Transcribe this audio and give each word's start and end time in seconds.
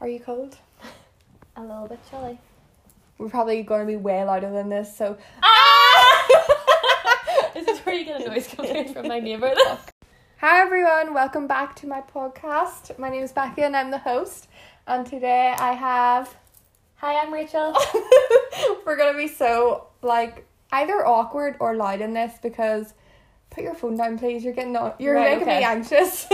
Are 0.00 0.08
you 0.08 0.20
cold? 0.20 0.56
A 1.56 1.62
little 1.62 1.86
bit 1.88 1.98
chilly. 2.10 2.38
We're 3.18 3.30
probably 3.30 3.62
going 3.62 3.80
to 3.80 3.86
be 3.86 3.96
way 3.96 4.22
louder 4.24 4.50
than 4.50 4.68
this, 4.68 4.94
so 4.96 5.16
Ah! 5.42 6.26
This 7.54 7.62
is 7.62 7.78
this 7.78 7.86
where 7.86 7.94
you 7.94 8.04
get 8.04 8.20
a 8.20 8.28
noise 8.28 8.46
coming 8.48 8.92
from 8.92 9.08
my 9.08 9.18
neighbour? 9.18 9.54
Hi 10.40 10.60
everyone, 10.60 11.14
welcome 11.14 11.46
back 11.46 11.74
to 11.76 11.86
my 11.86 12.02
podcast. 12.02 12.98
My 12.98 13.08
name 13.08 13.22
is 13.22 13.32
Becky 13.32 13.62
and 13.62 13.74
I'm 13.74 13.90
the 13.90 13.96
host. 13.98 14.48
And 14.86 15.06
today 15.06 15.54
I 15.58 15.72
have 15.72 16.36
Hi, 16.96 17.18
I'm 17.18 17.32
Rachel. 17.32 17.74
we're 18.86 18.96
gonna 18.98 19.16
be 19.16 19.28
so 19.28 19.86
like 20.02 20.46
either 20.72 21.06
awkward 21.06 21.56
or 21.60 21.74
loud 21.76 22.02
in 22.02 22.12
this 22.12 22.34
because 22.42 22.92
put 23.48 23.64
your 23.64 23.74
phone 23.74 23.96
down 23.96 24.18
please. 24.18 24.44
You're 24.44 24.52
getting 24.52 24.76
on 24.76 24.92
you're 24.98 25.14
Right, 25.14 25.38
making 25.38 25.46
me 25.46 25.64
anxious. 25.64 26.26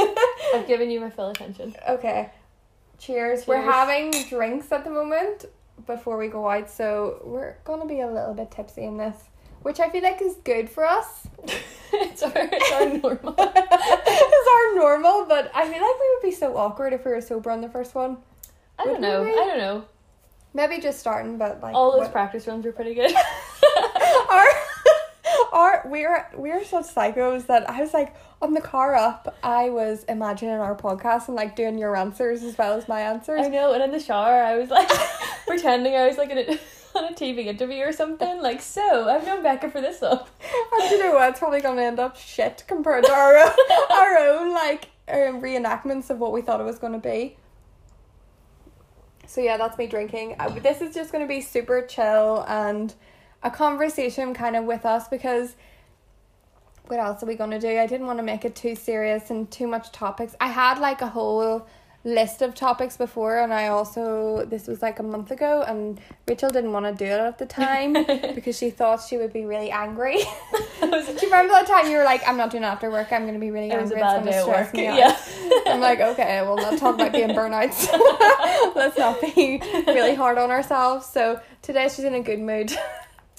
I've 0.52 0.66
given 0.66 0.90
you 0.90 1.00
my 1.00 1.10
full 1.10 1.28
attention. 1.30 1.76
okay. 1.88 2.30
Cheers. 3.02 3.48
We're 3.48 3.56
Cheers. 3.56 3.74
having 3.74 4.10
drinks 4.28 4.70
at 4.70 4.84
the 4.84 4.90
moment 4.90 5.46
before 5.88 6.16
we 6.16 6.28
go 6.28 6.48
out, 6.48 6.70
so 6.70 7.20
we're 7.24 7.56
gonna 7.64 7.84
be 7.84 7.98
a 8.00 8.06
little 8.06 8.32
bit 8.32 8.52
tipsy 8.52 8.84
in 8.84 8.96
this. 8.96 9.16
Which 9.62 9.80
I 9.80 9.90
feel 9.90 10.02
like 10.04 10.22
is 10.22 10.36
good 10.44 10.70
for 10.70 10.86
us. 10.86 11.26
it's, 11.92 12.22
our, 12.22 12.32
it's 12.34 12.72
our 12.72 12.86
normal. 12.86 13.34
it's 13.38 14.48
our 14.54 14.74
normal, 14.76 15.26
but 15.26 15.50
I 15.52 15.62
feel 15.64 15.72
like 15.72 16.00
we 16.00 16.14
would 16.14 16.22
be 16.22 16.30
so 16.30 16.56
awkward 16.56 16.92
if 16.92 17.04
we 17.04 17.10
were 17.10 17.20
sober 17.20 17.50
on 17.50 17.60
the 17.60 17.68
first 17.68 17.96
one. 17.96 18.18
I 18.78 18.84
don't 18.84 19.00
know. 19.00 19.24
I 19.24 19.34
don't 19.34 19.58
know. 19.58 19.84
Maybe 20.54 20.80
just 20.80 21.00
starting, 21.00 21.38
but 21.38 21.60
like 21.60 21.74
All 21.74 21.90
those 21.90 22.02
what- 22.02 22.12
practice 22.12 22.46
runs 22.46 22.64
were 22.64 22.72
pretty 22.72 22.94
good. 22.94 23.12
our, 24.30 24.46
our 25.62 25.82
we're 25.84 26.26
we're 26.34 26.64
such 26.64 26.86
psychos 26.86 27.46
that 27.46 27.68
I 27.70 27.80
was 27.80 27.94
like 27.94 28.14
on 28.42 28.54
the 28.54 28.60
car 28.60 28.94
up, 28.96 29.36
I 29.42 29.70
was 29.70 30.04
imagining 30.04 30.56
our 30.56 30.74
podcast 30.74 31.28
and 31.28 31.36
like 31.36 31.54
doing 31.54 31.78
your 31.78 31.96
answers 31.96 32.42
as 32.42 32.58
well 32.58 32.74
as 32.76 32.88
my 32.88 33.00
answers. 33.00 33.40
I 33.40 33.48
know, 33.48 33.72
and 33.72 33.82
in 33.82 33.92
the 33.92 34.00
shower, 34.00 34.42
I 34.42 34.58
was 34.58 34.68
like 34.68 34.90
pretending 35.46 35.94
I 35.94 36.08
was 36.08 36.18
like 36.18 36.30
in 36.30 36.38
a, 36.38 36.58
on 36.98 37.04
a 37.04 37.14
TV 37.14 37.46
interview 37.46 37.84
or 37.84 37.92
something. 37.92 38.42
Like, 38.42 38.60
so 38.60 39.08
I've 39.08 39.24
known 39.24 39.44
Becca 39.44 39.70
for 39.70 39.80
this 39.80 40.02
long. 40.02 40.26
And 40.80 40.90
you 40.90 40.98
know 40.98 41.14
what? 41.14 41.30
It's 41.30 41.38
probably 41.38 41.60
gonna 41.60 41.82
end 41.82 42.00
up 42.00 42.16
shit 42.16 42.64
compared 42.66 43.04
to 43.04 43.12
our 43.12 43.36
own, 43.36 43.52
our 43.90 44.18
own 44.18 44.52
like 44.52 44.88
um, 45.08 45.40
reenactments 45.40 46.10
of 46.10 46.18
what 46.18 46.32
we 46.32 46.42
thought 46.42 46.60
it 46.60 46.64
was 46.64 46.78
gonna 46.78 46.98
be. 46.98 47.36
So 49.26 49.40
yeah, 49.40 49.56
that's 49.56 49.78
me 49.78 49.86
drinking. 49.86 50.34
Uh, 50.40 50.48
this 50.48 50.80
is 50.80 50.92
just 50.94 51.12
gonna 51.12 51.28
be 51.28 51.40
super 51.40 51.82
chill 51.82 52.44
and 52.48 52.92
a 53.42 53.50
conversation 53.50 54.34
kind 54.34 54.56
of 54.56 54.64
with 54.64 54.84
us 54.86 55.08
because 55.08 55.56
what 56.86 56.98
else 57.00 57.22
are 57.22 57.26
we 57.26 57.34
gonna 57.34 57.60
do? 57.60 57.78
I 57.78 57.86
didn't 57.86 58.06
want 58.06 58.18
to 58.18 58.22
make 58.22 58.44
it 58.44 58.54
too 58.54 58.74
serious 58.74 59.30
and 59.30 59.50
too 59.50 59.66
much 59.66 59.92
topics. 59.92 60.34
I 60.40 60.48
had 60.48 60.78
like 60.78 61.00
a 61.00 61.08
whole 61.08 61.66
list 62.04 62.42
of 62.42 62.52
topics 62.52 62.96
before 62.96 63.38
and 63.38 63.54
I 63.54 63.68
also 63.68 64.44
this 64.46 64.66
was 64.66 64.82
like 64.82 64.98
a 64.98 65.04
month 65.04 65.30
ago 65.30 65.62
and 65.64 66.00
Rachel 66.26 66.50
didn't 66.50 66.72
want 66.72 66.84
to 66.86 66.92
do 66.92 67.08
it 67.08 67.20
at 67.20 67.38
the 67.38 67.46
time 67.46 67.92
because 68.34 68.58
she 68.58 68.70
thought 68.70 69.00
she 69.08 69.16
would 69.16 69.32
be 69.32 69.44
really 69.44 69.70
angry. 69.70 70.16
do 70.80 70.86
you 70.88 71.16
remember 71.22 71.52
that 71.52 71.66
time 71.68 71.88
you 71.90 71.96
were 71.96 72.04
like, 72.04 72.26
I'm 72.26 72.36
not 72.36 72.50
doing 72.50 72.64
after 72.64 72.90
work, 72.90 73.12
I'm 73.12 73.24
gonna 73.24 73.38
be 73.38 73.52
really 73.52 73.70
It 73.70 73.80
was 73.80 73.92
angry, 73.92 74.00
a 74.00 74.04
bad 74.04 74.16
it's 74.16 74.26
day 74.26 74.32
gonna 74.32 74.42
stress 74.42 74.66
work. 74.66 74.74
me 74.74 74.86
out. 74.88 74.98
Yeah. 74.98 75.72
I'm 75.72 75.80
like, 75.80 76.00
okay, 76.00 76.42
we'll 76.42 76.56
not 76.56 76.76
talk 76.78 76.96
about 76.96 77.12
being 77.12 77.28
burnouts. 77.28 77.86
Let's 78.74 78.98
not 78.98 79.20
be 79.20 79.60
really 79.86 80.14
hard 80.14 80.38
on 80.38 80.50
ourselves. 80.50 81.06
So 81.06 81.40
today 81.62 81.84
she's 81.84 82.04
in 82.04 82.14
a 82.14 82.20
good 82.22 82.40
mood. 82.40 82.72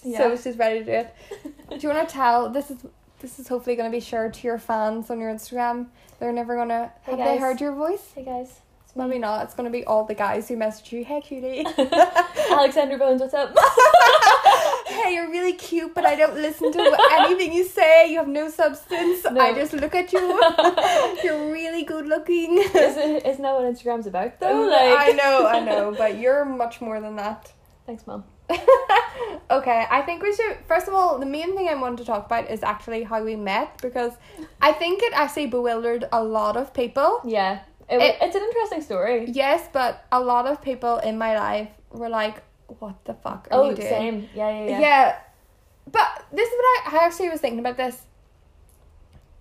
So 0.03 0.35
she's 0.35 0.57
ready 0.57 0.79
to 0.79 0.85
do 0.85 0.91
it. 0.91 1.15
Do 1.69 1.77
you 1.79 1.89
wanna 1.89 2.05
tell 2.05 2.49
this 2.49 2.69
is 2.71 2.77
this 3.19 3.39
is 3.39 3.47
hopefully 3.47 3.75
gonna 3.75 3.89
be 3.89 3.99
shared 3.99 4.33
to 4.35 4.47
your 4.47 4.59
fans 4.59 5.09
on 5.09 5.19
your 5.19 5.33
Instagram. 5.33 5.87
They're 6.19 6.33
never 6.33 6.55
gonna 6.55 6.91
Hey, 7.03 7.15
have 7.15 7.19
they 7.19 7.37
heard 7.37 7.61
your 7.61 7.73
voice? 7.73 8.11
Hey 8.13 8.25
guys. 8.25 8.59
Maybe 8.95 9.17
not. 9.17 9.45
It's 9.45 9.55
gonna 9.55 9.71
be 9.71 9.83
all 9.85 10.05
the 10.05 10.13
guys 10.13 10.47
who 10.47 10.57
message 10.57 10.91
you, 10.91 11.03
hey 11.03 11.21
cutie. 11.21 11.65
Alexander 12.51 12.97
Bones, 12.97 13.21
what's 13.21 13.33
up? 13.33 13.55
hey, 14.87 15.15
you're 15.15 15.31
really 15.31 15.53
cute, 15.53 15.95
but 15.95 16.05
I 16.05 16.15
don't 16.15 16.35
listen 16.35 16.71
to 16.71 16.97
anything 17.11 17.53
you 17.53 17.63
say. 17.63 18.11
You 18.11 18.19
have 18.19 18.27
no 18.27 18.49
substance. 18.49 19.23
No. 19.23 19.41
I 19.41 19.53
just 19.53 19.73
look 19.73 19.95
at 19.95 20.13
you. 20.13 20.19
you're 21.23 21.51
really 21.51 21.83
good 21.83 22.07
looking. 22.07 22.57
Isn't, 22.57 23.25
isn't 23.25 23.41
that 23.41 23.55
what 23.55 23.63
Instagram's 23.63 24.05
about 24.05 24.39
though? 24.39 24.67
Mm, 24.67 24.71
like... 24.71 25.09
I 25.09 25.11
know, 25.13 25.47
I 25.47 25.59
know, 25.59 25.95
but 25.97 26.19
you're 26.19 26.45
much 26.45 26.81
more 26.81 26.99
than 27.01 27.15
that. 27.15 27.51
Thanks, 27.85 28.05
mom. 28.05 28.25
okay, 29.51 29.85
I 29.89 30.01
think 30.01 30.21
we 30.23 30.33
should. 30.35 30.57
First 30.67 30.87
of 30.87 30.93
all, 30.93 31.19
the 31.19 31.25
main 31.25 31.55
thing 31.55 31.67
I 31.67 31.75
want 31.75 31.97
to 31.99 32.05
talk 32.05 32.25
about 32.25 32.49
is 32.49 32.63
actually 32.63 33.03
how 33.03 33.23
we 33.23 33.35
met 33.35 33.81
because 33.81 34.13
I 34.61 34.71
think 34.71 35.01
it 35.03 35.13
actually 35.13 35.47
bewildered 35.47 36.05
a 36.11 36.23
lot 36.23 36.57
of 36.57 36.73
people. 36.73 37.21
Yeah, 37.25 37.59
it, 37.89 38.01
It- 38.01 38.17
it's 38.21 38.35
an 38.35 38.43
interesting 38.43 38.81
story. 38.81 39.25
Yes, 39.31 39.67
but 39.73 40.05
a 40.11 40.19
lot 40.19 40.47
of 40.47 40.61
people 40.61 40.97
in 40.99 41.17
my 41.17 41.37
life 41.37 41.69
were 41.91 42.09
like, 42.09 42.41
"What 42.79 42.95
the 43.05 43.13
fuck 43.13 43.47
are 43.51 43.57
Oh, 43.59 43.69
you 43.69 43.75
doing?" 43.75 43.87
Oh, 43.87 43.99
same. 43.99 44.29
Yeah, 44.33 44.49
yeah, 44.49 44.69
yeah. 44.69 44.79
Yeah. 44.79 45.15
But 45.91 46.25
this 46.31 46.47
is 46.47 46.55
what 46.57 46.93
I, 46.93 46.97
I 46.97 47.05
actually 47.05 47.29
was 47.29 47.41
thinking 47.41 47.59
about 47.59 47.77
this. 47.77 48.03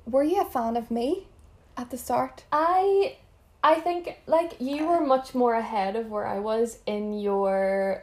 Were 0.06 0.24
you 0.24 0.40
a 0.40 0.44
fan 0.44 0.76
of 0.76 0.90
me 0.90 1.28
at 1.76 1.90
the 1.90 1.96
start? 1.96 2.44
I 2.50 3.16
I 3.62 3.76
think 3.80 4.18
like 4.26 4.56
you 4.58 4.86
were 4.88 5.00
much 5.00 5.34
more 5.34 5.54
ahead 5.54 5.94
of 5.94 6.10
where 6.10 6.26
I 6.26 6.40
was 6.40 6.80
in 6.84 7.12
your 7.20 8.02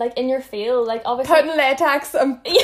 like 0.00 0.18
in 0.18 0.28
your 0.28 0.40
field. 0.40 0.88
Like 0.88 1.02
obviously 1.04 1.34
Putting 1.36 1.56
latex 1.56 2.14
and 2.14 2.42
putting 2.44 2.54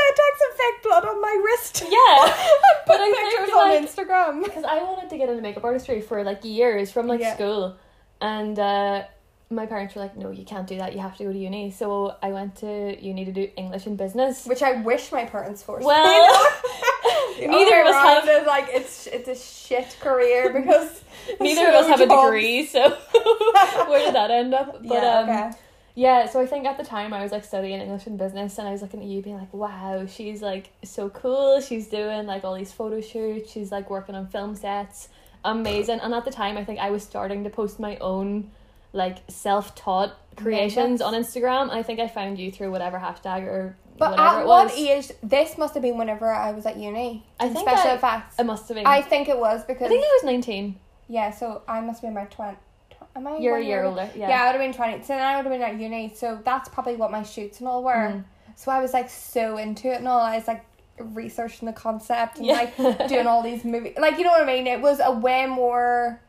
latex 0.00 0.34
and 0.44 0.54
fake 0.58 0.82
blood 0.82 1.04
on 1.06 1.20
my 1.22 1.42
wrist. 1.44 1.84
Yeah. 1.88 2.34
But 2.88 2.96
put 2.96 3.00
I 3.02 3.12
pictures 3.12 3.46
think, 3.46 3.56
on 3.58 3.68
like- 3.68 3.82
Instagram. 3.84 4.44
Because 4.44 4.64
I 4.64 4.82
wanted 4.82 5.10
to 5.10 5.18
get 5.18 5.28
into 5.28 5.42
makeup 5.42 5.62
artistry 5.64 6.00
for 6.00 6.24
like 6.24 6.42
years 6.42 6.90
from 6.90 7.06
like 7.06 7.20
Yeah. 7.20 7.34
school, 7.34 7.76
and 8.22 8.58
uh, 8.58 9.04
my 9.50 9.66
parents 9.66 9.94
were 9.94 10.00
like, 10.00 10.16
"No, 10.16 10.30
you 10.30 10.44
can't 10.46 10.66
do 10.66 10.78
that. 10.78 10.94
You 10.94 11.00
have 11.00 11.14
to 11.18 11.24
go 11.24 11.32
to 11.32 11.38
uni." 11.38 11.70
So 11.70 12.16
I 12.22 12.32
went 12.32 12.56
to 12.56 12.96
uni 12.98 13.26
to 13.26 13.32
do 13.32 13.46
English 13.56 13.84
and 13.86 13.98
business. 13.98 14.46
Which 14.46 14.62
I 14.62 14.72
wish 14.80 15.12
my 15.12 15.24
parents 15.26 15.62
forced. 15.62 15.84
Well, 15.84 16.50
neither 17.40 17.80
of 17.82 17.86
us 17.88 17.94
have- 17.94 18.28
is 18.40 18.46
like 18.46 18.68
it's 18.72 19.06
it's 19.06 19.28
a 19.28 19.36
shit 19.36 19.96
career 20.00 20.50
because 20.50 21.02
Neither 21.40 21.68
of 21.68 21.74
us 21.74 21.86
have 21.88 22.00
a 22.00 22.06
degree, 22.06 22.64
so 22.64 22.88
where 23.88 24.00
did 24.06 24.14
that 24.14 24.30
end 24.30 24.54
up? 24.54 24.72
But 24.82 24.84
yeah, 24.84 25.18
um, 25.18 25.28
okay. 25.28 25.50
Yeah, 25.98 26.26
so 26.26 26.40
I 26.40 26.46
think 26.46 26.64
at 26.64 26.76
the 26.78 26.84
time 26.84 27.12
I 27.12 27.24
was 27.24 27.32
like 27.32 27.44
studying 27.44 27.80
English 27.80 28.06
and 28.06 28.16
business, 28.16 28.56
and 28.58 28.68
I 28.68 28.70
was 28.70 28.82
looking 28.82 29.00
at 29.00 29.06
you 29.06 29.20
being 29.20 29.36
like, 29.36 29.52
wow, 29.52 30.06
she's 30.06 30.40
like 30.40 30.70
so 30.84 31.08
cool. 31.10 31.60
She's 31.60 31.88
doing 31.88 32.24
like 32.24 32.44
all 32.44 32.54
these 32.54 32.70
photo 32.70 33.00
shoots. 33.00 33.50
She's 33.50 33.72
like 33.72 33.90
working 33.90 34.14
on 34.14 34.28
film 34.28 34.54
sets. 34.54 35.08
Amazing. 35.44 35.98
And 35.98 36.14
at 36.14 36.24
the 36.24 36.30
time, 36.30 36.56
I 36.56 36.64
think 36.64 36.78
I 36.78 36.90
was 36.90 37.02
starting 37.02 37.42
to 37.42 37.50
post 37.50 37.80
my 37.80 37.96
own 37.96 38.52
like 38.92 39.18
self 39.26 39.74
taught 39.74 40.16
creations 40.36 41.02
on 41.02 41.14
Instagram. 41.14 41.68
I 41.70 41.82
think 41.82 41.98
I 41.98 42.06
found 42.06 42.38
you 42.38 42.52
through 42.52 42.70
whatever 42.70 42.96
hashtag 43.00 43.42
or 43.48 43.76
But 43.98 44.12
whatever 44.12 44.36
at 44.36 44.42
it 44.42 44.46
what 44.46 44.64
was. 44.68 44.78
age? 44.78 45.10
This 45.24 45.58
must 45.58 45.74
have 45.74 45.82
been 45.82 45.98
whenever 45.98 46.28
I 46.32 46.52
was 46.52 46.64
at 46.64 46.76
uni. 46.76 47.26
I 47.40 47.48
think 47.48 47.68
special 47.68 47.90
I- 47.90 47.94
effects. 47.94 48.38
It 48.38 48.44
must 48.46 48.68
have 48.68 48.76
been. 48.76 48.86
I 48.86 49.02
think 49.02 49.28
it 49.28 49.36
was 49.38 49.64
because 49.64 49.86
I 49.86 49.88
think 49.88 50.04
I 50.04 50.18
was 50.22 50.24
19. 50.24 50.78
yeah. 51.08 51.32
So 51.32 51.62
I 51.66 51.80
must 51.80 52.02
been 52.02 52.12
about 52.12 52.30
twenty. 52.30 52.56
Am 53.18 53.26
I? 53.26 53.36
You're 53.38 53.56
a 53.58 53.64
year 53.64 53.84
older. 53.84 54.08
Yeah. 54.14 54.28
Yeah, 54.28 54.42
I 54.42 54.46
would 54.46 54.52
have 54.52 54.60
been 54.60 54.72
twenty. 54.72 55.02
So 55.02 55.08
then 55.08 55.22
I 55.22 55.36
would 55.36 55.44
have 55.44 55.52
been 55.52 55.62
at 55.62 55.78
uni. 55.78 56.12
So 56.14 56.40
that's 56.44 56.68
probably 56.68 56.96
what 56.96 57.10
my 57.10 57.22
shoots 57.24 57.58
and 57.58 57.68
all 57.68 57.82
were. 57.82 57.92
Mm. 57.92 58.24
So 58.54 58.70
I 58.70 58.80
was 58.80 58.92
like 58.92 59.10
so 59.10 59.56
into 59.58 59.88
it 59.92 59.96
and 59.96 60.08
all. 60.08 60.20
I 60.20 60.36
was 60.36 60.46
like 60.46 60.64
researching 60.98 61.66
the 61.66 61.72
concept 61.72 62.38
and 62.38 62.46
Yeah. 62.46 62.54
like 62.54 63.08
doing 63.08 63.26
all 63.26 63.42
these 63.42 63.64
movies. 63.64 63.94
Like 63.98 64.18
you 64.18 64.24
know 64.24 64.30
what 64.30 64.42
I 64.42 64.46
mean? 64.46 64.66
It 64.66 64.80
was 64.80 65.00
a 65.02 65.10
way 65.12 65.46
more. 65.46 66.20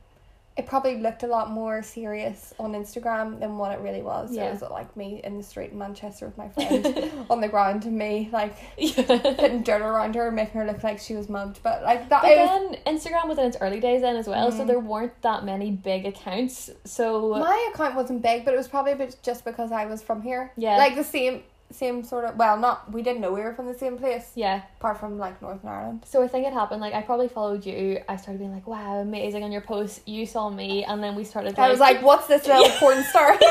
It 0.60 0.66
probably 0.68 0.98
looked 1.00 1.24
a 1.24 1.28
lot 1.28 1.50
more 1.52 1.82
serious 1.82 2.54
on 2.60 2.74
Instagram 2.74 3.40
than 3.40 3.58
what 3.58 3.72
it 3.72 3.80
really 3.80 4.02
was. 4.02 4.36
Yeah. 4.36 4.50
It 4.50 4.52
was 4.52 4.62
like 4.70 4.96
me 4.98 5.22
in 5.24 5.38
the 5.38 5.44
street 5.44 5.72
in 5.72 5.78
Manchester 5.78 6.26
with 6.26 6.38
my 6.38 6.50
friend 6.50 7.12
on 7.30 7.40
the 7.40 7.48
ground 7.48 7.86
and 7.86 7.98
me 7.98 8.30
like 8.34 8.56
yeah. 8.78 9.04
putting 9.38 9.64
dirt 9.64 9.82
around 9.82 10.16
her, 10.16 10.32
making 10.32 10.60
her 10.60 10.66
look 10.68 10.84
like 10.84 11.00
she 11.00 11.16
was 11.16 11.30
mugged. 11.30 11.62
But 11.64 11.82
like 11.84 12.10
that, 12.10 12.24
But 12.24 12.32
it 12.32 12.40
was, 12.40 12.76
then 12.84 12.96
Instagram 12.98 13.30
was 13.30 13.38
in 13.38 13.46
its 13.46 13.58
early 13.62 13.80
days 13.80 14.02
then 14.02 14.18
as 14.18 14.28
well, 14.28 14.52
so 14.52 14.64
Mm. 14.64 14.68
there 14.68 14.80
weren't 14.80 15.22
that 15.22 15.46
many 15.46 15.72
big 15.72 16.06
accounts. 16.06 16.70
So 16.84 17.30
my 17.36 17.72
account 17.74 17.96
wasn't 17.96 18.22
big, 18.22 18.44
but 18.44 18.54
it 18.54 18.58
was 18.58 18.68
probably 18.68 19.10
just 19.24 19.46
because 19.46 19.72
I 19.72 19.86
was 19.86 20.02
from 20.04 20.22
here. 20.22 20.52
Yeah. 20.58 20.76
like 20.78 20.96
the 20.96 21.04
same, 21.06 21.44
same 21.72 22.04
sort 22.04 22.26
of. 22.26 22.36
Well, 22.36 22.58
not 22.58 22.92
we 22.92 23.02
didn't 23.04 23.22
know 23.22 23.32
we 23.32 23.42
were 23.42 23.54
from 23.54 23.68
the 23.68 23.74
same 23.78 23.98
place, 23.98 24.32
yeah, 24.36 24.64
apart 24.80 25.00
from 25.00 25.18
like 25.18 25.42
Northern 25.42 25.70
Ireland. 25.70 26.04
so 26.06 26.22
I 26.24 26.28
think 26.28 26.46
it 26.48 26.54
happened. 26.54 26.82
Like 26.82 26.94
I 26.94 27.02
probably 27.02 27.28
followed 27.30 27.66
you. 27.66 28.02
I 28.10 28.18
started 28.18 28.40
being 28.40 28.52
like, 28.54 28.68
"Wow, 28.68 29.00
amazing!" 29.00 29.44
on 29.44 29.52
your 29.52 29.62
posts. 29.62 30.02
You 30.06 30.26
saw 30.26 30.50
me, 30.50 30.84
and 30.84 31.02
then 31.04 31.16
we 31.16 31.24
started. 31.24 31.58
Like, 31.58 31.68
I 31.68 31.70
was 31.70 31.80
like, 31.80 32.02
"What's 32.02 32.28
this 32.28 32.46
little 32.48 32.70
porn 32.80 33.04
star?" 33.04 33.38
I 33.42 33.46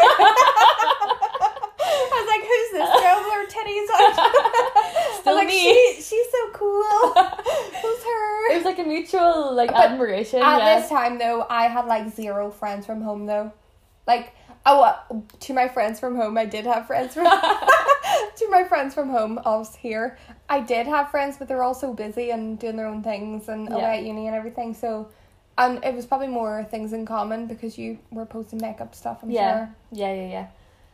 was 2.20 2.29
like, 2.29 2.43
"Who's 2.43 2.70
this 2.73 2.91
girl 3.00 3.17
with 3.23 3.32
her 3.32 3.47
titties 3.47 3.88
out?" 3.94 4.19
I 4.19 4.21
Still 5.21 5.35
was 5.35 5.44
like, 5.44 5.49
me. 5.49 5.62
she, 5.62 5.94
"She's 6.03 6.29
so 6.31 6.50
cool." 6.53 6.82
Who's 7.82 8.03
her? 8.05 8.53
it 8.53 8.56
was 8.56 8.64
like 8.64 8.79
a 8.79 8.85
mutual 8.85 9.53
like 9.55 9.71
But 9.71 9.91
admiration. 9.91 10.41
At 10.43 10.59
yeah. 10.59 10.81
this 10.81 10.88
time, 10.88 11.19
though, 11.19 11.47
I 11.49 11.69
had 11.69 11.87
like 11.87 12.09
zero 12.14 12.50
friends 12.50 12.87
from 12.87 13.03
home, 13.03 13.26
though. 13.26 13.53
Like, 14.06 14.32
oh, 14.67 14.82
uh, 14.82 14.97
to 15.41 15.53
my 15.55 15.69
friends 15.69 16.00
from 16.00 16.17
home, 16.17 16.37
I 16.38 16.47
did 16.47 16.64
have 16.67 16.87
friends 16.87 17.14
from. 17.14 17.26
to 18.37 18.49
my 18.50 18.65
friends 18.65 18.95
from 18.95 19.11
home, 19.11 19.39
us 19.45 19.75
here, 19.77 20.19
I 20.49 20.61
did 20.61 20.87
have 20.87 21.11
friends, 21.11 21.37
but 21.39 21.49
they're 21.49 21.62
all 21.62 21.75
so 21.75 21.93
busy 21.93 22.31
and 22.31 22.59
doing 22.59 22.77
their 22.77 22.87
own 22.87 23.03
things 23.03 23.49
and 23.49 23.73
away 23.73 23.99
at 23.99 24.05
uni 24.05 24.27
and 24.27 24.37
everything. 24.37 24.75
So, 24.75 25.09
and 25.56 25.85
it 25.85 25.95
was 25.95 26.06
probably 26.06 26.29
more 26.29 26.65
things 26.65 26.93
in 26.93 27.05
common 27.06 27.47
because 27.47 27.77
you 27.79 27.99
were 28.11 28.27
posting 28.27 28.61
makeup 28.61 28.95
stuff. 28.95 29.21
I'm 29.23 29.31
Yeah. 29.31 29.56
sure. 29.67 29.75
Yeah, 29.93 30.15
yeah, 30.15 30.29
yeah. 30.29 30.47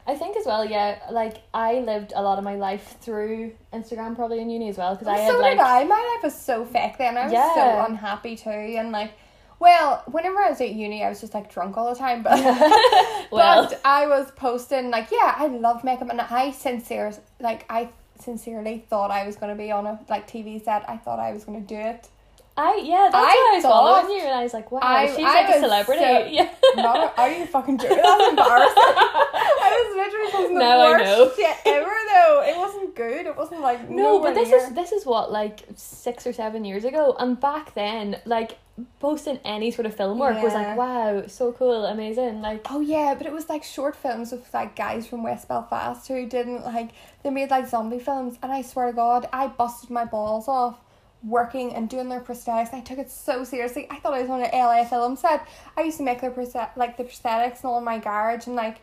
I 0.06 0.14
think 0.14 0.36
as 0.36 0.44
well, 0.44 0.64
yeah, 0.66 0.98
like 1.10 1.38
I 1.54 1.80
lived 1.80 2.12
a 2.14 2.22
lot 2.22 2.36
of 2.36 2.44
my 2.44 2.56
life 2.56 2.96
through 3.00 3.52
Instagram 3.72 4.14
probably 4.14 4.40
in 4.40 4.50
uni 4.50 4.68
as 4.68 4.76
well 4.76 4.94
because 4.94 5.08
oh, 5.08 5.12
I 5.12 5.16
so 5.26 5.32
had 5.32 5.38
like 5.38 5.52
did 5.52 5.60
I. 5.60 5.84
My 5.84 6.12
life 6.14 6.24
was 6.24 6.38
so 6.38 6.66
fake 6.66 6.98
then. 6.98 7.16
I 7.16 7.24
was 7.24 7.32
Yeah. 7.32 7.54
so 7.54 7.84
unhappy 7.90 8.36
too, 8.36 8.50
and 8.50 8.92
like, 8.92 9.12
well, 9.58 10.02
whenever 10.06 10.38
I 10.38 10.50
was 10.50 10.60
at 10.60 10.72
uni, 10.72 11.02
I 11.04 11.08
was 11.08 11.20
just 11.20 11.34
like 11.34 11.52
drunk 11.52 11.76
all 11.76 11.92
the 11.92 11.98
time. 11.98 12.22
But 12.22 12.38
well 13.30 13.64
but 13.68 13.80
I 13.84 14.06
was 14.06 14.30
posting 14.32 14.90
like, 14.90 15.10
yeah, 15.10 15.34
I 15.36 15.46
love 15.46 15.84
makeup, 15.84 16.10
and 16.10 16.20
I 16.20 16.50
sincere 16.50 17.12
like 17.40 17.64
I 17.68 17.90
sincerely 18.18 18.84
thought 18.88 19.10
I 19.10 19.26
was 19.26 19.36
gonna 19.36 19.54
be 19.54 19.70
on 19.70 19.86
a 19.86 20.00
like 20.08 20.30
TV 20.30 20.62
set. 20.62 20.88
I 20.88 20.96
thought 20.96 21.18
I 21.18 21.32
was 21.32 21.44
gonna 21.44 21.60
do 21.60 21.76
it. 21.76 22.08
I 22.56 22.80
yeah, 22.84 23.08
that's 23.10 23.16
I 23.16 23.20
why 23.20 23.50
I 23.52 23.54
was 23.56 23.62
thought- 23.64 24.02
following 24.02 24.16
you 24.16 24.22
and 24.24 24.34
I 24.34 24.42
was 24.44 24.54
like, 24.54 24.70
wow, 24.70 24.78
I- 24.82 25.06
she's 25.08 25.18
I 25.24 25.42
like 25.42 25.56
a 25.56 25.60
celebrity. 25.60 26.00
so- 26.02 26.26
yeah. 26.30 26.50
Not, 26.76 27.18
are 27.18 27.30
you 27.30 27.46
fucking 27.46 27.78
joking? 27.78 27.96
That's 27.96 28.28
embarrassing. 28.30 28.74
I 28.76 29.70
was 29.86 29.96
literally 29.96 30.30
posting 30.32 30.54
the 30.54 30.60
Now 30.60 30.78
worst 30.90 31.36
shit 31.36 31.56
ever 31.66 31.90
though. 32.12 32.42
It 32.46 32.56
wasn't 32.56 32.94
good. 32.94 33.26
It 33.26 33.36
wasn't 33.36 33.60
like 33.60 33.90
No, 33.90 34.20
but 34.20 34.34
this 34.34 34.50
near. 34.50 34.58
is 34.58 34.72
this 34.72 34.92
is 34.92 35.04
what 35.04 35.32
like 35.32 35.64
six 35.74 36.26
or 36.26 36.32
seven 36.32 36.64
years 36.64 36.84
ago, 36.84 37.16
and 37.18 37.38
back 37.40 37.74
then, 37.74 38.20
like 38.24 38.58
posting 38.98 39.38
any 39.44 39.70
sort 39.70 39.86
of 39.86 39.94
film 39.94 40.18
work 40.18 40.40
was 40.42 40.52
like, 40.52 40.76
wow, 40.76 41.24
so 41.28 41.52
cool, 41.52 41.84
amazing. 41.86 42.40
Like, 42.42 42.66
Oh 42.70 42.80
yeah, 42.80 43.14
but 43.16 43.26
it 43.26 43.32
was 43.32 43.48
like 43.48 43.62
short 43.64 43.94
films 43.96 44.32
with 44.32 44.52
like 44.52 44.74
guys 44.76 45.06
from 45.06 45.22
West 45.22 45.46
Belfast 45.48 46.06
who 46.08 46.26
didn't 46.28 46.64
like 46.64 46.90
they 47.22 47.30
made 47.30 47.50
like 47.50 47.68
zombie 47.68 48.00
films 48.00 48.36
and 48.42 48.50
I 48.52 48.62
swear 48.62 48.86
to 48.88 48.92
God, 48.92 49.28
I 49.32 49.46
busted 49.48 49.90
my 49.90 50.04
balls 50.04 50.48
off 50.48 50.76
working 51.26 51.74
and 51.74 51.88
doing 51.88 52.08
their 52.08 52.20
prosthetics. 52.20 52.74
I 52.74 52.80
took 52.80 52.98
it 52.98 53.10
so 53.10 53.44
seriously. 53.44 53.86
I 53.90 53.96
thought 53.96 54.14
I 54.14 54.20
was 54.20 54.30
on 54.30 54.42
an 54.42 54.50
LA 54.52 54.84
film 54.84 55.16
set. 55.16 55.46
I 55.76 55.82
used 55.82 55.98
to 55.98 56.02
make 56.04 56.20
their 56.20 56.30
prosthet 56.30 56.76
like 56.76 56.96
the 56.96 57.04
prosthetics 57.04 57.56
and 57.62 57.66
all 57.66 57.78
in 57.78 57.84
my 57.84 57.98
garage 57.98 58.46
and 58.46 58.56
like 58.56 58.78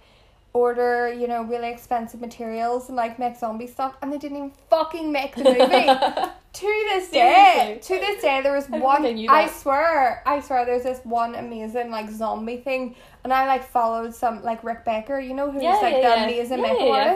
order, 0.54 1.12
you 1.14 1.28
know, 1.28 1.44
really 1.44 1.70
expensive 1.70 2.20
materials 2.20 2.88
and 2.90 2.96
like 2.96 3.18
make 3.20 3.38
zombie 3.38 3.68
stuff 3.68 3.96
and 4.02 4.12
they 4.12 4.18
didn't 4.18 4.38
even 4.38 4.52
fucking 4.70 5.12
make 5.12 5.38
the 5.38 5.46
movie. 5.46 6.02
to 6.54 6.66
this 6.90 7.10
day, 7.10 7.80
to 7.82 7.94
this 8.00 8.22
day, 8.22 8.42
there 8.42 8.54
was 8.54 8.70
I 8.72 8.78
one. 8.78 9.06
I 9.28 9.44
I 9.44 9.48
swear, 9.48 10.22
I 10.26 10.42
swear, 10.42 10.66
there's 10.66 10.84
this 10.84 11.00
one 11.06 11.36
amazing 11.36 11.92
like 11.92 12.10
zombie 12.10 12.58
thing, 12.58 12.96
and 13.24 13.32
I 13.34 13.48
like 13.48 13.64
followed 13.64 14.14
some 14.14 14.44
like 14.44 14.64
Rick 14.64 14.84
Baker, 14.84 15.20
you 15.20 15.34
know, 15.34 15.50
who's 15.52 15.64
Yeah, 15.64 15.80
like 15.82 15.94
yeah, 15.96 16.02
the 16.02 16.08
yeah. 16.16 16.24
amazing 16.24 16.58
Yeah, 16.58 16.64
makeup 16.64 16.88
yeah. 16.88 17.16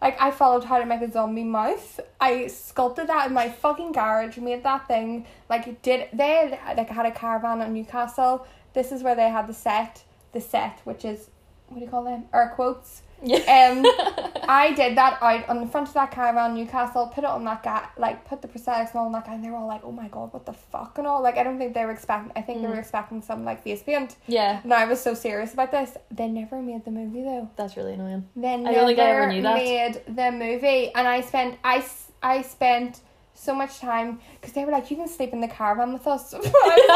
Like 0.00 0.20
I 0.20 0.30
followed 0.30 0.64
how 0.64 0.78
to 0.78 0.86
make 0.86 1.00
a 1.02 1.10
zombie 1.10 1.44
mouth. 1.44 2.00
I 2.20 2.48
sculpted 2.48 3.08
that 3.08 3.28
in 3.28 3.34
my 3.34 3.48
fucking 3.48 3.92
garage, 3.92 4.36
made 4.38 4.62
that 4.64 4.86
thing. 4.88 5.26
Like 5.48 5.82
did 5.82 6.08
they 6.12 6.58
like 6.76 6.88
had 6.88 7.06
a 7.06 7.10
caravan 7.10 7.62
in 7.62 7.72
Newcastle. 7.72 8.46
This 8.74 8.92
is 8.92 9.02
where 9.02 9.14
they 9.14 9.30
had 9.30 9.46
the 9.46 9.54
set, 9.54 10.04
the 10.32 10.40
set, 10.40 10.80
which 10.84 11.04
is 11.04 11.30
what 11.68 11.78
do 11.78 11.84
you 11.84 11.90
call 11.90 12.04
them? 12.04 12.24
Air 12.32 12.52
quotes. 12.54 13.02
Yeah. 13.22 13.38
Um, 13.72 13.84
I 14.48 14.72
did 14.74 14.96
that 14.96 15.18
out 15.22 15.48
on 15.48 15.60
the 15.60 15.66
front 15.66 15.88
of 15.88 15.94
that 15.94 16.10
caravan, 16.10 16.50
in 16.52 16.56
Newcastle, 16.64 17.08
put 17.08 17.24
it 17.24 17.30
on 17.30 17.44
that 17.44 17.62
guy, 17.62 17.86
like 17.96 18.24
put 18.28 18.42
the 18.42 18.48
prosthetics 18.48 18.90
and 18.90 18.96
all 18.96 19.06
on 19.06 19.12
that 19.12 19.26
guy, 19.26 19.34
and 19.34 19.44
they 19.44 19.50
were 19.50 19.56
all 19.56 19.66
like, 19.66 19.82
"Oh 19.84 19.92
my 19.92 20.08
god, 20.08 20.32
what 20.32 20.46
the 20.46 20.52
fuck?" 20.52 20.98
and 20.98 21.06
all. 21.06 21.22
Like, 21.22 21.36
I 21.36 21.42
don't 21.42 21.58
think 21.58 21.74
they 21.74 21.84
were 21.84 21.90
expecting. 21.92 22.32
I 22.36 22.42
think 22.42 22.60
they 22.62 22.68
Mm. 22.68 22.72
were 22.74 22.78
expecting 22.80 23.22
some 23.22 23.44
like 23.44 23.62
face 23.62 23.82
paint. 23.82 24.16
yeah, 24.26 24.60
And 24.62 24.72
I 24.72 24.84
was 24.86 25.00
so 25.00 25.14
serious 25.14 25.52
about 25.54 25.70
this. 25.72 25.96
They 26.10 26.28
never 26.28 26.60
made 26.62 26.84
the 26.84 26.90
movie 26.90 27.22
though. 27.22 27.50
that's 27.56 27.76
really 27.76 27.94
annoying. 27.94 28.28
They 28.36 28.52
I 28.52 28.56
never 28.56 28.74
don't 28.74 28.86
think 28.88 28.98
I 28.98 29.02
ever 29.10 29.26
knew 29.32 29.42
that. 29.42 29.54
made 29.56 30.02
the 30.06 30.30
movie, 30.32 30.92
and 30.94 31.08
I 31.08 31.20
spent 31.22 31.58
I 31.64 31.84
I 32.22 32.42
spent 32.42 33.00
so 33.46 33.54
much 33.54 33.78
time 33.78 34.20
because 34.38 34.52
they 34.54 34.64
were 34.66 34.72
like, 34.72 34.90
"You 34.90 34.96
can 34.96 35.08
sleep 35.08 35.32
in 35.32 35.40
the 35.40 35.48
caravan 35.48 35.92
with 35.92 36.06
us." 36.06 36.34
I 36.34 36.38
was 36.38 36.46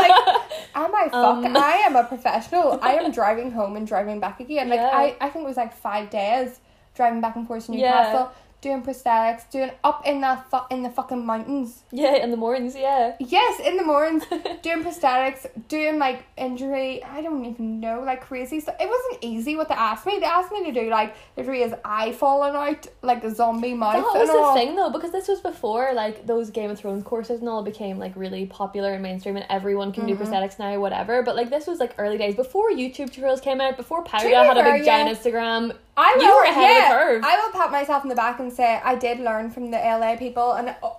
like, 0.05 0.51
Am 0.75 0.95
I 0.95 1.09
fuck? 1.11 1.45
Um. 1.47 1.57
I 1.57 1.83
am 1.87 1.97
a 1.97 2.05
professional. 2.05 2.79
I 2.83 2.95
am 2.95 3.11
driving 3.11 3.51
home 3.53 3.77
and 3.77 3.87
driving 3.87 4.21
back 4.21 4.41
again. 4.41 4.69
Like 4.69 4.81
Yeah. 4.81 4.91
I, 4.93 5.17
I 5.21 5.31
think 5.31 5.45
it 5.45 5.49
was 5.49 5.57
like 5.57 5.75
five 5.75 6.11
days 6.11 6.61
driving 6.95 7.21
back 7.21 7.37
and 7.37 7.47
forth 7.47 7.67
to 7.67 7.77
Yeah. 7.77 8.29
Doing 8.63 8.83
prosthetics, 8.83 9.49
doing 9.51 9.71
up 9.83 10.07
in 10.07 10.21
that 10.21 10.51
fu- 10.51 10.67
in 10.75 10.83
the 10.83 10.91
fucking 10.91 11.25
mountains. 11.25 11.83
yeah, 11.93 12.17
in 12.17 12.31
the 12.31 12.37
mornings, 12.37 12.77
yeah. 12.77 13.15
Yes, 13.19 13.59
in 13.59 13.79
the 13.79 13.83
mornings, 13.83 14.25
doing 14.63 14.85
prosthetics, 14.85 15.47
doing 15.69 15.99
like 15.99 16.25
injury. 16.37 17.03
I 17.03 17.23
don't 17.23 17.43
even 17.47 17.81
know, 17.81 18.03
like 18.05 18.21
crazy 18.21 18.61
stuff. 18.61 18.75
It 18.79 18.87
wasn't 18.87 19.25
easy 19.25 19.57
what 19.57 19.69
they 19.69 19.75
asked 19.75 20.05
me. 20.05 20.19
They 20.19 20.27
asked 20.27 20.53
me 20.53 20.63
to 20.71 20.73
do 20.79 20.91
like 20.91 21.15
literally 21.39 21.61
his 21.63 21.73
eye 21.87 22.13
falling 22.13 22.55
out, 22.55 22.87
like 23.01 23.25
a 23.25 23.35
zombie 23.35 23.73
mouth. 23.73 23.95
That 23.95 24.03
was 24.21 24.29
and 24.29 24.39
all. 24.39 24.53
the 24.55 24.61
thing 24.61 24.77
though, 24.77 24.91
because 24.91 25.11
this 25.13 25.27
was 25.29 25.41
before 25.41 25.95
like 25.95 26.27
those 26.27 26.51
Game 26.51 26.71
of 26.71 26.79
Thrones 26.79 27.03
courses 27.03 27.41
and 27.41 27.49
all 27.49 27.63
became 27.63 27.99
like 27.99 28.13
really 28.15 28.45
popular 28.45 28.93
and 28.93 29.03
mainstream, 29.03 29.37
and 29.37 29.47
everyone 29.49 29.91
can 29.93 30.05
Mhm. 30.05 30.09
do 30.09 30.17
prosthetics 30.17 30.59
now, 30.59 30.79
whatever. 30.79 31.23
But 31.23 31.35
like 31.35 31.49
this 31.49 31.67
was 31.67 31.81
like 31.81 31.95
early 31.97 32.19
days 32.19 32.35
before 32.35 32.71
YouTube 32.71 33.09
tutorials 33.11 33.41
came 33.41 33.61
out, 33.63 33.79
before 33.79 34.03
be 34.03 34.11
had 34.11 34.57
a 34.59 34.63
big 34.63 34.85
yeah. 34.85 35.05
giant 35.05 35.19
Instagram. 35.19 35.75
I 35.97 36.15
will, 36.17 36.25
You 36.25 36.35
were 36.35 36.45
ahead 36.45 36.83
of 36.83 36.89
the 36.89 36.95
curve. 36.95 37.25
I 37.25 37.37
will 37.37 37.53
pat 37.53 37.71
myself 37.73 38.03
in 38.05 38.09
the 38.09 38.15
back 38.15 38.39
and 38.41 38.50
say 38.51 38.81
I 38.85 38.95
did 38.95 39.21
learn 39.21 39.51
from 39.51 39.71
the 39.71 39.79
LA 39.79 40.17
people, 40.17 40.53
and 40.53 40.75
oh, 40.83 40.97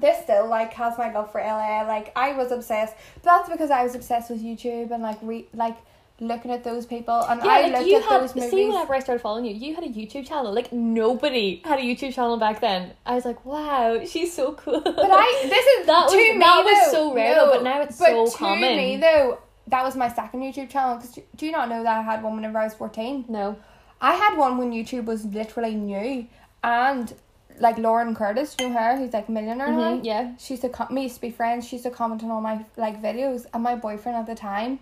this 0.00 0.22
still 0.22 0.46
like 0.48 0.72
has 0.74 0.98
my 0.98 1.12
love 1.12 1.32
for 1.32 1.40
LA. 1.40 1.82
Like 1.82 2.12
I 2.16 2.32
was 2.32 2.52
obsessed, 2.52 2.94
but 3.14 3.24
that's 3.24 3.48
because 3.48 3.70
I 3.70 3.82
was 3.82 3.94
obsessed 3.94 4.30
with 4.30 4.42
YouTube 4.42 4.90
and 4.90 5.02
like 5.02 5.18
re 5.22 5.46
like 5.54 5.76
looking 6.18 6.50
at 6.50 6.64
those 6.64 6.86
people, 6.86 7.14
and 7.28 7.42
Yeah, 7.44 7.50
I 7.50 7.60
like 7.62 7.72
looked 7.72 7.86
you 7.88 7.96
at 7.98 8.02
had 8.04 8.22
those 8.22 8.34
movies. 8.34 8.50
see 8.50 8.66
whenever 8.66 8.94
I 8.94 9.00
started 9.00 9.20
following 9.20 9.44
you, 9.44 9.54
you 9.54 9.74
had 9.74 9.84
a 9.84 9.88
YouTube 9.88 10.26
channel. 10.26 10.52
Like 10.52 10.72
nobody 10.72 11.60
had 11.64 11.78
a 11.78 11.82
YouTube 11.82 12.14
channel 12.14 12.36
back 12.38 12.60
then. 12.60 12.92
I 13.04 13.14
was 13.14 13.24
like, 13.24 13.44
wow, 13.44 14.00
she's 14.06 14.32
so 14.32 14.52
cool. 14.54 14.80
But 14.80 14.96
I 14.98 15.46
this 15.48 15.66
is 15.66 15.86
That 15.86 16.08
to 16.08 16.16
was- 16.16 16.32
me 16.34 16.38
that 16.38 16.62
was 16.64 16.90
so 16.90 17.14
rare 17.14 17.34
no, 17.36 17.46
though, 17.46 17.52
but 17.52 17.62
now 17.64 17.82
it's 17.82 17.98
but 17.98 18.08
so 18.08 18.26
to 18.30 18.36
common. 18.36 18.76
me 18.76 18.96
though, 18.96 19.38
that 19.68 19.82
was 19.84 19.94
my 19.96 20.08
second 20.08 20.40
YouTube 20.40 20.70
channel. 20.70 20.96
Because 20.96 21.18
do 21.36 21.44
you 21.46 21.52
not 21.52 21.68
know 21.68 21.82
that 21.82 21.98
I 21.98 22.02
had 22.02 22.22
one 22.22 22.34
whenever 22.36 22.58
I 22.58 22.64
was 22.64 22.74
fourteen? 22.74 23.24
no, 23.28 23.56
I 24.00 24.14
had 24.14 24.36
one 24.38 24.56
when 24.58 24.72
YouTube 24.72 25.04
was 25.04 25.24
literally 25.26 25.74
new, 25.74 26.26
and 26.66 27.14
like 27.58 27.78
Lauren 27.78 28.14
Curtis, 28.14 28.54
you 28.60 28.68
know 28.68 28.78
her, 28.78 28.96
who's 28.98 29.12
like 29.14 29.28
millionaire 29.30 29.70
now. 29.72 29.94
Mhm, 29.94 30.04
yeah, 30.04 30.32
She 30.38 30.54
used 30.54 30.62
to 30.62 30.68
com- 30.68 30.88
we 30.94 31.02
used 31.02 31.14
to 31.14 31.20
be 31.22 31.30
friends. 31.30 31.66
She 31.66 31.76
used 31.76 31.84
to 31.86 31.90
comment 31.90 32.22
on 32.24 32.30
all 32.30 32.40
my 32.42 32.64
like 32.76 33.00
videos, 33.00 33.46
and 33.54 33.62
my 33.62 33.76
boyfriend 33.76 34.18
at 34.18 34.26
the 34.26 34.34
time. 34.34 34.80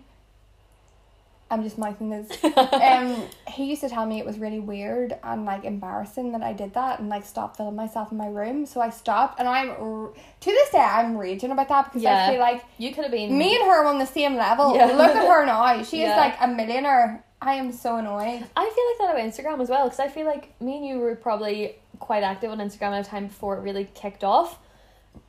I'm 1.51 1.61
just 1.63 1.77
mouthing 1.77 2.09
this. 2.09 2.27
um, 2.57 3.23
he 3.47 3.65
used 3.65 3.81
to 3.81 3.87
tell 3.89 4.07
me 4.07 4.17
it 4.19 4.25
was 4.25 4.39
really 4.39 4.59
weird 4.59 5.15
and 5.23 5.45
like 5.45 5.63
embarrassing 5.63 6.31
that 6.31 6.41
I 6.41 6.53
did 6.53 6.73
that 6.73 6.99
and 6.99 7.07
like 7.07 7.23
stopped 7.23 7.57
filming 7.57 7.75
myself 7.75 8.11
in 8.11 8.17
my 8.17 8.27
room. 8.27 8.65
So 8.65 8.81
I 8.81 8.89
stopped, 8.89 9.39
and 9.39 9.47
I'm 9.47 9.69
r- 9.69 10.09
to 10.41 10.49
this 10.57 10.69
day 10.71 10.79
I'm 10.79 11.15
raging 11.15 11.51
about 11.51 11.69
that 11.69 11.85
because 11.85 12.01
Yeah. 12.01 12.25
I 12.25 12.31
feel 12.31 12.39
like 12.39 12.65
you 12.79 12.91
could 12.93 13.03
have 13.03 13.11
been 13.11 13.37
me 13.37 13.55
and 13.55 13.63
her 13.69 13.85
on 13.85 13.99
the 13.99 14.07
same 14.07 14.35
level. 14.35 14.75
Yeah. 14.75 14.87
Look 14.87 15.15
at 15.15 15.27
her 15.27 15.45
now; 15.45 15.83
she 15.83 16.01
is 16.01 16.09
like 16.09 16.35
a 16.41 16.47
millionaire. 16.47 17.23
I 17.45 17.53
am 17.55 17.71
so 17.71 17.95
annoyed. 17.97 18.43
I 18.57 18.69
feel 18.69 18.85
like 18.89 18.97
that 18.97 19.09
about 19.11 19.17
Instagram 19.57 19.61
as 19.61 19.69
well 19.69 19.83
because 19.85 19.99
I 19.99 20.07
feel 20.07 20.25
like 20.25 20.59
me 20.59 20.77
and 20.77 20.85
you 20.85 20.97
were 20.99 21.15
probably 21.15 21.75
quite 21.99 22.23
active 22.23 22.49
on 22.51 22.57
Instagram 22.57 22.91
at 22.99 23.05
a 23.05 23.09
time 23.09 23.27
before 23.27 23.57
it 23.57 23.61
really 23.61 23.87
kicked 23.93 24.23
off, 24.23 24.57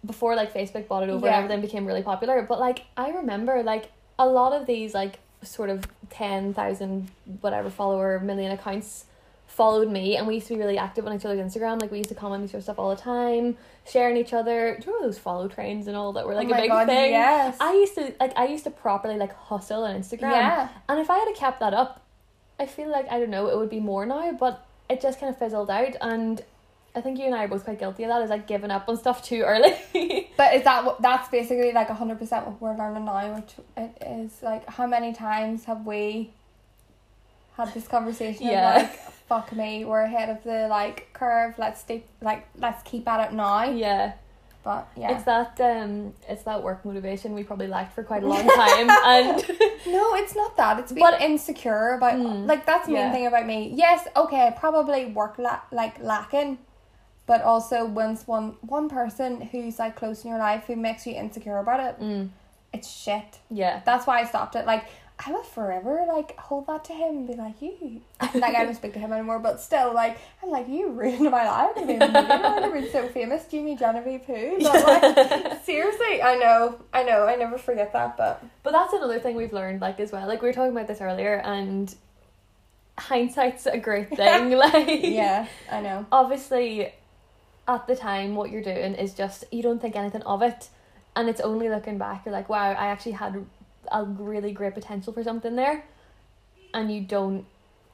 before 0.04 0.34
like 0.34 0.52
Facebook 0.52 0.88
bought 0.88 1.02
it 1.02 1.10
over 1.10 1.26
Yeah. 1.26 1.34
and 1.36 1.44
everything 1.44 1.60
became 1.60 1.84
really 1.86 2.02
popular. 2.02 2.42
But 2.42 2.58
like 2.58 2.84
I 2.96 3.10
remember 3.10 3.62
like 3.62 3.90
a 4.18 4.26
lot 4.26 4.52
of 4.58 4.66
these 4.66 4.94
like 4.94 5.18
sort 5.42 5.68
of 5.68 5.86
ten 6.10 6.54
thousand 6.54 7.10
whatever 7.42 7.68
follower 7.70 8.18
million 8.18 8.50
accounts 8.50 9.04
followed 9.46 9.88
me 9.88 10.16
and 10.16 10.26
we 10.26 10.34
used 10.34 10.48
to 10.48 10.54
be 10.54 10.58
really 10.58 10.76
active 10.76 11.06
on 11.06 11.14
each 11.14 11.24
other's 11.26 11.38
Instagram. 11.38 11.80
Like 11.80 11.90
we 11.90 11.98
used 11.98 12.08
to 12.08 12.14
comment 12.16 12.44
each 12.48 12.54
other 12.54 12.62
stuff 12.62 12.78
all 12.78 12.90
the 12.96 13.00
time, 13.00 13.56
sharing 13.86 14.16
each 14.16 14.32
other. 14.32 14.76
Do 14.80 14.86
you 14.86 14.92
remember 14.92 15.06
those 15.08 15.18
follow 15.18 15.48
trains 15.48 15.86
and 15.86 15.94
all 15.96 16.14
that 16.14 16.26
were 16.26 16.34
like 16.34 16.48
oh 16.48 16.52
a 16.54 16.56
big 16.62 16.70
god, 16.70 16.86
thing? 16.86 17.10
yes. 17.12 17.58
I 17.60 17.74
used 17.74 17.94
to 17.96 18.14
like 18.18 18.32
I 18.38 18.46
used 18.46 18.64
to 18.64 18.70
properly 18.70 19.18
like 19.18 19.34
hustle 19.36 19.84
on 19.84 19.94
Instagram. 20.00 20.32
yeah. 20.32 20.68
And 20.88 20.98
if 20.98 21.10
I 21.10 21.18
had 21.18 21.34
kept 21.34 21.60
that 21.60 21.74
up, 21.74 22.02
I 22.58 22.66
feel 22.66 22.90
like 22.90 23.06
I 23.10 23.18
don't 23.20 23.30
know, 23.30 23.48
it 23.48 23.56
would 23.56 23.70
be 23.70 23.80
more 23.80 24.06
now, 24.06 24.32
but 24.32 24.64
it 24.88 25.00
just 25.00 25.20
kind 25.20 25.30
of 25.30 25.38
fizzled 25.38 25.70
out 25.70 25.94
and 26.00 26.42
I 26.94 27.02
think 27.02 27.18
you 27.18 27.26
and 27.26 27.34
I 27.34 27.44
are 27.44 27.48
both 27.48 27.64
quite 27.64 27.78
guilty 27.78 28.04
of 28.04 28.08
that, 28.08 28.22
is 28.22 28.30
like 28.30 28.46
giving 28.46 28.70
up 28.70 28.88
on 28.88 28.96
stuff 28.96 29.22
too 29.22 29.42
early. 29.42 29.74
But 30.36 30.54
is 30.54 30.64
that 30.64 30.84
what 30.84 31.00
that's 31.02 31.28
basically 31.30 31.72
like 31.72 31.88
hundred 31.90 32.18
percent 32.18 32.46
what 32.46 32.60
we're 32.60 32.76
learning 32.76 33.04
now, 33.06 33.34
which 33.36 33.52
it 33.76 34.02
is 34.06 34.42
like 34.42 34.68
how 34.68 34.86
many 34.86 35.12
times 35.14 35.64
have 35.64 35.84
we 35.86 36.30
had 37.56 37.72
this 37.74 37.86
conversation 37.88 38.46
Yeah. 38.46 38.74
like 38.76 38.94
fuck 39.28 39.52
me, 39.54 39.84
we're 39.84 40.02
ahead 40.02 40.28
of 40.30 40.42
the 40.44 40.68
like 40.68 41.08
curve, 41.12 41.54
let's 41.58 41.80
stay 41.80 42.04
like 42.22 42.46
let's 42.58 42.82
keep 42.82 43.06
at 43.08 43.28
it 43.30 43.34
now. 43.34 43.64
yeah. 43.64 44.12
But 44.66 44.88
yeah. 44.96 45.12
It's 45.14 45.22
that 45.32 45.60
um 45.60 46.12
it's 46.28 46.42
that 46.42 46.60
work 46.60 46.84
motivation 46.84 47.34
we 47.34 47.44
probably 47.44 47.68
lacked 47.68 47.92
for 47.94 48.02
quite 48.02 48.24
a 48.24 48.26
long 48.26 48.48
time 48.48 48.90
and 49.14 49.36
no, 49.86 50.14
it's 50.16 50.34
not 50.34 50.56
that. 50.56 50.80
It's 50.80 50.90
being 50.90 51.06
But- 51.08 51.20
insecure 51.22 51.90
about 51.98 52.14
Mm. 52.14 52.48
like 52.48 52.66
that's 52.66 52.86
the 52.86 52.92
main 52.94 53.02
Yeah. 53.06 53.12
thing 53.12 53.26
about 53.28 53.46
me. 53.46 53.70
Yes, 53.84 54.08
okay, 54.16 54.52
probably 54.58 55.06
work 55.20 55.34
la- 55.38 55.60
like 55.70 55.94
lacking, 56.02 56.58
but 57.26 57.42
also 57.42 57.84
once 57.86 58.26
one 58.26 58.56
one 58.76 58.88
person 58.88 59.40
who's 59.40 59.78
like 59.78 59.94
close 59.94 60.24
in 60.24 60.30
your 60.30 60.40
life 60.40 60.64
who 60.66 60.74
makes 60.74 61.06
you 61.06 61.14
insecure 61.14 61.58
about 61.58 61.78
it, 61.88 62.00
mm, 62.00 62.28
it's 62.72 62.88
shit. 62.90 63.38
yeah. 63.50 63.82
That's 63.84 64.04
why 64.08 64.16
I 64.22 64.24
stopped 64.24 64.56
it. 64.56 64.66
Like 64.66 64.84
I 65.24 65.32
will 65.32 65.42
forever 65.42 66.04
like 66.06 66.36
hold 66.36 66.66
that 66.66 66.84
to 66.86 66.92
him 66.92 67.16
and 67.16 67.26
be 67.26 67.34
like, 67.34 67.60
you 67.62 68.02
like 68.34 68.54
I 68.54 68.64
don't 68.64 68.74
speak 68.74 68.92
to 68.92 68.98
him 68.98 69.12
anymore, 69.12 69.38
but 69.38 69.60
still 69.60 69.94
like 69.94 70.18
I'm 70.42 70.50
like 70.50 70.68
you 70.68 70.90
ruined 70.90 71.30
my 71.30 71.46
life. 71.46 71.70
I 71.76 71.84
mean, 71.84 72.02
I've 72.02 72.72
been 72.72 72.90
so 72.92 73.08
famous, 73.08 73.46
Jamie 73.46 73.76
Genevieve 73.76 74.24
who. 74.24 74.58
But 74.62 74.84
like 74.84 75.62
seriously, 75.64 76.22
I 76.22 76.36
know, 76.36 76.78
I 76.92 77.02
know, 77.02 77.26
I 77.26 77.36
never 77.36 77.56
forget 77.56 77.92
that. 77.94 78.16
But 78.18 78.44
But 78.62 78.72
that's 78.72 78.92
another 78.92 79.18
thing 79.18 79.36
we've 79.36 79.54
learned, 79.54 79.80
like 79.80 80.00
as 80.00 80.12
well. 80.12 80.28
Like 80.28 80.42
we 80.42 80.48
were 80.48 80.52
talking 80.54 80.72
about 80.72 80.86
this 80.86 81.00
earlier, 81.00 81.36
and 81.36 81.94
hindsight's 82.98 83.66
a 83.66 83.78
great 83.78 84.10
thing. 84.16 84.50
like 84.58 85.00
yeah, 85.02 85.46
I 85.72 85.80
know. 85.80 86.06
obviously, 86.12 86.92
at 87.66 87.86
the 87.86 87.96
time, 87.96 88.34
what 88.34 88.50
you're 88.50 88.62
doing 88.62 88.94
is 88.94 89.14
just 89.14 89.44
you 89.50 89.62
don't 89.62 89.80
think 89.80 89.96
anything 89.96 90.22
of 90.22 90.42
it, 90.42 90.68
and 91.16 91.28
it's 91.28 91.40
only 91.40 91.70
looking 91.70 91.96
back 91.96 92.26
you're 92.26 92.32
like, 92.34 92.50
wow, 92.50 92.70
I 92.72 92.88
actually 92.88 93.12
had 93.12 93.46
a 93.92 94.04
really 94.04 94.52
great 94.52 94.74
potential 94.74 95.12
for 95.12 95.22
something 95.22 95.56
there, 95.56 95.84
and 96.74 96.92
you 96.92 97.00
don't. 97.02 97.44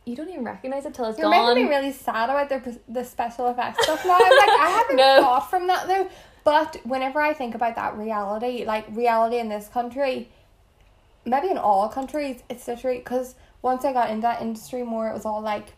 You 0.05 0.17
don't 0.17 0.29
even 0.31 0.45
recognize 0.45 0.85
it 0.85 0.95
till 0.95 1.05
it's 1.05 1.17
You're 1.19 1.31
gone. 1.31 1.55
making 1.55 1.65
me 1.71 1.77
really 1.77 1.93
sad 1.93 2.29
about 2.29 2.49
the 2.49 2.79
the 2.89 3.05
special 3.05 3.47
effects 3.49 3.85
stuff 3.85 4.05
now. 4.05 4.19
I'm 4.21 4.37
like 4.37 4.49
I 4.49 4.69
haven't 4.69 4.97
No. 5.17 5.21
thought 5.21 5.49
from 5.51 5.67
that 5.69 5.87
though. 5.87 6.09
But 6.45 6.79
whenever 6.85 7.21
I 7.21 7.35
think 7.35 7.55
about 7.55 7.77
that 7.77 7.97
reality, 7.97 8.65
like 8.65 8.85
reality 8.91 9.39
in 9.39 9.49
this 9.49 9.69
country, 9.69 10.29
maybe 11.25 11.51
in 11.51 11.57
all 11.59 11.89
countries, 11.89 12.43
it's 12.51 12.67
literally 12.67 12.99
because 12.99 13.37
once 13.63 13.85
I 13.85 13.93
got 13.93 14.11
into 14.11 14.23
that 14.23 14.43
industry 14.43 14.83
more, 14.83 15.09
it 15.09 15.15
was 15.15 15.25
all 15.25 15.41
like, 15.41 15.69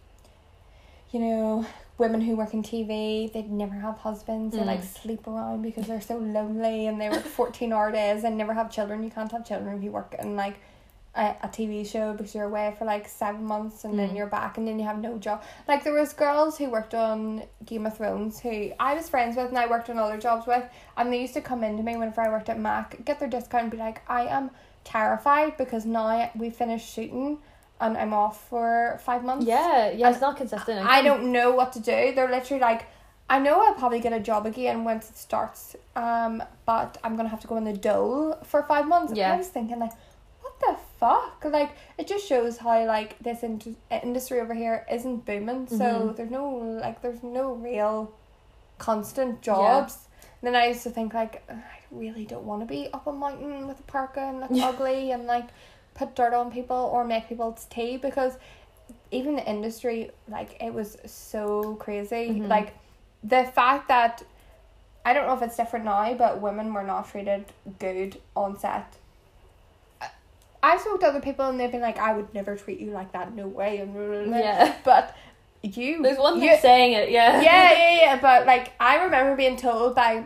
you 1.11 1.21
know, 1.21 1.66
women 1.97 2.21
who 2.21 2.35
work 2.37 2.53
in 2.55 2.63
TV, 2.63 3.33
they'd 3.33 3.51
never 3.51 3.75
have 3.75 3.99
husbands, 3.99 4.57
they 4.57 4.65
like 4.65 4.81
Mm. 4.81 5.01
sleep 5.03 5.27
around 5.29 5.63
because 5.63 5.87
they're 5.87 6.01
so 6.01 6.17
lonely 6.19 6.87
and 6.87 7.01
they 7.01 7.09
work 7.09 7.23
14 7.25 7.73
hour 7.73 7.93
days 7.93 8.25
and 8.25 8.37
never 8.37 8.53
have 8.55 8.71
children. 8.71 9.03
You 9.05 9.11
can't 9.11 9.31
have 9.31 9.45
children 9.47 9.77
if 9.77 9.83
you 9.85 9.93
work 9.93 10.15
in 10.19 10.35
like 10.35 10.57
a, 11.17 11.37
a 11.45 11.49
TV 11.49 11.87
show 11.87 12.13
because 12.13 12.35
you're 12.35 12.47
away 12.47 12.75
for 12.77 12.85
like 12.85 13.07
seven 13.07 13.45
months 13.45 13.85
and 13.85 13.97
then 13.97 14.11
Mm. 14.11 14.17
you're 14.17 14.27
back 14.27 14.59
and 14.59 14.67
then 14.67 14.81
you 14.81 14.85
have 14.85 14.99
no 14.99 15.17
job. 15.19 15.45
Like 15.69 15.85
there 15.85 15.93
was 15.93 16.13
girls 16.13 16.59
who 16.59 16.69
worked 16.69 16.95
on 16.95 17.45
Game 17.65 17.87
of 17.87 17.97
Thrones 17.97 18.41
who 18.41 18.73
I 18.81 18.95
was 18.95 19.09
friends 19.09 19.37
with 19.37 19.49
and 19.51 19.57
I 19.59 19.67
worked 19.69 19.89
on 19.89 19.97
other 19.97 20.19
jobs 20.19 20.49
with 20.49 20.65
and 20.97 21.13
they 21.13 21.21
used 21.21 21.35
to 21.35 21.41
come 21.41 21.63
into 21.63 21.85
me 21.85 21.97
whenever 21.97 22.21
I 22.21 22.29
worked 22.29 22.49
at 22.49 22.59
Mac, 22.59 23.05
get 23.05 23.21
their 23.21 23.29
discount 23.29 23.63
and 23.63 23.71
be 23.71 23.77
like, 23.79 24.03
I 24.11 24.27
am 24.27 24.51
terrified 24.83 25.57
because 25.57 25.87
now 25.87 26.31
we 26.37 26.51
finished 26.51 26.93
shooting 26.93 27.39
and 27.81 27.97
I'm 27.97 28.12
off 28.14 28.49
for 28.49 28.99
five 29.04 29.25
months. 29.25 29.47
yeah, 29.47 29.90
yeah, 29.90 30.11
it's 30.11 30.21
not 30.21 30.37
consistent. 30.37 30.87
I 30.87 31.02
don't 31.02 31.33
know 31.33 31.50
what 31.52 31.73
to 31.75 31.81
do. 31.81 32.12
They're 32.14 32.31
literally 32.31 32.61
like, 32.61 32.87
I 33.28 33.38
know 33.38 33.61
I'll 33.64 33.75
probably 33.75 34.00
get 34.00 34.12
a 34.12 34.21
job 34.21 34.47
again 34.47 34.85
once 34.85 35.11
it 35.11 35.16
starts, 35.16 35.75
um, 35.97 36.43
but 36.66 36.99
I'm 37.02 37.16
gonna 37.16 37.28
have 37.31 37.40
to 37.40 37.47
go 37.47 37.57
on 37.57 37.64
the 37.64 37.73
dole 37.73 38.38
for 38.45 38.62
five 38.62 38.87
months. 38.87 39.11
And 39.11 39.19
Yeah. 39.19 39.33
I 39.33 39.37
was 39.37 39.49
thinking 39.49 39.78
like, 39.78 39.93
what 40.43 40.61
the 40.61 40.76
fuck? 41.00 41.45
Like 41.45 41.71
it 41.99 42.07
just 42.07 42.26
shows 42.26 42.59
how 42.59 42.85
like 42.87 43.19
this 43.21 43.43
in- 43.43 43.76
industry 43.90 44.40
over 44.40 44.54
here 44.54 44.87
isn't 44.90 45.25
booming. 45.26 45.66
So 45.69 45.76
Mhm. 45.85 46.16
there's 46.16 46.31
no 46.31 46.49
like 46.81 47.00
there's 47.02 47.23
no 47.23 47.52
real 47.54 48.12
constant 48.78 49.40
jobs. 49.43 49.99
And 50.43 50.54
then 50.54 50.61
I 50.62 50.66
used 50.69 50.83
to 50.83 50.90
think 50.90 51.14
like 51.14 51.43
I 51.50 51.62
really 51.90 52.25
don't 52.26 52.45
want 52.45 52.61
to 52.61 52.66
be 52.66 52.88
up 52.93 53.07
a 53.07 53.12
mountain 53.12 53.66
with 53.66 53.81
a 53.81 53.85
parka 53.85 54.21
and 54.21 54.40
look 54.40 54.50
ugly 54.62 55.11
and 55.12 55.26
like 55.26 55.47
put 55.95 56.15
dirt 56.17 56.35
on 56.35 56.51
people 56.51 56.77
or 56.93 57.05
make 57.05 57.29
people's 57.29 57.67
tea 57.71 57.97
because 57.97 58.37
even 59.11 59.37
the 59.37 59.49
industry 59.49 60.11
like 60.29 60.57
it 60.61 60.73
was 60.75 60.97
so 61.07 61.77
crazy 61.77 62.31
Mhm. 62.31 62.49
like 62.49 62.75
the 63.23 63.45
fact 63.45 63.89
that 63.89 64.23
I 65.05 65.13
don't 65.13 65.27
know 65.27 65.35
if 65.35 65.43
it's 65.43 65.57
different 65.57 65.85
now 65.85 66.13
but 66.15 66.41
women 66.41 66.73
were 66.75 66.83
not 66.83 67.09
treated 67.09 67.45
good 67.79 68.21
on 68.35 68.59
set 68.59 68.95
I- 70.01 70.11
I've 70.63 70.81
spoken 70.81 71.01
to 71.01 71.07
other 71.07 71.21
people 71.21 71.47
and 71.47 71.59
they've 71.61 71.71
been 71.71 71.81
like 71.81 71.99
I 71.99 72.13
would 72.15 72.35
never 72.35 72.57
treat 72.57 72.81
you 72.81 72.91
like 72.91 73.13
that 73.13 73.35
no 73.35 73.47
way 73.47 73.79
and. 73.79 74.31
Yeah. 74.35 74.75
but 74.85 75.15
you 75.63 76.03
There's 76.03 76.19
one 76.19 76.41
thing 76.41 76.49
you- 76.51 76.57
saying 76.59 76.93
it, 76.93 77.11
yeah. 77.11 77.41
yeah, 77.41 77.73
yeah, 77.79 77.97
yeah. 78.03 78.21
But 78.21 78.47
like, 78.47 78.73
I 78.79 79.05
remember 79.05 79.35
being 79.35 79.57
told 79.57 79.95
by 79.95 80.25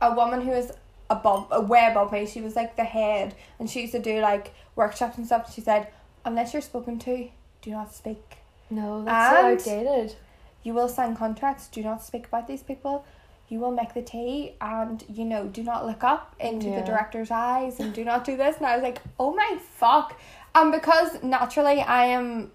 a 0.00 0.14
woman 0.14 0.40
who 0.40 0.52
was 0.52 0.72
above, 1.10 1.68
way 1.68 1.86
above 1.90 2.12
me. 2.12 2.24
She 2.26 2.40
was 2.40 2.56
like 2.56 2.74
the 2.74 2.84
head, 2.84 3.34
and 3.58 3.68
she 3.68 3.82
used 3.82 3.92
to 3.92 3.98
do 3.98 4.20
like 4.20 4.54
workshops 4.76 5.16
and 5.18 5.26
stuff. 5.26 5.52
She 5.54 5.60
said, 5.60 5.88
unless 6.24 6.52
you're 6.52 6.62
spoken 6.62 6.98
to, 7.00 7.28
do 7.62 7.70
not 7.70 7.92
speak. 7.94 8.38
No, 8.70 9.04
that's 9.04 9.36
And- 9.44 9.60
so 9.60 9.70
outdated. 9.70 10.16
You 10.62 10.72
will 10.74 10.88
sign 10.88 11.14
contracts. 11.16 11.68
Do 11.68 11.82
not 11.82 12.02
speak 12.02 12.26
about 12.26 12.46
these 12.46 12.62
people. 12.62 13.04
You 13.48 13.58
will 13.60 13.72
make 13.72 13.92
the 13.92 14.00
tea, 14.00 14.56
and 14.60 15.04
you 15.08 15.24
know, 15.26 15.44
do 15.46 15.62
not 15.62 15.84
look 15.86 16.02
up 16.02 16.34
into 16.40 16.68
Yeah. 16.68 16.80
the 16.80 16.86
director's 16.86 17.30
eyes, 17.30 17.78
and 17.78 17.92
do 17.92 18.02
not 18.04 18.24
do 18.24 18.36
this. 18.38 18.56
And 18.56 18.66
I 18.66 18.74
was 18.74 18.82
like, 18.82 19.02
oh 19.20 19.34
my 19.34 19.58
fuck. 19.76 20.18
And 20.54 20.72
because 20.72 21.22
naturally 21.22 21.82
I 21.82 22.06
am 22.06 22.50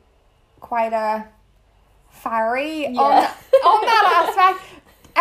quite 0.60 0.94
a 0.94 1.28
fiery 2.10 2.88
on 2.88 2.94
Yeah. 2.96 3.34
on 3.66 3.82
that 3.86 4.26
aspect. 4.36 4.66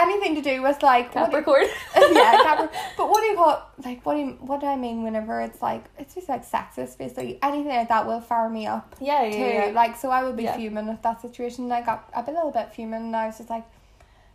Anything 0.00 0.35
to 0.37 0.43
do 0.43 0.62
with 0.62 0.83
like 0.83 1.12
Capricorn. 1.12 1.64
yeah, 1.97 2.38
Capri- 2.43 2.78
but 2.97 3.09
what 3.11 3.21
do 3.21 3.26
you 3.26 3.35
call 3.37 3.50
it? 3.78 3.85
Like 3.87 4.07
what 4.07 4.14
do 4.14 4.21
you, 4.21 4.31
what 4.40 4.61
do 4.61 4.67
I 4.67 4.76
mean 4.76 5.02
whenever 5.02 5.40
it's 5.40 5.61
like 5.61 5.85
it's 5.99 6.14
just 6.14 6.28
like 6.28 6.49
sexist 6.49 6.99
basically 6.99 7.38
anything 7.43 7.69
like 7.75 7.88
that 7.88 8.07
will 8.07 8.21
fire 8.21 8.49
me 8.49 8.67
up 8.67 8.95
yeah, 9.00 9.23
yeah, 9.25 9.31
too. 9.33 9.38
yeah. 9.38 9.73
Like 9.75 9.97
so 9.97 10.11
I 10.11 10.23
would 10.25 10.37
be 10.37 10.45
Yeah. 10.45 10.57
fuming 10.57 10.87
with 10.87 11.02
that 11.02 11.21
situation. 11.21 11.71
I 11.73 11.83
got 11.83 12.09
a 12.14 12.23
bit- 12.23 12.35
little 12.35 12.50
bit 12.52 12.73
fuming 12.75 13.02
and 13.02 13.17
I 13.17 13.26
was 13.26 13.38
just 13.38 13.50
like, 13.50 13.64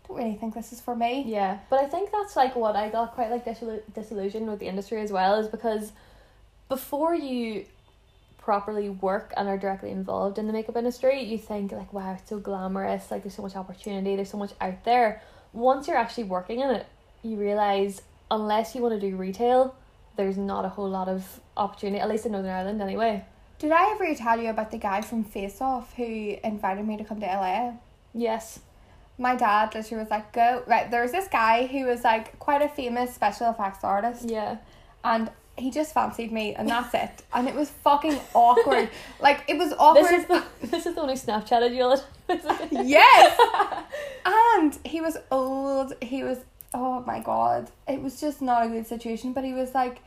don't 0.08 0.18
really 0.18 0.36
think 0.36 0.54
this 0.54 0.74
is 0.74 0.82
for 0.82 0.96
me. 0.96 1.24
Yeah, 1.26 1.60
but 1.70 1.80
I 1.80 1.86
think 1.86 2.12
that's 2.12 2.36
like 2.36 2.56
what 2.56 2.76
I 2.76 2.90
got 2.90 3.14
quite 3.16 3.32
like 3.32 3.46
disillu- 3.46 3.84
disillusioned 3.94 4.48
with 4.50 4.60
the 4.60 4.68
industry 4.68 5.00
as 5.02 5.12
well 5.12 5.36
is 5.40 5.48
because 5.48 5.94
before 6.70 7.14
you 7.16 7.66
properly 8.38 8.90
work 8.90 9.34
and 9.38 9.48
are 9.48 9.58
directly 9.58 9.90
involved 9.92 10.38
in 10.38 10.48
the 10.48 10.54
makeup 10.54 10.76
industry, 10.76 11.24
you 11.24 11.38
think 11.38 11.72
like, 11.72 11.94
wow, 11.94 12.14
it's 12.14 12.30
so 12.30 12.38
glamorous, 12.40 13.10
like 13.10 13.24
there's 13.24 13.36
so 13.36 13.42
much 13.42 13.56
opportunity, 13.56 14.16
there's 14.18 14.30
so 14.30 14.38
much 14.38 14.52
out 14.60 14.84
there. 14.84 15.22
Once 15.54 15.88
you're 15.88 15.98
actually 15.98 16.24
working 16.26 16.60
in 16.60 16.70
it, 16.72 16.86
you 17.22 17.38
realize 17.38 18.02
unless 18.30 18.76
you 18.76 18.82
want 18.82 19.00
to 19.00 19.00
do 19.00 19.16
retail, 19.16 19.76
there's 20.16 20.38
not 20.38 20.66
a 20.66 20.70
whole 20.70 20.90
lot 20.90 21.08
of 21.08 21.40
opportunity, 21.56 22.00
at 22.00 22.10
least 22.10 22.26
in 22.26 22.32
Northern 22.32 22.52
Ireland 22.52 22.82
anyway. 22.82 23.24
Did 23.60 23.72
I 23.72 23.92
ever 23.92 24.14
tell 24.16 24.40
you 24.40 24.50
about 24.50 24.72
the 24.72 24.78
guy 24.78 25.02
from 25.02 25.24
Face 25.24 25.62
Off 25.62 25.94
who 25.94 26.36
invited 26.44 26.86
me 26.86 26.98
to 26.98 27.04
come 27.04 27.20
to 27.22 27.26
LA? 27.26 27.74
Yes. 28.14 28.60
My 29.18 29.36
dad 29.36 29.74
literally 29.76 30.04
was 30.04 30.12
like, 30.12 30.34
go. 30.34 30.64
Right, 30.68 30.90
there 30.90 31.04
was 31.04 31.12
this 31.12 31.28
guy 31.28 31.68
who 31.68 31.86
was 31.86 32.04
like 32.04 32.38
quite 32.40 32.62
a 32.62 32.68
famous 32.68 33.14
special 33.14 33.50
effects 33.50 33.84
artist. 33.84 34.30
Yeah. 34.30 34.58
and 35.04 35.32
he 35.58 35.70
just 35.70 35.94
fancied 35.94 36.32
me 36.32 36.56
and 36.56 36.68
that's 36.68 36.94
it. 36.94 37.24
And 37.34 37.48
it 37.48 37.56
was 37.56 37.70
fucking 37.70 38.20
awkward. 38.34 38.90
Like 39.20 39.44
it 39.48 39.58
was 39.58 39.74
awkward. 39.78 40.06
This 40.06 40.22
is 40.22 40.28
the 40.28 40.44
this 40.68 40.86
is 40.86 40.96
the 40.96 41.02
one 41.02 41.10
who 41.10 41.16
Snapchatted 41.16 41.76
you 41.76 41.84
all 41.84 42.04
the 42.28 42.36
time. 42.36 42.70
yes! 42.72 43.40
And 44.26 44.78
he 44.86 45.02
was 45.02 45.18
old. 45.32 45.94
He 46.02 46.24
was 46.24 46.40
oh 46.74 47.02
my 47.02 47.20
god. 47.20 47.70
It 47.88 48.02
was 48.02 48.20
just 48.20 48.42
not 48.42 48.66
a 48.66 48.70
good 48.70 48.88
situation 48.88 49.34
but 49.34 49.44
he 49.44 49.54
was 49.54 49.74
like 49.74 50.00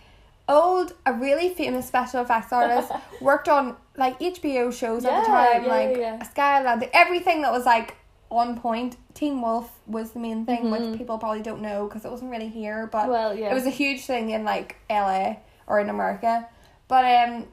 old 0.48 0.94
a 1.04 1.12
really 1.12 1.48
famous 1.50 1.86
special 1.86 2.22
effects 2.22 2.52
artist 2.52 2.92
worked 3.20 3.48
on 3.48 3.76
like 3.96 4.16
hbo 4.20 4.72
shows 4.72 5.04
at 5.04 5.20
the 5.20 5.26
time 5.26 5.64
yeah, 5.64 5.68
like 5.68 5.90
yeah, 5.90 5.98
yeah. 5.98 6.22
skyland 6.22 6.88
everything 6.92 7.42
that 7.42 7.50
was 7.50 7.66
like 7.66 7.96
on 8.30 8.58
point 8.58 8.96
teen 9.14 9.40
wolf 9.40 9.70
was 9.86 10.10
the 10.12 10.18
main 10.18 10.44
thing 10.44 10.64
Mhm. 10.64 10.70
which 10.90 10.98
people 10.98 11.16
probably 11.18 11.42
don't 11.42 11.62
know 11.62 11.86
because 11.86 12.04
it 12.04 12.10
wasn't 12.10 12.30
really 12.30 12.48
here 12.48 12.86
but 12.90 13.08
well, 13.08 13.34
yeah. 13.34 13.50
it 13.50 13.54
was 13.54 13.66
a 13.66 13.70
huge 13.70 14.04
thing 14.04 14.30
in 14.30 14.44
like 14.44 14.76
LA 14.90 15.36
or 15.66 15.78
in 15.80 15.88
America. 15.88 16.48
But 16.88 17.04
um 17.04 17.46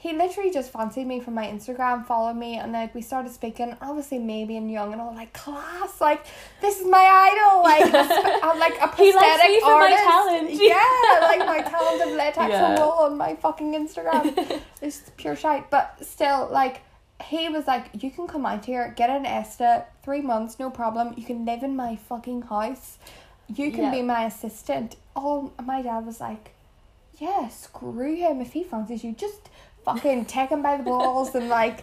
he 0.00 0.12
literally 0.12 0.52
just 0.52 0.70
fancied 0.70 1.08
me 1.08 1.18
from 1.18 1.34
my 1.34 1.44
Instagram, 1.48 2.06
followed 2.06 2.34
me, 2.36 2.54
and 2.56 2.72
then 2.72 2.88
we 2.94 3.02
started 3.02 3.32
speaking. 3.32 3.76
Obviously, 3.82 4.20
maybe 4.20 4.56
and 4.56 4.70
young, 4.70 4.92
and 4.92 5.00
all 5.02 5.12
like 5.12 5.32
class, 5.32 6.00
like 6.00 6.24
this 6.60 6.78
is 6.78 6.86
my 6.86 7.04
idol, 7.28 7.62
like 7.64 7.82
I'm 8.44 8.58
like 8.60 8.76
a 8.80 8.86
prosthetic 8.86 9.48
me 9.48 9.60
for 9.60 9.66
my 9.66 9.90
artist. 9.90 10.02
talent. 10.04 10.50
Yeah, 10.52 11.18
like 11.22 11.40
my 11.40 11.60
talent 11.68 12.02
of 12.02 12.10
latex 12.16 12.48
Yeah. 12.50 12.78
on 12.80 13.16
my 13.18 13.34
fucking 13.34 13.74
Instagram. 13.74 14.60
it's 14.80 15.02
pure 15.16 15.34
shite, 15.34 15.68
but 15.68 15.96
still, 16.06 16.48
like 16.52 16.80
he 17.24 17.48
was 17.48 17.66
like, 17.66 17.86
you 18.02 18.10
can 18.10 18.26
come 18.28 18.46
out 18.46 18.64
here, 18.64 18.92
get 18.96 19.10
an 19.10 19.26
ESTA, 19.26 19.86
three 20.02 20.20
months, 20.20 20.58
no 20.58 20.70
problem. 20.70 21.14
You 21.16 21.24
can 21.24 21.44
live 21.44 21.62
in 21.62 21.74
my 21.76 21.96
fucking 21.96 22.42
house. 22.42 22.98
You 23.48 23.70
can 23.72 23.84
Yeah. 23.84 23.90
be 23.90 24.02
my 24.02 24.24
assistant. 24.24 24.96
Oh, 25.16 25.52
my 25.62 25.82
dad 25.82 26.06
was 26.06 26.20
like, 26.20 26.54
yeah, 27.18 27.48
screw 27.48 28.14
him. 28.14 28.40
If 28.40 28.52
he 28.52 28.62
fancies 28.62 29.02
you, 29.02 29.12
just 29.12 29.48
fucking 29.84 30.24
take 30.36 30.50
him 30.50 30.62
by 30.62 30.76
the 30.76 30.84
balls 30.84 31.34
and 31.34 31.48
like 31.48 31.82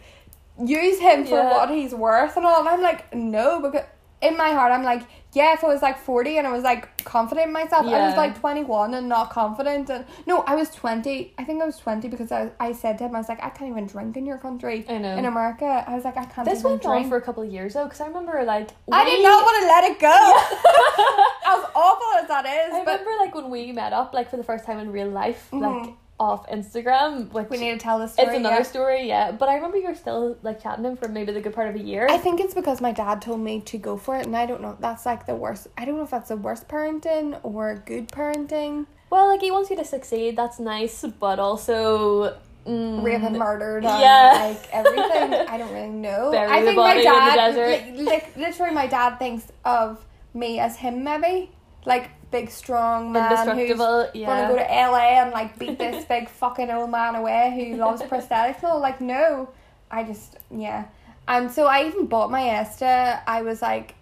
use 0.63 0.99
him 0.99 1.25
for 1.25 1.35
Yeah. 1.35 1.51
what 1.51 1.69
he's 1.69 1.93
worth 1.93 2.37
and 2.37 2.45
all. 2.45 2.59
And 2.61 2.69
I'm 2.69 2.81
like, 2.81 3.13
no, 3.13 3.59
because 3.59 3.85
in 4.21 4.37
my 4.37 4.51
heart, 4.51 4.71
I'm 4.71 4.83
like, 4.83 5.03
yeah, 5.33 5.53
if 5.53 5.63
I 5.63 5.67
was 5.67 5.81
like 5.81 5.97
40 5.99 6.37
and 6.37 6.47
I 6.47 6.51
was 6.51 6.63
like 6.63 7.03
confident 7.03 7.47
in 7.47 7.53
myself, 7.53 7.85
I 7.85 8.07
was 8.07 8.15
like 8.15 8.39
21 8.39 8.93
and 8.93 9.09
not 9.09 9.29
confident. 9.29 9.89
And 9.89 10.05
no, 10.25 10.39
I 10.47 10.55
was 10.55 10.69
20. 10.69 11.33
I 11.37 11.43
think 11.43 11.61
I 11.61 11.65
was 11.65 11.77
20 11.77 12.07
because 12.07 12.31
I, 12.31 12.51
I 12.59 12.71
said 12.71 12.97
to 12.99 13.03
him, 13.05 13.15
I 13.15 13.19
was 13.19 13.27
like, 13.27 13.43
I 13.43 13.49
can't 13.49 13.69
even 13.69 13.85
drink 13.85 14.15
in 14.15 14.25
your 14.25 14.37
country. 14.37 14.85
I 14.87 14.97
know. 14.97 15.15
In 15.17 15.25
America, 15.25 15.83
I 15.85 15.93
was 15.93 16.05
like, 16.05 16.15
I 16.17 16.23
can't 16.25 16.47
This 16.47 16.63
went 16.63 16.81
drink. 16.81 17.03
on 17.05 17.09
for 17.09 17.17
a 17.17 17.21
couple 17.21 17.43
of 17.43 17.51
years 17.51 17.73
though, 17.73 17.83
because 17.83 17.99
I 17.99 18.07
remember 18.07 18.41
like 18.45 18.69
I 18.91 19.03
did 19.03 19.21
not 19.21 19.43
want 19.43 19.61
to 19.61 19.67
let 19.67 19.83
it 19.91 19.99
go. 19.99 21.57
as 21.59 21.65
awful 21.75 22.07
as 22.21 22.27
that 22.29 22.45
is, 22.45 22.73
I 22.73 22.83
but 22.85 22.99
remember 23.01 23.11
like 23.19 23.35
when 23.35 23.49
we 23.49 23.71
met 23.73 23.91
up, 23.93 24.13
like 24.13 24.29
for 24.29 24.37
the 24.37 24.43
first 24.43 24.65
time 24.65 24.79
in 24.79 24.91
real 24.91 25.09
life, 25.09 25.49
like 25.51 25.61
Mhm. 25.75 25.95
Off 26.19 26.47
Instagram, 26.49 27.29
which 27.33 27.49
We 27.49 27.57
need 27.57 27.71
to 27.73 27.77
tell 27.77 27.99
the 27.99 28.07
story. 28.07 28.27
it's 28.29 28.37
another 28.37 28.55
yeah. 28.57 28.61
story, 28.63 29.07
yeah. 29.07 29.31
But 29.31 29.49
I 29.49 29.55
remember 29.55 29.77
you 29.77 29.87
were 29.87 29.95
still 29.95 30.37
like 30.43 30.61
chatting 30.63 30.83
to 30.83 30.91
him 30.91 30.97
for 30.97 31.07
maybe 31.09 31.33
the 31.33 31.41
good 31.41 31.53
part 31.53 31.67
of 31.67 31.75
a 31.75 31.79
year. 31.83 32.07
I 32.09 32.17
think 32.17 32.39
it's 32.39 32.53
because 32.53 32.79
my 32.79 32.91
dad 32.93 33.21
told 33.21 33.41
me 33.41 33.59
to 33.61 33.77
go 33.77 33.97
for 33.97 34.17
it, 34.17 34.25
and 34.25 34.35
I 34.35 34.45
don't 34.45 34.61
know. 34.61 34.77
That's 34.79 35.05
like 35.05 35.25
the 35.25 35.35
worst. 35.35 35.67
I 35.77 35.83
don't 35.85 35.97
know 35.97 36.03
if 36.03 36.11
that's 36.11 36.29
the 36.29 36.37
worst 36.37 36.67
parenting 36.69 37.39
or 37.43 37.75
good 37.85 38.07
parenting. 38.09 38.85
well, 39.09 39.27
like 39.27 39.41
he 39.41 39.51
wants 39.51 39.69
you 39.69 39.75
to 39.75 39.85
succeed. 39.85 40.37
That's 40.37 40.59
nice, 40.59 41.03
but 41.19 41.39
also. 41.39 42.37
Mm, 42.65 43.03
Rape 43.03 43.21
and 43.21 43.37
murdered, 43.37 43.83
Yeah. 43.83 44.53
like 44.55 44.67
everything. 44.73 45.33
I 45.53 45.57
don't 45.59 45.71
really 45.71 45.89
know. 45.89 46.31
Bury 46.31 46.49
I 46.51 46.63
think 46.63 46.77
my 46.77 46.99
dad, 46.99 47.35
desert. 47.35 47.95
li- 47.95 48.03
like 48.05 48.35
literally, 48.35 48.73
my 48.73 48.87
dad 48.87 49.17
thinks 49.19 49.51
of 49.63 50.03
me 50.33 50.59
as 50.59 50.75
him, 50.75 51.03
maybe 51.03 51.51
like 51.85 52.09
big, 52.31 52.49
strong 52.49 53.11
man 53.11 53.47
who's. 53.55 53.77
Yeah. 54.13 54.27
gonna 54.47 54.47
go 54.49 54.67
to 54.67 54.73
LA 54.73 55.21
and 55.21 55.31
like 55.31 55.57
beat 55.57 55.77
this 55.77 56.05
big 56.09 56.29
fucking 56.29 56.69
old 56.69 56.91
man 56.91 57.15
away 57.15 57.53
who 57.55 57.77
loves 57.77 58.01
prosthetics. 58.01 58.61
No, 58.63 58.77
like 58.77 59.01
no, 59.01 59.49
I 59.91 60.03
just 60.03 60.37
yeah. 60.51 60.85
And 61.27 61.51
so 61.51 61.65
I 61.65 61.85
even 61.87 62.05
bought 62.05 62.29
my 62.29 62.43
Esta. 62.49 63.21
I 63.25 63.41
was 63.41 63.61
like 63.61 63.95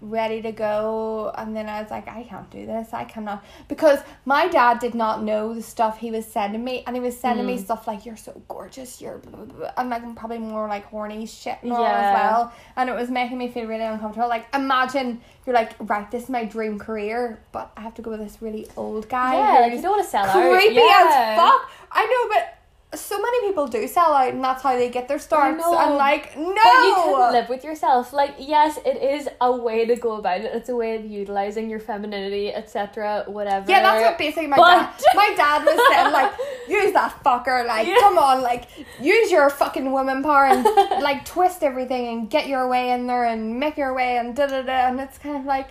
ready 0.00 0.40
to 0.42 0.52
go, 0.52 1.32
and 1.36 1.56
then 1.56 1.68
I 1.68 1.82
was 1.82 1.90
like, 1.90 2.06
I 2.08 2.22
can't 2.22 2.48
do 2.50 2.66
this. 2.66 2.92
I 2.92 3.04
cannot 3.04 3.44
because 3.66 3.98
my 4.24 4.46
dad 4.48 4.78
did 4.78 4.94
not 4.94 5.22
know 5.22 5.54
the 5.54 5.62
stuff 5.62 5.98
he 5.98 6.10
was 6.10 6.24
sending 6.26 6.62
me, 6.62 6.84
and 6.86 6.94
he 6.94 7.00
was 7.00 7.18
sending 7.18 7.46
me 7.46 7.56
Mm. 7.56 7.64
stuff 7.64 7.86
like 7.86 8.06
you're 8.06 8.16
so 8.16 8.40
gorgeous, 8.48 9.00
you're 9.00 9.18
blah, 9.18 9.44
blah, 9.44 9.54
blah, 9.56 9.70
and 9.76 9.90
like 9.90 10.02
probably 10.16 10.38
more 10.38 10.68
like 10.68 10.84
horny 10.86 11.26
shit 11.26 11.58
and 11.62 11.72
all 11.72 11.84
as 11.84 12.14
well, 12.14 12.52
and 12.76 12.88
it 12.88 12.94
was 12.94 13.10
making 13.10 13.38
me 13.38 13.48
feel 13.48 13.66
really 13.66 13.84
uncomfortable. 13.84 14.28
Like 14.28 14.46
imagine 14.54 15.20
you're 15.46 15.54
like 15.54 15.72
right, 15.80 16.08
this 16.10 16.24
is 16.24 16.28
my 16.28 16.44
dream 16.44 16.78
career, 16.78 17.40
but 17.52 17.72
I 17.76 17.80
have 17.80 17.94
to 17.94 18.02
go 18.02 18.10
with 18.10 18.20
this 18.20 18.40
really 18.40 18.66
old 18.76 19.08
guy. 19.08 19.34
yeah, 19.34 19.60
like 19.60 19.72
you 19.72 19.82
don't 19.82 19.92
want 19.92 20.04
to 20.04 20.10
sell 20.10 20.24
out. 20.26 20.32
creepy 20.58 20.74
yeah. 20.74 21.34
as 21.34 21.38
fuck. 21.38 21.70
I 21.90 22.04
know, 22.06 22.34
but 22.34 22.57
so 22.94 23.20
many 23.20 23.48
people 23.48 23.66
do 23.66 23.86
sell 23.86 24.14
out, 24.14 24.32
and 24.32 24.42
that's 24.42 24.62
how 24.62 24.74
they 24.74 24.88
get 24.88 25.08
their 25.08 25.18
starts. 25.18 25.58
know. 25.60 25.76
And 25.78 25.96
like, 25.96 26.34
no, 26.38 26.54
But 26.54 26.84
you 26.86 26.94
can 26.94 27.32
live 27.32 27.48
with 27.50 27.62
yourself. 27.62 28.14
Like, 28.14 28.36
yes, 28.38 28.78
it 28.86 29.02
is 29.02 29.28
a 29.42 29.52
way 29.54 29.84
to 29.84 29.94
go 29.96 30.12
about 30.12 30.40
it. 30.40 30.50
It's 30.54 30.70
a 30.70 30.74
way 30.76 30.96
of 30.96 31.04
utilizing 31.04 31.68
your 31.68 31.80
femininity, 31.80 32.54
etc. 32.54 33.24
Whatever. 33.26 33.70
yeah, 33.70 33.82
that's 33.82 34.02
what 34.02 34.16
basically 34.16 34.46
my 34.46 34.56
But- 34.56 34.72
dad. 34.98 35.14
My 35.14 35.34
dad 35.36 35.64
was 35.66 35.78
saying 35.92 36.12
like, 36.14 36.32
use 36.68 36.92
that 36.94 37.22
fucker, 37.22 37.66
like, 37.66 37.86
Yeah. 37.86 37.96
come 38.00 38.16
on, 38.16 38.40
like, 38.40 38.64
use 38.98 39.30
your 39.30 39.50
fucking 39.50 39.92
woman 39.92 40.22
power 40.22 40.46
and 40.46 40.64
like 41.02 41.26
twist 41.26 41.62
everything 41.62 42.06
and 42.08 42.30
get 42.30 42.46
your 42.48 42.68
way 42.68 42.90
in 42.92 43.06
there 43.06 43.24
and 43.26 43.60
make 43.60 43.76
your 43.76 43.92
way 43.94 44.16
and 44.16 44.34
da 44.34 44.46
da 44.46 44.62
da. 44.62 44.88
And 44.88 44.98
it's 44.98 45.18
kind 45.18 45.36
of 45.36 45.44
like, 45.44 45.68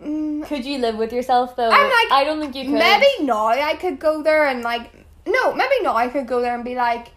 mm, 0.00 0.46
Could 0.46 0.64
you 0.64 0.78
live 0.78 0.96
with 0.96 1.12
yourself 1.12 1.56
though? 1.56 1.68
I'm 1.70 1.82
like, 1.82 2.12
I 2.12 2.22
don't 2.24 2.40
think 2.40 2.54
you 2.54 2.64
could. 2.64 2.74
maybe 2.74 3.06
now 3.22 3.48
I 3.48 3.74
could 3.74 3.98
go 3.98 4.22
there 4.22 4.46
and 4.46 4.62
like, 4.62 5.03
no, 5.26 5.54
maybe 5.54 5.74
now 5.82 5.94
I 5.96 6.08
could 6.08 6.26
go 6.26 6.40
there 6.40 6.54
and 6.54 6.64
be 6.64 6.74
like. 6.74 7.08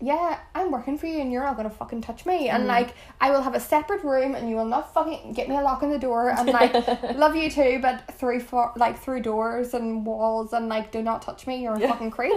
Yeah, 0.00 0.38
I'm 0.56 0.72
working 0.72 0.98
for 0.98 1.06
you 1.06 1.20
and 1.20 1.30
you're 1.32 1.44
not 1.44 1.56
gonna 1.56 1.70
fucking 1.70 2.02
touch 2.02 2.26
me. 2.26 2.48
And 2.48 2.64
Mm. 2.64 2.66
like 2.66 2.94
I 3.20 3.30
will 3.30 3.40
have 3.40 3.54
a 3.54 3.60
separate 3.60 4.02
room 4.02 4.34
and 4.34 4.50
you 4.50 4.56
will 4.56 4.64
not 4.66 4.92
fucking 4.92 5.32
get 5.34 5.48
me 5.48 5.56
a 5.56 5.62
lock 5.62 5.84
on 5.84 5.90
the 5.90 6.00
door 6.00 6.28
and 6.30 6.48
like 6.48 6.74
love 7.16 7.36
you 7.36 7.48
too, 7.48 7.78
but 7.80 8.02
through 8.16 8.40
for 8.40 8.72
like 8.76 8.98
through 8.98 9.20
doors 9.20 9.72
and 9.72 10.04
walls 10.04 10.52
and 10.52 10.68
like 10.68 10.90
do 10.90 11.00
not 11.00 11.22
touch 11.22 11.46
me, 11.46 11.62
you're 11.62 11.74
a 11.74 11.80
fucking 11.80 12.10
creep. 12.10 12.34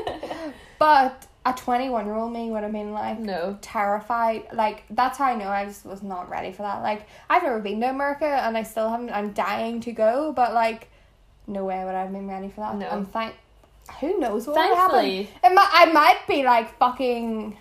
But 0.79 1.25
a 1.45 1.53
twenty 1.53 1.89
one 1.89 2.05
year 2.05 2.15
old 2.15 2.31
me 2.31 2.51
would 2.51 2.61
have 2.63 2.71
been 2.71 2.93
like 2.93 3.19
No. 3.19 3.57
terrified. 3.59 4.43
Like 4.53 4.83
that's 4.91 5.17
how 5.17 5.25
I 5.25 5.35
know 5.35 5.49
I 5.49 5.65
just 5.65 5.83
was 5.83 6.03
not 6.03 6.29
ready 6.29 6.51
for 6.53 6.61
that. 6.61 6.83
Like 6.83 7.07
I've 7.29 7.41
never 7.43 7.59
been 7.59 7.81
to 7.81 7.89
America 7.89 8.25
and 8.27 8.55
I 8.55 8.63
still 8.63 8.87
haven't 8.89 9.09
I'm 9.09 9.33
dying 9.33 9.81
to 9.81 9.91
go, 9.91 10.31
but 10.31 10.53
like 10.53 10.89
no 11.47 11.65
way 11.65 11.83
would 11.83 11.95
I 11.95 12.03
have 12.03 12.11
been 12.13 12.27
ready 12.29 12.49
for 12.49 12.61
that. 12.61 12.75
No. 12.75 12.87
And 12.87 13.11
thank 13.11 13.33
who 13.99 14.19
knows 14.19 14.47
what 14.47 14.57
would 14.57 14.75
happen. 14.77 15.05
It 15.05 15.29
might, 15.53 15.69
I 15.71 15.85
might 15.91 16.19
be 16.27 16.43
like 16.43 16.77
fucking 16.77 17.57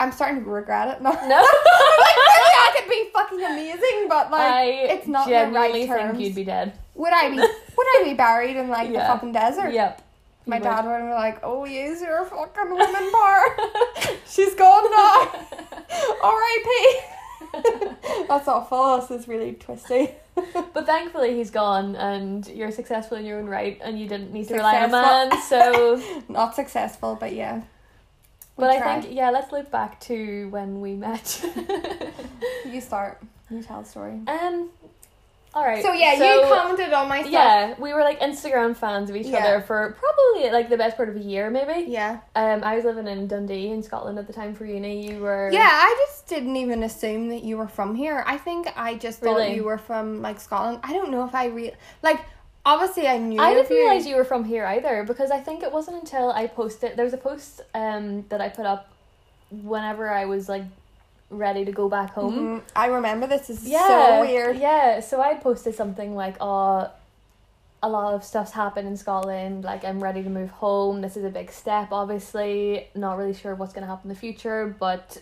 I'm 0.00 0.12
starting 0.12 0.42
to 0.44 0.50
regret 0.50 0.88
it 0.96 1.02
now. 1.02 1.10
No. 1.12 1.18
like 1.18 1.28
maybe 1.28 2.56
I 2.56 2.72
could 2.76 2.88
be 2.88 3.10
fucking 3.12 3.44
amazing, 3.44 4.06
but 4.08 4.30
like 4.30 4.52
I 4.52 4.64
it's 4.94 5.06
not 5.06 5.28
the 5.28 5.50
right 5.52 5.86
terms. 5.86 6.18
you'd 6.20 6.34
be 6.34 6.44
dead. 6.44 6.72
Would 6.94 7.12
I 7.12 7.30
be 7.30 7.36
would 7.36 7.46
I 7.46 8.00
be 8.04 8.14
buried 8.14 8.56
in 8.56 8.68
like 8.68 8.90
Yeah. 8.90 9.06
the 9.06 9.14
fucking 9.14 9.32
desert? 9.32 9.72
Yep. 9.72 10.02
My 10.44 10.56
You 10.56 10.62
dad 10.64 10.84
would 10.84 11.06
be 11.06 11.12
like, 11.14 11.38
"Oh, 11.44 11.64
use 11.64 12.00
your 12.00 12.24
fucking 12.24 12.68
woman 12.70 13.12
power. 13.12 13.56
She's 14.28 14.54
gone 14.56 14.90
now. 14.90 15.46
R.I.P." 16.24 17.00
That's 18.28 18.48
awful. 18.48 18.98
This 18.98 19.10
is 19.22 19.28
really 19.28 19.52
twisty. 19.52 20.10
But 20.74 20.86
thankfully 20.86 21.34
he's 21.34 21.50
gone 21.50 21.94
and 21.96 22.46
you're 22.48 22.70
successful 22.70 23.18
in 23.18 23.24
your 23.26 23.38
own 23.38 23.46
right 23.46 23.78
and 23.84 23.98
you 24.00 24.08
didn't 24.08 24.32
need 24.32 24.48
to 24.48 24.54
rely 24.54 24.78
on 24.78 24.84
a 24.84 24.88
man, 24.88 25.42
so 25.42 26.02
Not 26.28 26.54
successful, 26.54 27.16
but 27.18 27.34
yeah. 27.34 27.56
We 28.56 28.64
But 28.64 28.70
I 28.70 29.00
think 29.00 29.14
yeah, 29.14 29.30
let's 29.30 29.52
look 29.52 29.70
back 29.70 30.00
to 30.00 30.48
when 30.50 30.80
we 30.80 30.94
met. 30.94 31.44
you 32.66 32.80
start. 32.80 33.22
You 33.50 33.62
tell 33.62 33.82
the 33.82 33.88
story. 33.88 34.20
um 34.26 34.70
alright. 35.54 35.82
So 35.82 35.92
yeah, 35.92 36.14
you 36.14 36.42
commented 36.48 36.92
on 36.92 37.08
my 37.08 37.20
stuff. 37.20 37.32
Yeah, 37.32 37.74
we 37.78 37.92
were 37.92 38.00
like 38.02 38.20
Instagram 38.20 38.76
fans 38.76 39.10
of 39.10 39.16
each 39.16 39.26
Yeah. 39.26 39.38
other 39.38 39.60
for 39.62 39.96
probably 39.98 40.50
like 40.50 40.68
the 40.68 40.76
best 40.76 40.96
part 40.96 41.08
of 41.08 41.16
a 41.16 41.20
year, 41.20 41.50
maybe. 41.50 41.90
Yeah. 41.90 42.20
Um, 42.34 42.62
I 42.64 42.76
was 42.76 42.84
living 42.84 43.06
in 43.06 43.26
Dundee 43.26 43.68
in 43.70 43.82
Scotland 43.82 44.18
at 44.18 44.26
the 44.26 44.32
time 44.32 44.54
for 44.54 44.64
uni. 44.64 45.06
You 45.06 45.20
were 45.20 45.50
Yeah, 45.52 45.68
I 45.70 46.04
just 46.06 46.26
didn't 46.26 46.56
even 46.56 46.82
assume 46.82 47.28
that 47.28 47.42
you 47.42 47.56
were 47.56 47.68
from 47.68 47.94
here. 47.94 48.22
I 48.26 48.38
think 48.38 48.68
I 48.76 48.94
just 48.94 49.20
thought 49.20 49.36
Really? 49.36 49.54
you 49.56 49.64
were 49.64 49.78
from 49.78 50.22
like 50.22 50.40
Scotland. 50.40 50.80
I 50.82 50.92
don't 50.92 51.10
know 51.10 51.24
if 51.24 51.34
I 51.34 51.46
re 51.46 51.72
like. 52.02 52.20
Obviously, 52.64 53.08
I 53.08 53.18
knew. 53.18 53.40
I 53.40 53.54
didn't 53.54 53.70
you. 53.70 53.76
realize 53.78 54.06
you 54.06 54.14
were 54.14 54.24
from 54.24 54.44
here 54.44 54.64
either 54.64 55.02
because 55.02 55.32
I 55.32 55.40
think 55.40 55.64
it 55.64 55.72
wasn't 55.72 55.96
until 55.96 56.30
I 56.30 56.46
posted. 56.46 56.96
There 56.96 57.04
was 57.04 57.12
a 57.12 57.18
post 57.18 57.60
um 57.74 58.24
that 58.28 58.40
I 58.40 58.48
put 58.48 58.66
up 58.66 58.88
whenever 59.50 60.08
I 60.08 60.26
was 60.26 60.48
like 60.48 60.62
ready 61.32 61.64
to 61.64 61.72
go 61.72 61.88
back 61.88 62.10
home. 62.14 62.60
Mhm. 62.60 62.62
I 62.76 62.86
remember 62.86 63.26
this 63.26 63.50
is 63.50 63.66
Yeah, 63.66 63.86
so 63.86 64.20
weird. 64.20 64.56
Yeah, 64.56 65.00
so 65.00 65.20
I 65.20 65.34
posted 65.34 65.74
something 65.74 66.14
like, 66.14 66.36
"Oh, 66.40 66.88
a 67.82 67.88
lot 67.88 68.14
of 68.14 68.22
stuff's 68.22 68.52
happened 68.52 68.86
in 68.86 68.96
Scotland. 68.96 69.64
Like, 69.64 69.84
I'm 69.84 70.00
ready 70.02 70.22
to 70.22 70.30
move 70.30 70.50
home. 70.50 71.00
This 71.00 71.16
is 71.16 71.24
a 71.24 71.30
big 71.30 71.50
step. 71.50 71.88
Obviously, 71.90 72.88
not 72.94 73.18
really 73.18 73.34
sure 73.34 73.54
what's 73.54 73.72
gonna 73.72 73.86
happen 73.86 74.10
in 74.10 74.14
the 74.14 74.20
future, 74.20 74.74
but." 74.78 75.18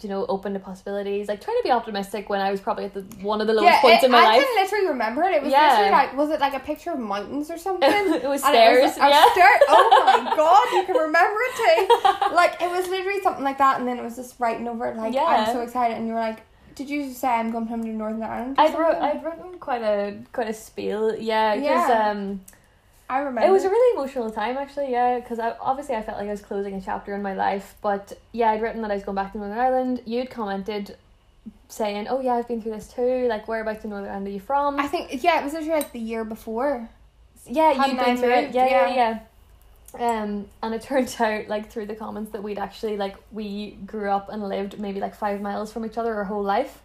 You 0.00 0.08
know, 0.08 0.24
open 0.26 0.54
to 0.54 0.58
possibilities. 0.60 1.28
Like 1.28 1.40
trying 1.42 1.58
to 1.58 1.62
be 1.64 1.70
optimistic 1.70 2.30
when 2.30 2.40
I 2.40 2.50
was 2.50 2.60
probably 2.60 2.84
at 2.86 2.94
the 2.94 3.02
one 3.20 3.40
of 3.40 3.46
the 3.46 3.52
lowest 3.52 3.72
Yeah, 3.74 3.80
points 3.80 4.02
it- 4.02 4.06
in 4.06 4.12
my 4.12 4.18
I 4.18 4.24
life. 4.24 4.40
I 4.40 4.44
can 4.44 4.62
literally 4.64 4.86
remember 4.88 5.22
it. 5.24 5.34
It 5.34 5.42
was 5.42 5.52
Yeah. 5.52 5.68
literally 5.70 5.90
like, 5.90 6.16
was 6.16 6.30
it 6.30 6.40
like 6.40 6.54
a 6.54 6.60
picture 6.60 6.92
of 6.92 6.98
mountains 7.00 7.50
or 7.50 7.58
something? 7.58 7.90
it 7.90 8.22
was 8.28 8.42
And 8.42 8.54
stairs. 8.54 8.78
it 8.78 8.82
was 8.84 8.96
yeah. 8.98 9.32
stair- 9.32 9.60
Oh 9.68 10.02
my 10.06 10.36
god, 10.36 10.66
you 10.72 10.84
can 10.86 10.96
remember 10.96 11.38
it 11.48 11.56
too. 11.56 12.34
Like 12.34 12.62
it 12.62 12.70
was 12.70 12.88
literally 12.88 13.20
something 13.22 13.44
like 13.44 13.58
that, 13.58 13.78
and 13.80 13.86
then 13.88 13.98
it 13.98 14.02
was 14.02 14.16
just 14.16 14.38
writing 14.40 14.66
over 14.68 14.86
it 14.86 14.96
like 14.96 15.12
Yeah. 15.14 15.24
I'm 15.24 15.52
so 15.52 15.60
excited, 15.60 15.96
and 15.98 16.06
you 16.06 16.14
were 16.14 16.20
like, 16.20 16.40
"Did 16.74 16.88
you 16.88 17.12
say 17.12 17.28
I'm 17.28 17.50
going 17.50 17.66
home 17.66 17.82
to 17.82 17.88
Northern 17.90 18.22
Ireland?" 18.22 18.56
I'd 18.58 18.78
wrote? 18.78 18.94
I'd 18.96 19.22
written 19.22 19.58
quite 19.58 19.82
a 19.82 20.16
quite 20.32 20.48
a 20.48 20.54
spiel, 20.54 21.14
yeah, 21.18 21.54
because 21.56 21.88
Yeah. 21.90 22.10
um, 22.10 22.40
I 23.12 23.18
remember. 23.18 23.46
it 23.48 23.50
was 23.52 23.64
a 23.64 23.68
really 23.68 23.96
emotional 23.98 24.30
time 24.30 24.56
actually, 24.56 24.90
yeah, 24.90 25.18
because 25.20 25.38
I 25.38 25.54
obviously 25.60 25.94
I 25.94 26.02
felt 26.02 26.18
like 26.18 26.28
I 26.28 26.30
was 26.30 26.40
closing 26.40 26.74
a 26.74 26.80
chapter 26.80 27.14
in 27.14 27.22
my 27.22 27.34
life, 27.34 27.74
but 27.82 28.18
yeah, 28.32 28.50
I'd 28.50 28.62
written 28.62 28.82
that 28.82 28.90
I 28.90 28.94
was 28.94 29.02
going 29.04 29.16
back 29.16 29.32
to 29.32 29.38
Northern 29.38 29.58
Ireland. 29.58 30.02
You'd 30.06 30.30
commented 30.30 30.96
saying, 31.68 32.06
"Oh 32.08 32.20
yeah, 32.20 32.34
I've 32.34 32.48
been 32.48 32.62
through 32.62 32.72
this 32.72 32.88
too. 32.88 33.26
Like, 33.28 33.48
whereabouts 33.48 33.84
in 33.84 33.90
Northern 33.90 34.08
Ireland 34.08 34.28
are 34.28 34.30
you 34.30 34.40
from?" 34.40 34.78
I 34.80 34.86
think 34.88 35.22
yeah, 35.22 35.40
it 35.40 35.44
was 35.44 35.52
literally 35.52 35.80
like 35.80 35.92
the 35.92 35.98
year 36.00 36.24
before. 36.24 36.88
yeah, 37.46 37.72
hadn't 37.72 37.96
you'd 37.96 38.04
been 38.04 38.16
through 38.16 38.32
it. 38.32 38.54
Yeah, 38.54 38.66
yeah, 38.66 38.88
Yeah. 38.88 38.94
yeah. 38.94 39.18
Um, 40.22 40.46
and 40.62 40.74
it 40.74 40.80
turned 40.90 41.14
out 41.20 41.48
like 41.48 41.70
through 41.70 41.86
the 41.86 41.94
comments 41.94 42.32
that 42.32 42.42
we'd 42.42 42.58
actually 42.58 42.96
like 42.96 43.16
we 43.30 43.72
grew 43.84 44.08
up 44.10 44.30
and 44.30 44.48
lived 44.48 44.78
maybe 44.78 45.00
like 45.00 45.14
five 45.14 45.40
miles 45.42 45.70
from 45.72 45.84
each 45.84 45.98
other 45.98 46.14
our 46.14 46.24
whole 46.24 46.42
life, 46.42 46.80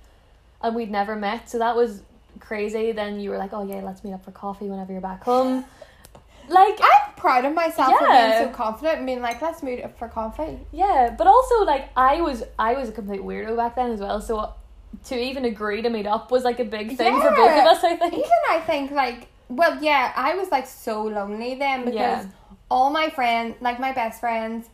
and 0.62 0.76
we'd 0.76 0.92
never 0.92 1.16
met. 1.16 1.50
So 1.50 1.60
that 1.60 1.76
was 1.76 2.02
crazy. 2.40 2.92
Then 2.92 3.20
you 3.20 3.30
were 3.30 3.38
like, 3.38 3.54
"Oh 3.54 3.64
yeah, 3.66 3.82
let's 3.82 4.04
meet 4.04 4.14
up 4.14 4.26
for 4.26 4.32
coffee 4.32 4.68
whenever 4.70 4.92
you're 4.92 5.02
back 5.02 5.24
home." 5.24 5.64
Like 6.50 6.80
I'm 6.82 7.14
proud 7.16 7.46
of 7.46 7.54
myself 7.54 7.94
for 7.98 8.08
being 8.08 8.32
so 8.38 8.50
confident 8.50 8.98
and 8.98 9.06
being 9.06 9.22
like, 9.22 9.42
"Let's 9.42 9.62
meet 9.64 9.84
up 9.84 9.98
for 10.00 10.08
coffee." 10.08 10.60
Yeah, 10.72 11.14
but 11.18 11.28
also 11.28 11.64
like 11.66 11.90
I 11.96 12.22
was 12.22 12.44
I 12.58 12.74
was 12.74 12.90
a 12.90 12.92
complete 12.92 13.22
weirdo 13.22 13.56
back 13.58 13.76
then 13.76 13.92
as 13.92 14.00
well. 14.00 14.22
So 14.22 14.54
to 15.06 15.16
even 15.20 15.46
agree 15.46 15.82
to 15.82 15.90
meet 15.90 16.08
up 16.08 16.32
was 16.32 16.44
like 16.44 16.60
a 16.60 16.66
big 16.66 16.96
thing 16.98 17.20
for 17.20 17.30
both 17.32 17.52
of 17.52 17.66
us. 17.66 17.84
I 17.84 17.96
think. 17.96 18.14
Even 18.14 18.30
I 18.50 18.60
think 18.62 18.92
like, 18.92 19.28
well, 19.50 19.82
yeah, 19.84 20.14
I 20.16 20.36
was 20.36 20.50
like 20.52 20.68
so 20.68 21.04
lonely 21.04 21.56
then 21.56 21.86
because 21.86 21.96
Yeah. 21.96 22.26
all 22.72 22.90
my 22.90 23.10
friends, 23.10 23.56
like 23.62 23.80
my 23.80 23.92
best 23.92 24.20
friends, 24.20 24.70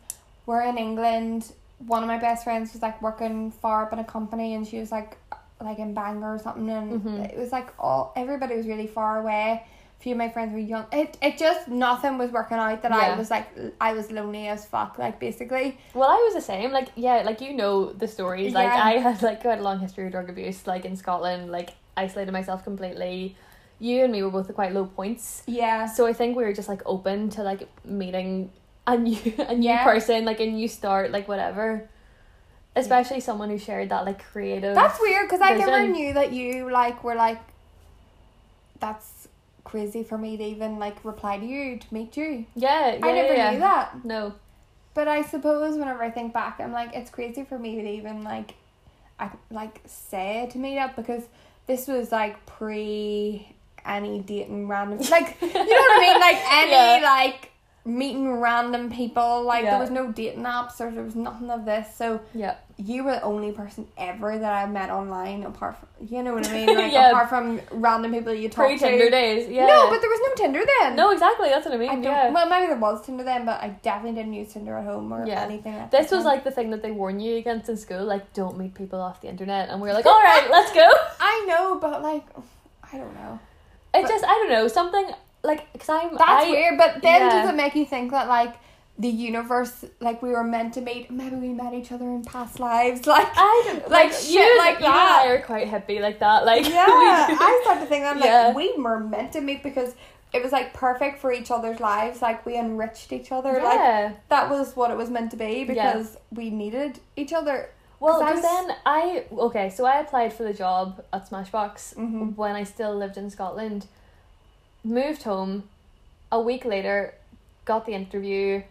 were 0.46 0.62
in 0.62 0.78
England. 0.78 1.52
One 1.86 2.02
of 2.02 2.06
my 2.08 2.18
best 2.18 2.44
friends 2.44 2.72
was 2.72 2.82
like 2.82 3.02
working 3.02 3.50
far 3.50 3.82
up 3.84 3.92
in 3.92 3.98
a 3.98 4.04
company, 4.04 4.54
and 4.54 4.66
she 4.66 4.78
was 4.78 4.92
like, 4.92 5.18
like 5.60 5.78
in 5.78 5.92
Bangor 5.94 6.34
or 6.34 6.38
something, 6.38 6.70
and 6.70 7.02
Mhm. 7.02 7.28
it 7.32 7.36
was 7.36 7.50
like 7.52 7.68
all 7.78 8.12
everybody 8.16 8.56
was 8.56 8.66
really 8.66 8.86
far 8.86 9.20
away. 9.20 9.64
Few 10.04 10.12
of 10.12 10.18
my 10.18 10.28
friends 10.28 10.52
were 10.52 10.58
young. 10.58 10.84
It 10.92 11.16
it 11.22 11.38
just 11.38 11.66
nothing 11.66 12.18
was 12.18 12.30
working 12.30 12.58
out. 12.58 12.82
That 12.82 12.92
I 12.92 13.16
was 13.16 13.30
like 13.30 13.46
I 13.80 13.94
was 13.94 14.10
lonely 14.10 14.48
as 14.48 14.66
fuck. 14.66 14.98
Like 14.98 15.18
basically, 15.18 15.78
Well, 15.94 16.10
I 16.10 16.20
was 16.26 16.34
the 16.34 16.42
same. 16.42 16.72
Like 16.72 16.88
yeah, 16.94 17.22
like 17.24 17.40
you 17.40 17.54
know 17.54 17.90
the 18.02 18.06
stories. 18.06 18.52
Like 18.52 18.68
Yeah. 18.68 18.84
I 18.84 18.98
had 18.98 19.22
like 19.22 19.40
quite 19.40 19.60
a 19.60 19.62
long 19.62 19.78
history 19.80 20.04
of 20.04 20.12
drug 20.12 20.28
abuse. 20.28 20.66
Like 20.66 20.84
in 20.84 20.94
Scotland, 20.96 21.50
like 21.50 21.70
isolated 21.96 22.32
myself 22.32 22.64
completely. 22.64 23.34
You 23.78 24.04
and 24.04 24.12
me 24.12 24.22
were 24.22 24.30
both 24.30 24.50
at 24.50 24.54
quite 24.54 24.72
low 24.74 24.84
points. 24.84 25.42
yeah. 25.46 25.86
So 25.86 26.06
I 26.06 26.12
think 26.12 26.36
we 26.36 26.44
were 26.44 26.52
just 26.52 26.68
like 26.68 26.82
open 26.84 27.30
to 27.30 27.42
like 27.42 27.66
meeting 28.02 28.50
a 28.86 28.98
new 28.98 29.16
a 29.38 29.54
new 29.54 29.70
Yeah. 29.70 29.84
person, 29.84 30.26
like 30.26 30.40
a 30.40 30.46
new 30.50 30.68
start, 30.68 31.12
like 31.12 31.28
whatever. 31.28 31.88
Especially 32.76 33.20
someone 33.20 33.48
who 33.48 33.56
shared 33.58 33.88
that 33.88 34.04
like 34.04 34.20
creative. 34.32 34.74
That's 34.74 35.00
weird 35.00 35.24
because 35.28 35.40
I 35.40 35.54
never 35.54 35.86
knew 35.88 36.12
that 36.12 36.32
you 36.34 36.70
like 36.70 37.02
were 37.04 37.14
like. 37.14 37.40
That's 38.80 39.08
crazy 39.74 40.04
for 40.04 40.16
me 40.16 40.36
to 40.36 40.44
even 40.44 40.78
like 40.78 41.04
reply 41.04 41.36
to 41.36 41.44
you 41.44 41.76
to 41.80 41.86
meet 41.92 42.16
you. 42.16 42.46
Yeah, 42.54 42.92
yeah, 42.94 43.00
I 43.06 43.10
never 43.10 43.34
yeah. 43.34 43.50
knew 43.50 43.58
that. 43.58 44.04
No. 44.04 44.34
But 44.94 45.08
I 45.08 45.22
suppose 45.22 45.76
whenever 45.76 46.00
I 46.04 46.12
think 46.12 46.32
back, 46.32 46.60
I'm 46.60 46.70
like, 46.70 46.94
it's 46.94 47.10
crazy 47.10 47.42
for 47.42 47.58
me 47.58 47.82
to 47.82 47.88
even 47.90 48.22
like, 48.22 48.54
I 49.18 49.30
like 49.50 49.80
say 49.84 50.48
to 50.52 50.58
meet 50.58 50.78
up 50.78 50.94
because 50.94 51.24
this 51.66 51.88
was 51.88 52.12
like 52.12 52.46
pre 52.46 53.52
any 53.84 54.20
dating 54.20 54.68
random 54.68 54.98
like 55.10 55.36
you 55.42 55.48
know 55.52 55.60
what 55.60 55.66
I 55.66 56.00
mean 56.00 56.20
like 56.20 56.52
any 56.52 57.02
Yeah. 57.02 57.10
like 57.10 57.50
meeting 57.84 58.32
random 58.40 58.90
people 58.92 59.42
like 59.42 59.64
Yeah. 59.64 59.72
there 59.72 59.80
was 59.80 59.90
no 59.90 60.10
dating 60.12 60.44
apps 60.44 60.80
or 60.80 60.90
there 60.92 61.02
was 61.02 61.16
nothing 61.16 61.50
of 61.50 61.64
this 61.64 61.94
so 61.96 62.20
Yeah. 62.32 62.54
You 62.76 63.04
were 63.04 63.12
the 63.12 63.22
only 63.22 63.52
person 63.52 63.86
ever 63.96 64.36
that 64.36 64.52
I 64.52 64.66
met 64.68 64.90
online 64.90 65.44
apart 65.44 65.76
from 65.78 65.88
you 66.08 66.24
know 66.24 66.34
what 66.34 66.48
I 66.48 66.52
mean 66.52 66.66
like 66.76 66.92
Yeah. 66.92 67.10
apart 67.10 67.28
from 67.28 67.60
random 67.70 68.12
people 68.12 68.34
you 68.34 68.48
talk 68.48 68.66
Pre 68.66 68.76
Tinder 68.78 69.04
to 69.04 69.10
days. 69.10 69.48
Yeah. 69.48 69.66
no 69.66 69.88
but 69.88 70.00
there 70.00 70.10
was 70.10 70.20
no 70.28 70.34
Tinder 70.44 70.60
then 70.80 70.96
No, 70.96 71.10
exactly. 71.12 71.50
That's 71.50 71.64
what 71.64 71.74
I 71.74 71.78
mean. 71.78 71.90
I 71.90 71.96
yeah. 72.00 72.30
well 72.30 72.48
maybe 72.48 72.66
there 72.66 72.76
was 72.78 73.04
Tinder 73.06 73.22
then 73.22 73.46
but 73.46 73.62
I 73.62 73.68
definitely 73.82 74.16
didn't 74.20 74.34
use 74.34 74.52
Tinder 74.52 74.76
at 74.76 74.84
home 74.84 75.12
or 75.12 75.24
Yeah. 75.24 75.42
anything 75.44 75.74
like 75.76 75.90
This 75.92 76.10
that. 76.10 76.16
was 76.16 76.24
like 76.24 76.42
the 76.42 76.50
thing 76.50 76.70
that 76.70 76.82
they 76.82 76.90
warn 76.90 77.20
you 77.20 77.36
against 77.36 77.68
in 77.68 77.76
school, 77.76 78.04
like 78.04 78.32
don't 78.32 78.58
meet 78.58 78.74
people 78.74 79.00
off 79.00 79.20
the 79.20 79.28
internet, 79.28 79.68
and 79.68 79.80
we 79.80 79.88
are 79.88 79.94
like, 79.94 80.06
all 80.06 80.20
right, 80.22 80.48
let's 80.50 80.72
go. 80.72 80.88
I 81.20 81.44
know, 81.46 81.78
but 81.80 82.02
like, 82.02 82.26
I 82.92 82.98
don't 82.98 83.14
know. 83.14 83.38
It 83.94 84.02
But- 84.02 84.08
just 84.08 84.24
I 84.24 84.28
don't 84.28 84.50
know 84.50 84.66
something 84.66 85.06
like 85.44 85.72
because 85.72 85.88
I'm 85.90 86.10
That's 86.16 86.44
I, 86.46 86.50
weird. 86.50 86.76
But 86.76 87.02
then 87.02 87.20
yeah. 87.20 87.28
does 87.42 87.50
it 87.50 87.54
make 87.56 87.76
you 87.76 87.86
think 87.86 88.10
that 88.10 88.26
like 88.28 88.54
the 88.98 89.08
universe, 89.08 89.84
like 90.00 90.22
we 90.22 90.30
were 90.30 90.44
meant 90.44 90.74
to 90.74 90.80
meet? 90.80 91.10
Maybe 91.10 91.34
we 91.36 91.48
met 91.48 91.74
each 91.74 91.90
other 91.90 92.04
in 92.06 92.24
past 92.24 92.60
lives. 92.60 93.06
Like, 93.14 93.26
I 93.34 93.62
don't 93.66 93.90
Like 93.90 94.10
like, 94.10 94.12
shit 94.12 94.30
you, 94.34 94.58
like 94.58 94.78
you 94.78 94.86
and. 94.86 94.94
I 94.94 95.26
are 95.28 95.42
quite 95.42 95.66
hippie 95.68 96.00
like 96.00 96.20
that. 96.20 96.44
Like 96.44 96.68
yeah. 96.68 97.26
I 97.28 97.60
started 97.64 97.80
to 97.80 97.86
think 97.86 98.04
I'm 98.04 98.18
Yeah. 98.18 98.46
like 98.48 98.56
we 98.56 98.72
were 98.76 99.00
meant 99.00 99.32
to 99.32 99.40
meet 99.40 99.62
because 99.62 99.94
it 100.32 100.42
was 100.42 100.52
like 100.52 100.72
perfect 100.74 101.18
for 101.20 101.32
each 101.32 101.50
other's 101.50 101.80
lives. 101.80 102.22
Like 102.22 102.44
we 102.46 102.56
enriched 102.56 103.12
each 103.12 103.32
other. 103.32 103.60
Like 103.62 104.28
that 104.28 104.48
was 104.50 104.74
what 104.76 104.90
it 104.90 104.96
was 104.96 105.10
meant 105.10 105.30
to 105.32 105.36
be 105.36 105.64
because 105.64 106.16
we 106.32 106.50
needed 106.50 107.00
each 107.16 107.32
other. 107.32 107.70
Well, 108.00 108.20
'Cause 108.20 108.22
I 108.22 108.34
because 108.34 108.42
then 108.42 108.76
I 108.86 109.24
okay, 109.32 109.70
so 109.70 109.86
I 109.86 109.98
applied 110.00 110.32
for 110.32 110.42
the 110.44 110.52
job 110.52 111.02
at 111.12 111.28
Smashbox 111.28 111.94
Mhm. 111.96 112.36
when 112.36 112.54
I 112.54 112.64
still 112.64 112.94
lived 112.94 113.16
in 113.16 113.30
Scotland. 113.30 113.86
Moved 114.84 115.22
home, 115.22 115.64
a 116.30 116.40
week 116.40 116.64
later, 116.64 117.14
got 117.64 117.86
the 117.86 117.92
interview. 117.94 118.62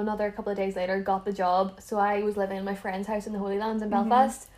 Another 0.00 0.30
couple 0.30 0.50
of 0.50 0.56
days 0.58 0.74
later, 0.76 1.00
got 1.00 1.24
the 1.24 1.32
job. 1.32 1.80
So 1.80 1.98
I 1.98 2.22
was 2.22 2.36
living 2.36 2.58
in 2.58 2.64
my 2.64 2.74
friend's 2.74 3.06
house 3.08 3.26
in 3.26 3.32
the 3.32 3.38
Holy 3.38 3.58
Lands 3.58 3.82
in 3.82 3.88
Mhm. 3.88 4.08
Belfast. 4.08 4.48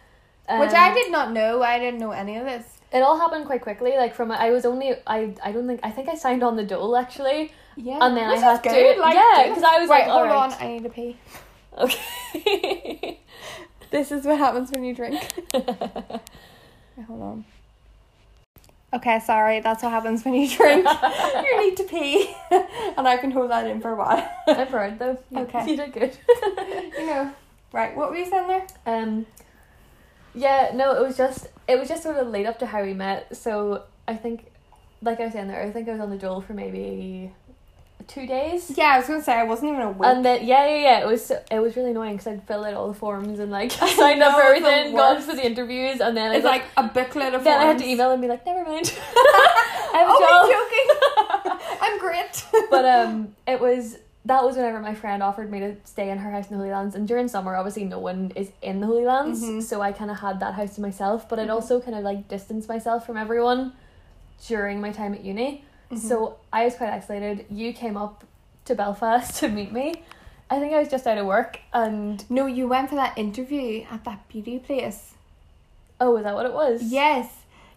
Which 0.49 0.70
Um, 0.70 0.77
I 0.77 0.92
did 0.94 1.11
not 1.11 1.33
know. 1.33 1.62
I 1.62 1.79
didn't 1.79 1.99
know 2.01 2.11
any 2.11 2.37
of 2.37 2.44
this. 2.44 2.64
It 2.92 3.01
all 3.01 3.18
happened 3.18 3.47
quite 3.47 3.62
quickly. 3.62 3.97
Like 3.97 4.14
from 4.14 4.31
I 4.31 4.51
was 4.51 4.64
only 4.66 4.94
I 5.07 5.35
I 5.42 5.53
don't 5.53 5.66
think 5.66 5.81
I 5.83 5.90
think 5.90 6.09
I 6.09 6.14
signed 6.14 6.42
on 6.42 6.57
the 6.57 6.64
dole 6.64 6.97
actually. 6.97 7.51
Yeah, 7.77 7.99
And 8.03 8.16
then 8.16 8.29
I 8.29 8.33
which 8.35 8.40
had 8.42 8.55
is 8.55 8.61
to- 8.61 8.68
good, 8.68 8.99
like, 8.99 9.14
yeah, 9.14 9.49
because 9.49 9.64
I 9.64 9.81
was 9.81 9.88
right. 9.90 10.07
like, 10.07 10.11
hold 10.16 10.29
on, 10.29 10.53
I 10.61 10.66
need 10.68 10.83
to 10.85 10.90
pee. 10.90 11.16
Okay. 11.77 13.20
This 13.90 14.11
is 14.12 14.25
what 14.27 14.38
happens 14.38 14.70
when 14.73 14.83
you 14.85 14.94
drink. 14.94 15.20
Hold 17.07 17.23
on. 17.23 17.44
Okay, 18.94 19.18
sorry, 19.20 19.61
that's 19.61 19.83
what 19.83 19.90
happens 19.90 20.24
when 20.24 20.35
you 20.35 20.48
drink. 20.48 20.87
you 21.35 21.61
need 21.61 21.76
to 21.78 21.85
pee. 21.85 22.35
and 22.50 23.09
I 23.09 23.16
can 23.16 23.33
hold 23.33 23.50
that 23.50 23.66
in 23.66 23.80
for 23.80 23.90
a 23.90 23.96
while. 23.96 24.30
I'm 24.46 24.68
proud 24.68 24.98
though. 24.98 25.18
Okay. 25.37 25.66
You 25.70 25.76
did 25.76 25.92
good. 25.92 26.16
you 26.96 27.07
know. 27.07 27.33
Right, 27.72 27.96
what 27.96 28.11
were 28.11 28.16
you 28.16 28.30
saying 28.30 28.46
there? 28.46 28.66
Um 28.87 29.26
yeah, 30.33 30.70
no, 30.74 30.92
it 30.92 31.02
was 31.07 31.16
just 31.16 31.48
it 31.66 31.78
was 31.78 31.88
just 31.88 32.02
sort 32.04 32.16
of 32.16 32.28
lead 32.28 32.46
up 32.46 32.59
to 32.61 32.66
how 32.66 32.83
we 32.83 32.94
met. 32.94 33.37
So 33.37 33.83
I 34.07 34.14
think 34.14 34.52
like 35.02 35.18
I 35.20 35.24
was 35.24 35.33
saying 35.33 35.48
there, 35.48 35.61
I 35.61 35.70
think 35.72 35.88
I 35.88 35.92
was 35.92 36.00
on 36.00 36.11
the 36.11 36.16
dole 36.16 36.40
for 36.40 36.54
maybe 36.54 37.33
two 38.07 38.27
days. 38.27 38.73
Yeah, 38.77 38.93
I 38.95 38.99
was 38.99 39.07
gonna 39.07 39.23
say 39.23 39.33
I 39.35 39.45
wasn't 39.45 39.71
even 39.73 39.83
awake. 39.83 40.09
And 40.09 40.25
then 40.25 40.47
yeah, 40.47 40.67
yeah, 40.69 40.77
yeah. 40.83 41.01
It 41.01 41.07
was 41.07 41.27
so- 41.27 41.43
it 41.51 41.59
was 41.61 41.77
really 41.77 41.90
annoying 41.90 42.12
because 42.17 42.27
I'd 42.27 42.43
fill 42.47 42.64
out 42.64 42.75
all 42.75 42.88
the 42.88 42.95
forms 42.95 43.38
and 43.38 43.51
like 43.51 43.71
signed 44.01 44.23
up 44.23 44.35
for 44.35 44.43
everything, 44.43 44.95
gone 44.95 45.21
for 45.23 45.35
the 45.35 45.45
interviews, 45.45 46.01
and 46.01 46.17
then 46.17 46.33
it's 46.33 46.45
like 46.45 46.64
a 46.77 46.85
booklet 46.85 47.35
of 47.35 47.45
then 47.45 47.61
I 47.61 47.64
had 47.64 47.79
to 47.79 47.87
email 47.88 48.11
and 48.12 48.21
be 48.23 48.29
like, 48.29 48.45
never 48.47 48.64
mind. 48.69 48.93
I 49.17 49.99
have 49.99 50.09
oh. 50.11 50.87
I'm 51.40 51.51
joking. 51.51 51.79
I'm 51.83 51.99
great. 51.99 52.45
but 52.71 52.85
um, 52.85 53.35
it 53.47 53.61
was 53.61 53.99
that 54.27 54.43
was 54.43 54.57
whenever 54.57 54.81
my 54.81 54.95
friend 54.95 55.23
offered 55.23 55.51
me 55.51 55.61
to 55.61 55.77
stay 55.85 56.09
in 56.11 56.17
her 56.17 56.31
house 56.31 56.47
in 56.51 56.53
the 56.53 56.57
Holy 56.57 56.71
Lands, 56.71 56.95
and 56.95 57.07
during 57.07 57.29
summer, 57.29 57.55
obviously, 57.57 57.85
no 57.85 57.99
one 57.99 58.33
is 58.35 58.51
in 58.62 58.81
the 58.81 58.87
Holy 58.87 59.05
Lands, 59.05 59.43
Mhm. 59.43 59.62
so 59.62 59.83
I 59.83 59.93
kind 59.93 60.11
of 60.11 60.19
had 60.19 60.40
that 60.40 60.55
house 60.55 60.75
to 60.77 60.81
myself. 60.81 61.29
But 61.29 61.38
I'd 61.38 61.49
Mhm. 61.49 61.53
also 61.55 61.79
kind 61.81 61.95
of 61.95 62.05
like 62.05 62.27
distanced 62.29 62.67
myself 62.69 63.05
from 63.07 63.17
everyone 63.19 63.75
during 64.49 64.81
my 64.81 64.90
time 64.93 65.12
at 65.14 65.23
uni, 65.25 65.64
Mhm. 65.94 66.09
so 66.09 66.37
I 66.52 66.64
was 66.64 66.74
quite 66.76 66.90
isolated. 66.90 67.46
You 67.50 67.72
came 67.72 67.96
up 67.96 68.24
to 68.66 68.74
Belfast 68.74 69.37
to 69.40 69.48
meet 69.48 69.72
me. 69.72 70.02
I 70.50 70.59
think 70.61 70.72
I 70.74 70.78
was 70.78 70.88
just 70.88 71.07
out 71.07 71.18
of 71.18 71.26
work, 71.26 71.59
and 71.72 72.22
no, 72.30 72.46
you 72.46 72.68
went 72.68 72.90
for 72.90 72.96
that 72.96 73.16
interview 73.16 73.85
at 73.90 74.04
that 74.04 74.28
beauty 74.28 74.59
place. 74.59 75.12
oh, 76.00 76.16
is 76.18 76.24
that 76.24 76.35
what 76.35 76.44
it 76.46 76.52
was? 76.52 76.83
Yes. 76.83 77.26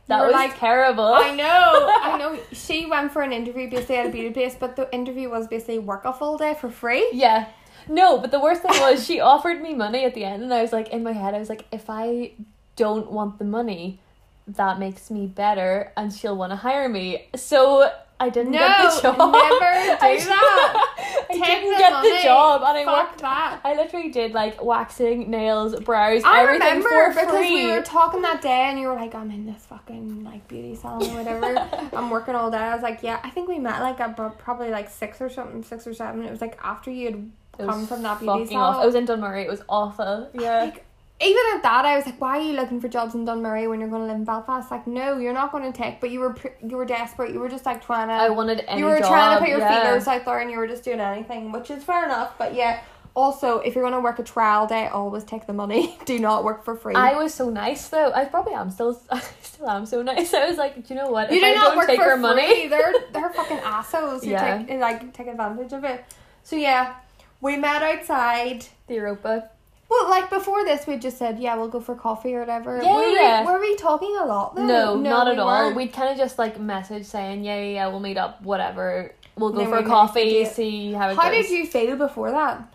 That 0.07 0.23
was 0.23 0.33
like, 0.33 0.57
terrible. 0.57 1.03
I 1.13 1.31
know, 1.43 1.89
I 2.03 2.17
know. 2.17 2.39
She 2.51 2.85
went 2.85 3.11
for 3.11 3.21
an 3.21 3.31
interview 3.33 3.69
basically 3.69 3.97
at 3.97 4.05
a 4.07 4.09
beauty 4.09 4.31
place, 4.31 4.55
but 4.59 4.75
the 4.75 4.91
interview 4.93 5.29
was 5.29 5.47
basically 5.47 5.79
work 5.79 6.03
a 6.05 6.13
full 6.13 6.37
day 6.37 6.53
for 6.59 6.69
free. 6.69 7.07
Yeah. 7.13 7.47
No, 7.89 8.17
but 8.17 8.31
the 8.31 8.39
worst 8.39 8.61
thing 8.63 8.71
was 8.81 9.05
she 9.05 9.19
offered 9.19 9.61
me 9.61 9.73
money 9.73 10.03
at 10.05 10.13
the 10.13 10.23
end 10.25 10.43
and 10.43 10.53
I 10.53 10.61
was 10.61 10.73
like 10.73 10.89
in 10.89 11.03
my 11.03 11.13
head 11.13 11.33
I 11.33 11.39
was 11.39 11.47
like 11.49 11.65
if 11.71 11.89
I 11.89 12.31
don't 12.75 13.11
want 13.11 13.37
the 13.39 13.45
money 13.45 13.99
that 14.47 14.77
makes 14.79 15.09
me 15.11 15.25
better 15.27 15.91
and 15.97 16.11
she'll 16.13 16.35
want 16.35 16.51
to 16.51 16.57
hire 16.57 16.89
me. 16.89 17.27
So 17.35 17.91
I 18.19 18.29
didn't 18.29 18.51
No, 18.53 18.57
get 18.59 18.93
the 18.95 19.01
job. 19.01 19.17
never 19.17 19.29
do 19.99 20.05
I- 20.05 20.23
that. 20.25 20.93
I 21.29 21.33
Take 21.33 21.43
didn't 21.43 21.77
get 21.77 21.91
money. 21.93 22.09
the 22.17 22.23
job 22.23 22.61
and 22.65 22.77
I 22.77 22.85
Fuck 22.85 23.07
worked 23.09 23.21
that. 23.21 23.59
I 23.63 23.75
literally 23.75 24.09
did 24.09 24.31
like 24.33 24.63
waxing, 24.63 25.29
nails, 25.29 25.77
brows, 25.81 26.23
I 26.25 26.41
everything 26.43 26.67
remember 26.83 26.89
for 27.13 27.19
because 27.19 27.37
free. 27.37 27.65
we 27.65 27.71
were 27.71 27.81
talking 27.81 28.21
that 28.23 28.41
day 28.41 28.49
and 28.69 28.79
you 28.79 28.87
were 28.87 28.95
like, 28.95 29.13
I'm 29.13 29.29
in 29.29 29.45
this 29.45 29.65
fucking 29.67 30.23
like 30.23 30.47
beauty 30.47 30.73
salon 30.73 31.03
or 31.03 31.17
whatever. 31.17 31.89
I'm 31.95 32.09
working 32.09 32.33
all 32.33 32.49
day. 32.49 32.57
I 32.57 32.73
was 32.73 32.81
like, 32.81 33.03
yeah, 33.03 33.19
I 33.23 33.29
think 33.29 33.49
we 33.49 33.59
met 33.59 33.81
like 33.81 33.99
at 33.99 34.15
probably 34.39 34.69
like 34.69 34.89
six 34.89 35.21
or 35.21 35.29
something, 35.29 35.61
six 35.63 35.85
or 35.85 35.93
seven. 35.93 36.23
It 36.23 36.31
was 36.31 36.41
like 36.41 36.57
after 36.63 36.89
you 36.89 37.05
had 37.05 37.31
It 37.59 37.65
come 37.67 37.85
from 37.85 38.01
that 38.03 38.19
beauty 38.19 38.47
salon. 38.47 38.81
It 38.81 38.85
was 38.85 38.95
in 38.95 39.05
Dunmurry. 39.05 39.43
It 39.43 39.49
was 39.49 39.61
awful. 39.69 40.29
Yeah. 40.33 40.61
Like, 40.63 40.85
even 41.19 41.41
at 41.55 41.63
that, 41.63 41.83
I 41.85 41.95
was 41.95 42.05
like, 42.05 42.21
"Why 42.21 42.37
are 42.37 42.41
you 42.41 42.53
looking 42.53 42.79
for 42.79 42.87
jobs 42.87 43.15
in 43.15 43.25
Dunmurry 43.25 43.67
when 43.69 43.79
you're 43.79 43.89
going 43.89 44.01
to 44.03 44.07
live 44.07 44.17
in 44.17 44.23
Belfast?" 44.23 44.69
Like, 44.69 44.85
no, 44.85 45.17
you're 45.17 45.33
not 45.33 45.51
going 45.51 45.71
to 45.71 45.75
take. 45.75 45.99
But 45.99 46.11
you 46.11 46.19
were 46.19 46.35
you 46.65 46.77
were 46.77 46.85
desperate. 46.85 47.33
You 47.33 47.39
were 47.39 47.49
just 47.49 47.65
like 47.65 47.83
trying 47.83 48.09
to. 48.09 48.13
I 48.13 48.29
wanted 48.29 48.63
any 48.67 48.81
you 48.81 48.85
were 48.85 48.99
job. 48.99 49.07
trying 49.09 49.35
to 49.37 49.39
put 49.39 49.49
your 49.49 49.59
yeah. 49.59 49.83
feelers 49.83 50.07
out 50.07 50.25
there, 50.25 50.39
and 50.39 50.51
you 50.51 50.57
were 50.57 50.67
just 50.67 50.83
doing 50.83 50.99
anything, 50.99 51.51
which 51.51 51.71
is 51.71 51.83
fair 51.83 52.05
enough. 52.05 52.37
But 52.37 52.53
yeah, 52.53 52.81
also, 53.15 53.57
if 53.59 53.73
you're 53.73 53.83
going 53.83 53.95
to 53.95 53.99
work 53.99 54.19
a 54.19 54.23
trial 54.23 54.67
day, 54.67 54.85
always 54.89 55.23
take 55.23 55.47
the 55.47 55.53
money. 55.53 55.97
Do 56.05 56.19
not 56.19 56.43
work 56.43 56.63
for 56.63 56.75
free. 56.75 56.93
I 56.93 57.15
was 57.15 57.33
so 57.33 57.49
nice 57.49 57.89
though. 57.89 58.11
I 58.13 58.25
probably 58.25 58.53
am 58.53 58.69
still. 58.69 59.01
I 59.09 59.19
still 59.41 59.67
am 59.67 59.87
so 59.87 60.03
nice. 60.03 60.35
I 60.35 60.47
was 60.47 60.57
like, 60.59 60.87
do 60.87 60.93
you 60.93 60.99
know 60.99 61.09
what? 61.09 61.31
you 61.31 61.37
if 61.37 61.43
do 61.43 61.47
I 61.49 61.53
not 61.55 61.63
don't 61.69 61.77
work 61.77 61.87
take 61.87 61.97
for 61.97 62.03
her 62.05 62.11
free. 62.11 62.21
money, 62.21 62.67
They're 62.67 62.93
they're 63.11 63.31
fucking 63.33 63.57
assholes 63.63 64.23
who 64.23 64.29
Yeah. 64.29 64.63
take 64.67 64.79
like 64.79 65.13
take 65.13 65.25
advantage 65.25 65.73
of 65.73 65.83
it. 65.83 66.05
So 66.43 66.55
yeah, 66.55 66.97
we 67.41 67.57
met 67.57 67.81
outside. 67.81 68.65
the 68.85 68.93
Europa. 68.95 69.49
Well, 69.89 70.09
like 70.09 70.29
before 70.29 70.65
this, 70.65 70.85
we 70.85 70.97
just 70.97 71.17
said, 71.17 71.39
yeah, 71.39 71.55
we'll 71.55 71.69
go 71.69 71.79
for 71.79 71.95
coffee 71.95 72.35
or 72.35 72.41
whatever. 72.41 72.79
Yeah, 72.83 72.93
were, 72.93 73.03
yeah. 73.07 73.45
We, 73.45 73.51
were 73.53 73.59
we 73.61 73.75
talking 73.77 74.17
a 74.19 74.25
lot? 74.25 74.55
Though? 74.55 74.65
No, 74.65 74.95
not 74.97 75.27
we 75.27 75.33
at 75.33 75.39
all. 75.39 75.47
weren't. 75.47 75.75
We'd 75.77 75.93
kind 75.93 76.09
of 76.11 76.17
just 76.17 76.37
like 76.37 76.59
message 76.59 77.05
saying, 77.05 77.45
yeah, 77.45 77.55
yeah, 77.55 77.69
yeah, 77.73 77.87
we'll 77.87 78.01
meet 78.01 78.17
up, 78.17 78.41
whatever. 78.41 79.13
We'll 79.37 79.51
go 79.53 79.65
for 79.65 79.77
a 79.77 79.85
coffee, 79.85 80.43
see 80.45 80.91
how 80.93 81.09
it 81.09 81.15
How 81.15 81.29
goes. 81.31 81.47
did 81.47 81.51
you 81.57 81.65
feel 81.67 81.95
before 81.95 82.31
that? 82.31 82.67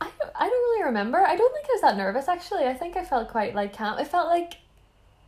I 0.00 0.10
don't, 0.20 0.30
I 0.34 0.40
don't 0.48 0.50
really 0.50 0.84
remember. 0.84 1.18
I 1.18 1.34
don't 1.34 1.52
think 1.54 1.66
I 1.66 1.72
was 1.74 1.80
that 1.82 1.96
nervous 1.96 2.28
actually. 2.28 2.64
I 2.66 2.74
think 2.74 2.96
I 2.96 3.04
felt 3.04 3.28
quite 3.28 3.54
like 3.54 3.76
calm. 3.76 3.96
I 3.98 4.04
felt 4.04 4.28
like 4.28 4.54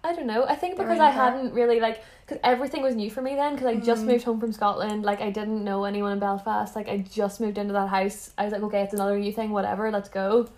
I 0.02 0.12
don't 0.12 0.26
know. 0.26 0.44
I 0.44 0.54
think 0.54 0.76
because 0.76 0.98
I 1.00 1.10
hadn't 1.10 1.54
really 1.54 1.80
like 1.80 2.02
because 2.26 2.40
everything 2.44 2.82
was 2.82 2.94
new 2.94 3.10
for 3.10 3.22
me 3.22 3.34
then 3.36 3.54
because 3.54 3.66
I 3.68 3.76
just 3.76 4.02
Mm. 4.02 4.06
moved 4.08 4.24
home 4.24 4.38
from 4.40 4.52
Scotland. 4.52 5.02
Like 5.04 5.20
I 5.22 5.30
didn't 5.30 5.64
know 5.64 5.84
anyone 5.84 6.12
in 6.12 6.18
Belfast. 6.18 6.76
Like 6.76 6.88
I 6.88 6.98
just 6.98 7.40
moved 7.40 7.56
into 7.56 7.72
that 7.72 7.88
house. 7.88 8.32
I 8.36 8.44
was 8.44 8.52
like, 8.52 8.62
okay, 8.64 8.82
it's 8.82 8.92
another 8.94 9.18
new 9.18 9.32
thing. 9.32 9.50
Whatever, 9.50 9.90
let's 9.90 10.08
go. 10.08 10.48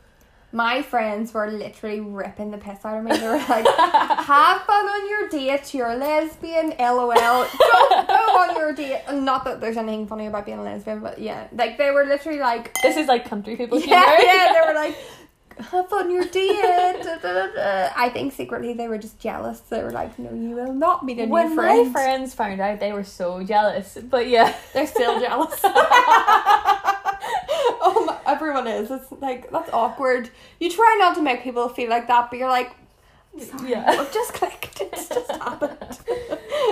My 0.53 0.81
friends 0.81 1.35
were 1.35 1.51
literally 1.51 2.01
ripping 2.01 2.51
the 2.51 2.57
piss 2.59 2.85
out 2.85 2.97
of 2.97 3.05
me. 3.05 3.11
They 3.17 3.27
were 3.27 3.37
like, 3.37 3.67
"Have 3.67 4.63
fun 4.63 4.85
on 4.87 5.11
your 5.11 5.29
date. 5.29 5.75
You're 5.75 5.89
a 5.91 5.97
lesbian. 5.97 6.73
LOL. 6.79 7.11
Don't 7.13 8.09
go 8.09 8.15
on 8.15 8.57
your 8.57 8.73
date." 8.73 9.03
Not 9.13 9.45
that 9.45 9.61
there's 9.61 9.77
anything 9.77 10.07
funny 10.07 10.27
about 10.27 10.47
being 10.47 10.59
a 10.59 10.63
lesbian, 10.63 11.01
but 11.01 11.19
yeah, 11.19 11.49
like 11.53 11.77
they 11.79 11.91
were 11.91 12.05
literally 12.05 12.39
like, 12.39 12.73
This 12.83 12.97
is 12.97 13.07
like 13.09 13.29
country 13.29 13.57
people 13.57 13.81
"Yeah, 13.81 14.17
humor. 14.17 14.33
yeah." 14.33 14.53
They 14.53 14.61
were 14.69 14.75
like, 14.75 14.97
"Have 15.59 15.89
fun 15.91 16.07
on 16.07 16.11
your 16.13 16.25
date." 16.25 16.63
da, 16.63 17.17
da, 17.19 17.33
da, 17.33 17.47
da. 17.53 17.89
I 17.97 18.09
think 18.11 18.33
secretly 18.33 18.73
they 18.73 18.89
were 18.89 18.99
just 18.99 19.19
jealous. 19.19 19.61
They 19.61 19.83
were 19.83 19.91
like, 19.91 20.17
"No, 20.19 20.33
you 20.33 20.51
will 20.55 20.73
not 20.73 21.05
meet 21.05 21.19
a 21.19 21.27
new 21.27 21.33
When 21.33 21.55
friend." 21.55 21.87
my 21.89 21.93
friends 21.93 22.35
found 22.35 22.61
out, 22.61 22.79
they 22.81 22.93
were 22.93 23.05
so 23.05 23.43
jealous. 23.43 23.99
But 24.01 24.29
yeah, 24.29 24.55
They're 24.73 24.87
still 24.87 25.19
jealous. 25.21 25.61
Oh, 27.89 28.05
my, 28.07 28.17
everyone 28.33 28.67
is. 28.67 28.91
It's 28.91 29.11
like 29.13 29.51
that's 29.51 29.71
awkward. 29.73 30.31
You 30.61 30.71
try 30.71 30.97
not 30.99 31.15
to 31.17 31.23
make 31.23 31.43
people 31.43 31.69
feel 31.69 31.89
like 31.91 32.07
that, 32.09 32.31
but 32.31 32.39
you're 32.39 32.49
like, 32.49 32.73
sorry, 33.41 33.71
Yeah. 33.71 34.03
it 34.03 34.13
just 34.13 34.33
clicked. 34.35 34.81
It's 34.81 35.09
just 35.09 35.31
happened. 35.43 35.99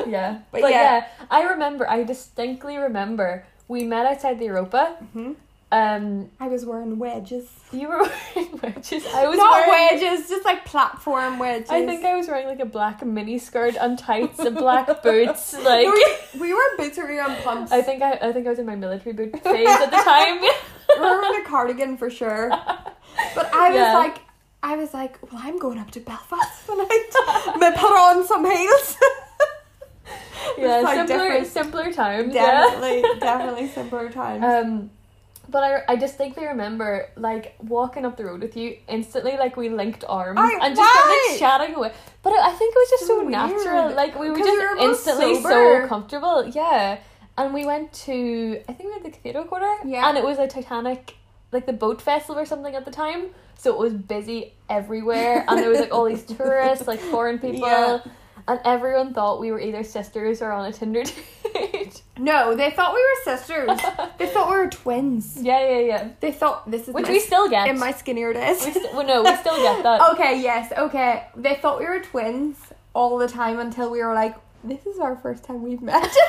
Yeah. 0.07 0.41
But 0.53 0.63
But, 0.63 0.71
yeah. 0.71 0.83
yeah. 0.83 1.07
I 1.31 1.43
remember, 1.45 1.89
I 1.89 2.03
distinctly 2.05 2.77
remember 2.77 3.45
we 3.69 3.85
met 3.85 4.07
outside 4.07 4.39
the 4.39 4.47
Europa. 4.47 4.97
hmm 5.13 5.33
Um, 5.73 6.31
I 6.39 6.47
was 6.49 6.65
wearing 6.65 6.99
wedges. 6.99 7.47
you 7.73 7.89
were 7.89 7.99
wearing 8.03 8.53
wedges. 8.63 9.03
I 9.07 9.27
was 9.27 9.37
Not 9.39 9.67
wearing, 9.67 10.01
wedges, 10.01 10.29
just 10.29 10.45
like 10.45 10.65
platform 10.65 11.39
wedges. 11.39 11.71
I 11.71 11.85
think 11.87 12.05
I 12.05 12.15
was 12.15 12.29
wearing 12.29 12.47
like 12.47 12.61
a 12.61 12.71
black 12.79 13.05
mini 13.05 13.39
skirt 13.39 13.75
and 13.81 13.99
tights 13.99 14.39
and 14.39 14.55
black 14.57 14.87
boots. 15.03 15.55
Like, 15.71 15.87
we, 15.89 16.05
we 16.43 16.55
were 16.55 16.69
boots 16.79 16.97
or 16.99 17.07
we 17.09 17.15
were 17.17 17.23
on 17.23 17.35
pumps. 17.43 17.73
I 17.73 17.83
think 17.83 18.03
I, 18.03 18.13
I 18.29 18.33
think 18.33 18.47
I 18.47 18.51
was 18.51 18.59
in 18.61 18.67
my 18.67 18.77
military 18.77 19.15
boot 19.19 19.33
phase 19.43 19.69
at 19.69 19.91
the 19.91 20.03
time. 20.15 20.39
Wearing 21.01 21.41
a 21.41 21.45
cardigan 21.49 21.97
for 21.97 22.11
sure. 22.11 22.51
But 23.37 23.53
I 23.55 23.69
was 23.71 23.77
Yeah. 23.77 23.95
like, 23.95 24.19
I 24.63 24.77
was 24.77 24.93
like, 24.93 25.19
well, 25.31 25.41
I'm 25.45 25.59
going 25.59 25.79
up 25.79 25.91
to 25.93 26.01
Belfast 26.01 26.67
tonight. 26.67 27.11
I'm 27.29 27.61
gonna 27.61 27.77
put 27.77 27.93
on 27.93 28.27
some 28.27 28.45
heels. 28.45 28.97
yeah, 30.59 30.79
like 30.81 30.97
simpler 31.07 31.07
different. 31.29 31.47
simpler 31.47 31.93
times. 31.93 32.33
definitely, 32.33 33.03
definitely 33.21 33.69
simpler 33.69 34.11
times. 34.11 34.45
Um, 34.45 34.91
but 35.49 35.63
I, 35.63 35.83
I 35.93 35.97
distinctly 35.97 36.47
remember 36.47 37.09
like 37.17 37.55
walking 37.63 38.05
up 38.05 38.17
the 38.17 38.25
road 38.25 38.41
with 38.41 38.57
you 38.57 38.79
instantly 38.89 39.37
like 39.37 39.57
we 39.57 39.69
linked 39.69 40.05
arms 40.09 40.39
I- 40.41 40.59
and 40.67 40.75
just 40.77 41.31
like 41.31 41.39
chatting 41.39 41.75
away. 41.75 41.93
But 42.23 42.33
I 42.33 42.49
I 42.51 42.53
think 42.53 42.75
it 42.75 42.79
was 42.79 42.91
just 42.91 43.07
So 43.07 43.21
so, 43.23 43.29
natural. 43.29 43.95
Like 43.95 44.19
we 44.19 44.31
were 44.31 44.37
just 44.37 44.51
we 44.51 44.59
were 44.59 44.77
instantly 44.79 45.41
so 45.43 45.87
comfortable. 45.87 46.47
Yeah. 46.49 46.99
And 47.37 47.53
we 47.53 47.65
went 47.67 47.93
to 48.05 48.61
I 48.69 48.73
think 48.73 48.85
we 48.85 48.91
went 48.91 49.05
to 49.05 49.11
the 49.11 49.17
Cathedral 49.17 49.45
Quarter. 49.45 49.73
Yeah. 49.89 50.09
And 50.09 50.17
it 50.17 50.25
was 50.25 50.39
a 50.39 50.47
Titanic 50.47 51.17
like 51.53 51.67
the 51.67 51.73
boat 51.73 52.01
festival 52.03 52.41
or 52.41 52.47
something 52.47 52.75
at 52.75 52.85
the 52.85 52.91
time. 52.91 53.27
So 53.57 53.73
it 53.73 53.79
was 53.79 53.93
busy 53.93 54.55
everywhere 54.69 55.45
and 55.49 55.59
there 55.59 55.69
was 55.71 55.81
like 55.81 55.93
all 55.95 56.05
these 56.05 56.23
tourists, 56.37 56.87
like 56.87 57.01
foreign 57.01 57.39
people. 57.39 57.61
Yeah. 57.69 58.01
And 58.47 58.61
everyone 58.65 59.15
thought 59.15 59.41
we 59.41 59.51
were 59.53 59.61
either 59.61 59.83
sisters 59.83 60.43
or 60.43 60.53
on 60.53 60.67
a 60.67 60.73
Tinder 60.73 61.03
date. 61.55 62.03
no, 62.19 62.55
they 62.55 62.71
thought 62.73 62.93
we 62.93 63.01
were 63.01 63.37
sisters. 63.37 63.69
they 64.19 64.27
thought 64.27 64.51
we 64.51 64.57
were 64.57 64.69
twins. 64.69 65.39
yeah, 65.41 65.67
yeah, 65.67 65.79
yeah. 65.79 66.09
They 66.21 66.31
thought 66.31 66.71
this 66.71 66.87
is 66.89 66.95
Which 66.95 67.09
we 67.09 67.21
still 67.21 67.49
get. 67.49 67.69
in 67.69 67.79
my 67.79 67.93
skinnier 67.93 68.35
days. 68.35 68.63
we 68.67 68.73
st- 68.73 68.93
well, 68.93 69.07
no, 69.07 69.23
we 69.23 69.35
still 69.37 69.57
get 69.57 69.83
that. 69.83 70.11
okay, 70.13 70.43
yes, 70.43 70.73
okay. 70.77 71.27
They 71.35 71.55
thought 71.55 71.79
we 71.79 71.87
were 71.87 72.01
twins 72.01 72.59
all 72.93 73.17
the 73.17 73.29
time 73.29 73.59
until 73.61 73.91
we 73.91 74.03
were 74.03 74.13
like, 74.13 74.35
this 74.65 74.87
is 74.87 74.99
our 74.99 75.17
first 75.17 75.45
time 75.45 75.63
we've 75.63 75.83
met. 75.83 76.15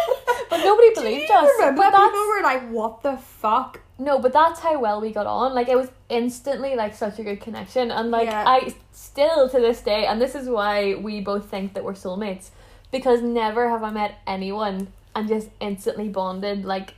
But 0.47 0.57
nobody 0.63 0.89
Do 0.89 1.01
believed 1.01 1.29
you 1.29 1.35
us. 1.35 1.49
Remember, 1.57 1.81
But 1.81 1.91
people 1.91 2.27
were 2.27 2.43
like, 2.43 2.69
what 2.69 3.01
the 3.01 3.17
fuck? 3.17 3.81
no, 3.97 4.19
but 4.19 4.33
that's 4.33 4.59
how 4.59 4.79
well 4.79 5.01
we 5.01 5.11
got 5.11 5.25
on. 5.25 5.55
Like 5.55 5.69
it 5.69 5.75
was 5.75 5.89
instantly 6.09 6.75
like 6.75 6.93
such 6.93 7.17
a 7.17 7.23
good 7.23 7.41
connection, 7.41 7.89
and 7.91 8.11
like 8.11 8.27
Yeah. 8.27 8.43
I 8.45 8.75
still 8.91 9.49
to 9.49 9.59
this 9.59 9.81
day, 9.81 10.05
and 10.05 10.21
this 10.21 10.35
is 10.35 10.47
why 10.47 10.95
we 10.95 11.21
both 11.21 11.49
think 11.49 11.73
that 11.73 11.83
we're 11.83 11.93
soulmates, 11.93 12.49
because 12.91 13.21
never 13.21 13.69
have 13.69 13.83
I 13.83 13.89
met 13.91 14.19
anyone 14.27 14.89
and 15.15 15.27
just 15.27 15.49
instantly 15.59 16.09
bonded. 16.09 16.63
Like 16.65 16.93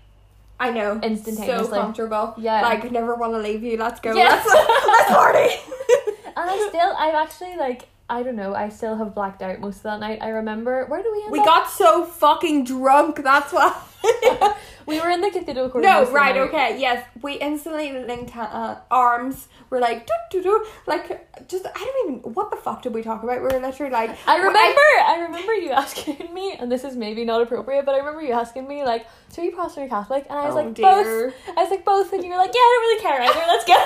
I 0.59 0.71
know. 0.71 0.99
Instantaneously. 1.01 1.67
So 1.67 1.81
comfortable. 1.81 2.33
Yeah. 2.37 2.61
Like, 2.61 2.91
never 2.91 3.13
want 3.15 3.33
to 3.33 3.37
leave 3.39 3.63
you. 3.63 3.77
Let's 3.77 3.99
go. 3.99 4.13
Yeah. 4.15 4.29
Let's, 4.29 4.47
let's 4.87 5.11
party. 5.11 5.49
and 6.25 6.49
I 6.49 6.65
still, 6.69 6.93
I've 6.97 7.13
actually 7.13 7.55
like 7.57 7.87
I 8.09 8.23
don't 8.23 8.37
know, 8.37 8.55
I 8.55 8.69
still 8.69 8.95
have 8.95 9.13
blacked 9.13 9.41
out 9.41 9.59
most 9.59 9.77
of 9.77 9.83
that 9.83 9.99
night. 9.99 10.19
I 10.21 10.29
remember 10.29 10.85
where 10.85 11.03
do 11.03 11.11
we 11.11 11.17
end 11.19 11.27
up? 11.27 11.31
we 11.33 11.39
up? 11.39 11.45
got 11.45 11.69
so 11.69 12.05
fucking 12.05 12.63
drunk. 12.63 13.21
That's 13.21 13.51
why. 13.51 13.75
we 14.85 15.01
were 15.01 15.09
in 15.09 15.19
the 15.19 15.29
cathedral 15.29 15.69
court. 15.69 15.83
No, 15.83 16.09
right, 16.11 16.37
okay, 16.37 16.79
yes. 16.79 17.05
We 17.21 17.33
instantly 17.33 17.91
linked 17.91 18.35
uh, 18.37 18.77
arms. 18.89 19.49
We're 19.69 19.79
like, 19.81 20.07
doo, 20.07 20.13
doo, 20.31 20.43
doo. 20.43 20.65
like, 20.85 21.49
just, 21.49 21.65
I 21.65 21.73
don't 21.73 22.17
even, 22.19 22.33
what 22.33 22.49
the 22.49 22.55
fuck 22.55 22.83
did 22.83 22.93
we 22.93 23.01
talk 23.03 23.23
about? 23.23 23.41
We 23.41 23.47
were 23.47 23.59
literally 23.59 23.91
like, 23.91 24.17
I 24.25 24.37
remember, 24.37 24.81
I, 25.05 25.19
remember 25.27 25.53
you 25.55 25.71
asking 25.71 26.33
me, 26.33 26.53
and 26.57 26.71
this 26.71 26.85
is 26.85 26.95
maybe 26.95 27.25
not 27.25 27.41
appropriate, 27.41 27.85
but 27.85 27.95
I 27.95 27.97
remember 27.97 28.21
you 28.21 28.31
asking 28.31 28.65
me 28.69 28.85
like, 28.85 29.05
"So 29.27 29.41
are 29.41 29.45
you 29.45 29.51
Protestant 29.51 29.87
or 29.87 29.89
Catholic?" 29.89 30.25
And 30.29 30.39
I 30.39 30.45
was 30.45 30.53
Oh, 30.55 30.63
like, 30.63 30.73
dear. 30.73 30.85
"Both." 30.85 31.57
I 31.57 31.61
was 31.63 31.69
like, 31.71 31.83
"Both," 31.83 32.13
and 32.13 32.23
you 32.23 32.29
were 32.29 32.37
like, 32.37 32.51
"Yeah, 32.53 32.59
I 32.61 32.71
don't 32.73 32.81
really 32.87 33.01
care 33.01 33.21
either. 33.23 33.45
Let's 33.47 33.65
go." 33.65 33.85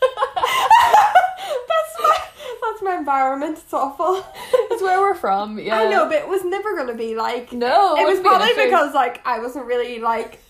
That's 0.00 1.94
my, 2.02 2.18
that's 2.62 2.82
my 2.82 2.96
environment. 2.98 3.58
It's 3.58 3.72
awful. 3.72 4.24
It's 4.70 4.82
where 4.82 5.00
we're 5.00 5.14
from. 5.14 5.58
Yeah, 5.58 5.76
I 5.80 5.90
know, 5.90 6.06
but 6.06 6.16
it 6.16 6.28
was 6.28 6.44
never 6.44 6.76
gonna 6.76 6.94
be 6.94 7.14
like, 7.14 7.52
No, 7.52 7.96
it 7.96 8.04
was 8.06 8.18
wouldn't 8.18 8.24
be 8.24 8.28
probably 8.28 8.64
because, 8.64 8.94
like, 8.94 9.20
I 9.26 9.38
wasn't 9.40 9.66
really, 9.66 9.98
like, 9.98 10.40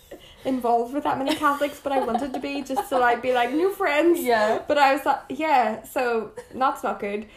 involved 0.45 0.95
with 0.95 1.05
that 1.05 1.19
many 1.19 1.35
Catholics, 1.35 1.81
but 1.83 1.93
I 1.93 2.01
wanted 2.01 2.33
to 2.35 2.41
be 2.41 2.63
just 2.63 2.89
to, 2.91 2.99
like, 2.99 3.23
be 3.23 3.33
like, 3.33 3.53
new 3.53 3.73
friends. 3.73 4.21
Yeah. 4.21 4.63
But 4.67 4.79
I 4.79 4.95
was 4.95 5.05
like, 5.05 5.21
yeah, 5.29 5.83
so 5.85 6.33
that's 6.55 6.83
not 6.83 7.01
good. 7.01 7.27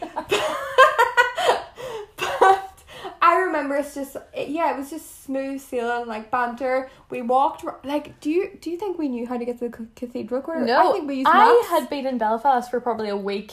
remember 3.52 3.76
it's 3.76 3.94
just, 3.94 4.16
it, 4.34 4.48
yeah, 4.48 4.72
it 4.72 4.76
was 4.78 4.90
just 4.90 5.24
smooth 5.24 5.60
sailing, 5.60 6.06
like 6.06 6.30
banter. 6.30 6.90
We 7.10 7.22
walked, 7.22 7.64
like, 7.84 8.18
do 8.20 8.30
you 8.30 8.58
do 8.60 8.70
you 8.70 8.76
think 8.78 8.98
we 8.98 9.08
knew 9.08 9.26
how 9.26 9.36
to 9.36 9.44
get 9.44 9.58
to 9.60 9.68
the 9.68 9.86
cathedral 9.96 10.40
quarter? 10.42 10.64
No, 10.64 10.90
I 10.90 10.92
think 10.92 11.06
we 11.08 11.16
used 11.16 11.28
I 11.28 11.38
maps. 11.38 11.68
had 11.68 11.90
been 11.90 12.06
in 12.06 12.18
Belfast 12.18 12.70
for 12.70 12.80
probably 12.80 13.08
a 13.08 13.16
week, 13.16 13.52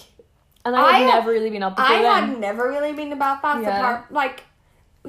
and 0.65 0.75
I 0.75 0.81
I 0.81 0.97
had 0.99 1.07
never 1.15 1.31
really 1.31 1.49
been 1.49 1.63
up 1.63 1.75
before 1.75 1.95
I 1.95 2.01
then. 2.01 2.29
had 2.29 2.39
never 2.39 2.67
really 2.69 2.93
been 2.93 3.09
to 3.11 3.15
Belfast 3.15 3.61
Yeah. 3.63 3.77
apart, 3.77 4.11
like, 4.11 4.43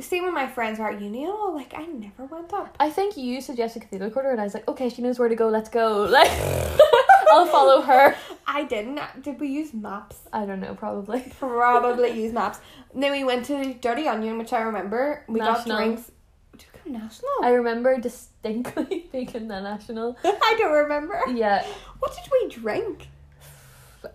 see 0.01 0.21
when 0.21 0.33
my 0.33 0.47
friends 0.47 0.79
were 0.79 0.89
at 0.89 1.01
uni 1.01 1.25
and 1.25 1.33
all, 1.33 1.55
like, 1.55 1.73
I 1.77 1.85
never 1.87 2.25
went 2.27 2.53
up. 2.53 2.77
I 2.81 2.91
think 2.91 3.17
you 3.17 3.41
suggested 3.41 3.83
Cathedral 3.83 4.11
Quarter, 4.11 4.31
and 4.31 4.41
I 4.41 4.45
was 4.45 4.55
like, 4.55 4.67
"Okay, 4.69 4.89
she 4.89 5.03
knows 5.03 5.19
where 5.19 5.29
to 5.29 5.35
go. 5.37 5.49
Let's 5.49 5.69
go." 5.69 6.05
Like, 6.19 6.31
I'll 7.31 7.47
follow 7.47 7.81
her. 7.83 8.15
I 8.47 8.65
didn't. 8.65 9.01
Did 9.23 9.39
we 9.41 9.49
use 9.49 9.73
maps? 9.73 10.17
I 10.33 10.45
don't 10.47 10.61
know, 10.61 10.75
probably. 10.75 11.33
Probably 11.39 12.11
use 12.21 12.33
maps. 12.33 12.59
And 12.93 13.03
then 13.03 13.13
we 13.13 13.25
went 13.25 13.47
to 13.47 13.75
Dirty 13.75 14.09
Onion, 14.09 14.39
which 14.39 14.53
I 14.53 14.63
remember. 14.63 15.25
We 15.29 15.41
National. 15.41 15.77
got 15.79 15.85
drinks. 15.85 16.11
Did 16.59 16.67
we 16.85 16.93
go 16.93 16.99
National? 16.99 17.31
I 17.43 17.51
remember 17.51 17.99
distinctly 17.99 19.09
being 19.13 19.29
in 19.35 19.49
the 19.49 19.61
national. 19.61 20.17
I 20.25 20.57
don't 20.59 20.73
remember. 20.73 21.21
Yeah, 21.33 21.65
What 22.01 22.13
did 22.15 22.31
we 22.33 22.49
drink? 22.51 23.09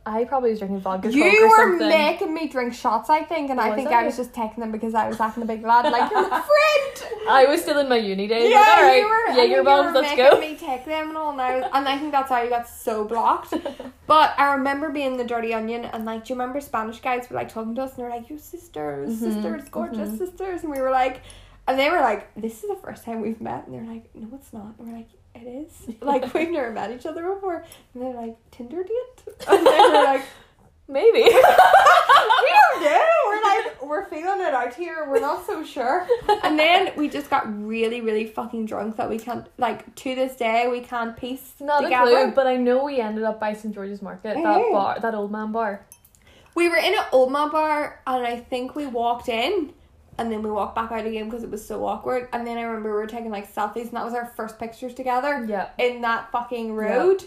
I 0.06 0.24
probably 0.24 0.50
was 0.50 0.60
drinking 0.60 0.80
vodka. 0.82 1.12
You 1.12 1.48
were 1.48 1.56
something. 1.58 1.88
making 1.88 2.34
me 2.34 2.48
drink 2.48 2.74
shots, 2.74 3.10
I 3.10 3.22
think, 3.24 3.52
and 3.52 3.60
I 3.62 3.76
think 3.76 3.90
I? 3.90 4.02
I 4.02 4.06
was 4.06 4.18
just 4.18 4.34
taking 4.34 4.60
them 4.62 4.72
because 4.72 4.96
I 4.96 5.08
was 5.08 5.20
acting 5.20 5.44
a 5.44 5.46
big 5.46 5.64
lad, 5.64 5.92
like 5.92 6.10
you're 6.12 6.28
my 6.30 6.42
friend. 6.42 7.14
I 7.30 7.46
was 7.46 7.62
still 7.62 7.78
in 7.80 7.88
my 7.88 7.98
uni 7.98 8.28
days. 8.28 8.50
Yeah, 8.52 8.60
like, 8.60 8.68
all 8.78 8.84
right, 8.84 8.98
you 8.98 9.06
were. 9.08 9.14
I 9.14 9.36
Jaeger 9.36 9.38
think 9.38 9.52
you 9.58 9.64
bombs, 9.64 9.86
were 9.94 10.02
let's 10.02 10.16
making 10.18 10.32
go. 10.32 10.40
me 10.40 10.56
take 10.56 10.86
them 10.86 11.10
and 11.10 11.18
all, 11.18 11.32
and 11.32 11.42
I, 11.42 11.56
was, 11.58 11.70
and 11.74 11.88
I 11.88 11.98
think 12.00 12.12
that's 12.12 12.30
how 12.30 12.42
you 12.42 12.50
got 12.50 12.68
so 12.68 13.06
blocked. 13.06 13.54
But 14.08 14.36
I 14.38 14.54
remember 14.54 14.90
being 14.92 15.18
the 15.18 15.24
Dirty 15.24 15.52
Onion, 15.54 15.86
and 15.86 16.06
like, 16.06 16.26
do 16.26 16.34
you 16.34 16.40
remember 16.40 16.62
Spanish 16.62 17.00
guys 17.02 17.28
were 17.30 17.36
like 17.36 17.50
talking 17.52 17.74
to 17.76 17.82
us, 17.84 17.92
and 17.96 18.00
they're 18.04 18.10
like, 18.10 18.30
"You 18.30 18.38
sisters, 18.38 19.10
Mhm, 19.10 19.18
sisters, 19.20 19.70
gorgeous 19.70 20.10
mhm. 20.10 20.18
sisters," 20.20 20.62
and 20.62 20.72
we 20.72 20.80
were 20.80 20.92
like, 20.92 21.22
and 21.68 21.78
they 21.80 21.90
were 21.90 22.02
like, 22.02 22.32
"This 22.36 22.64
is 22.64 22.70
the 22.70 22.76
first 22.76 23.04
time 23.04 23.22
we've 23.22 23.42
met," 23.42 23.66
and 23.66 23.74
they're 23.74 23.94
like, 23.96 24.10
"No, 24.14 24.28
it's 24.34 24.52
not," 24.54 24.74
and 24.78 24.88
we're 24.88 24.98
like. 24.98 25.10
It 25.36 25.48
is 25.48 25.96
like 26.02 26.34
we've 26.34 26.50
never 26.52 26.72
met 26.72 26.92
each 26.92 27.06
other 27.06 27.24
before, 27.34 27.66
and 27.94 28.04
they're 28.04 28.14
like 28.14 28.36
Tinder 28.52 28.84
date, 28.84 29.36
and 29.48 29.66
they 29.68 29.80
were 29.80 30.04
like, 30.04 30.24
Maybe. 30.88 31.24
we 31.24 31.32
don't 31.32 32.84
know. 32.84 33.02
We're 33.28 33.42
like, 33.42 33.84
we're 33.84 34.06
feeling 34.06 34.40
it 34.42 34.54
out 34.54 34.76
here. 34.76 35.08
We're 35.10 35.20
not 35.20 35.44
so 35.48 35.64
sure. 35.66 36.08
And 36.44 36.60
then 36.60 36.92
we 36.96 37.10
just 37.10 37.28
got 37.28 37.44
really, 37.66 38.02
really 38.02 38.28
fucking 38.28 38.68
drunk 38.68 38.98
that 38.98 39.10
we 39.10 39.18
can't, 39.18 39.48
like, 39.58 39.96
to 39.96 40.14
this 40.14 40.36
day, 40.36 40.68
we 40.70 40.82
can't 40.82 41.18
piece 41.18 41.54
Not 41.60 41.82
together. 41.82 42.12
a 42.16 42.24
clue, 42.26 42.32
but 42.36 42.46
I 42.46 42.58
know 42.58 42.84
we 42.84 43.00
ended 43.02 43.24
up 43.24 43.40
by 43.40 43.54
St 43.54 43.74
George's 43.74 44.04
Market, 44.04 44.36
that 44.36 44.44
Mhm. 44.46 44.72
bar, 44.72 45.00
that 45.00 45.16
old 45.16 45.32
man 45.32 45.52
bar. 45.52 45.82
We 46.54 46.70
were 46.70 46.78
in 46.78 46.94
an 46.94 47.04
old 47.12 47.32
man 47.32 47.50
bar, 47.50 48.02
and 48.06 48.24
I 48.24 48.38
think 48.42 48.76
we 48.76 48.86
walked 48.86 49.28
in, 49.28 49.74
and 50.18 50.32
then 50.32 50.42
we 50.44 50.50
walked 50.52 50.76
back 50.76 50.92
out 50.92 51.06
again 51.06 51.26
because 51.30 51.44
it 51.44 51.50
was 51.52 51.66
so 51.66 51.86
awkward. 51.86 52.30
And 52.34 52.46
then 52.48 52.58
I 52.58 52.62
remember 52.62 52.90
we 52.90 52.96
were 52.96 53.08
taking 53.08 53.32
like 53.32 53.54
selfies, 53.54 53.84
and 53.84 53.94
that 53.94 54.06
was 54.06 54.14
our 54.14 54.26
first 54.26 54.58
pictures 54.60 54.94
together 54.94 55.46
Yeah. 55.48 55.70
in 55.78 56.02
that 56.02 56.32
fucking 56.32 56.74
road. 56.74 57.24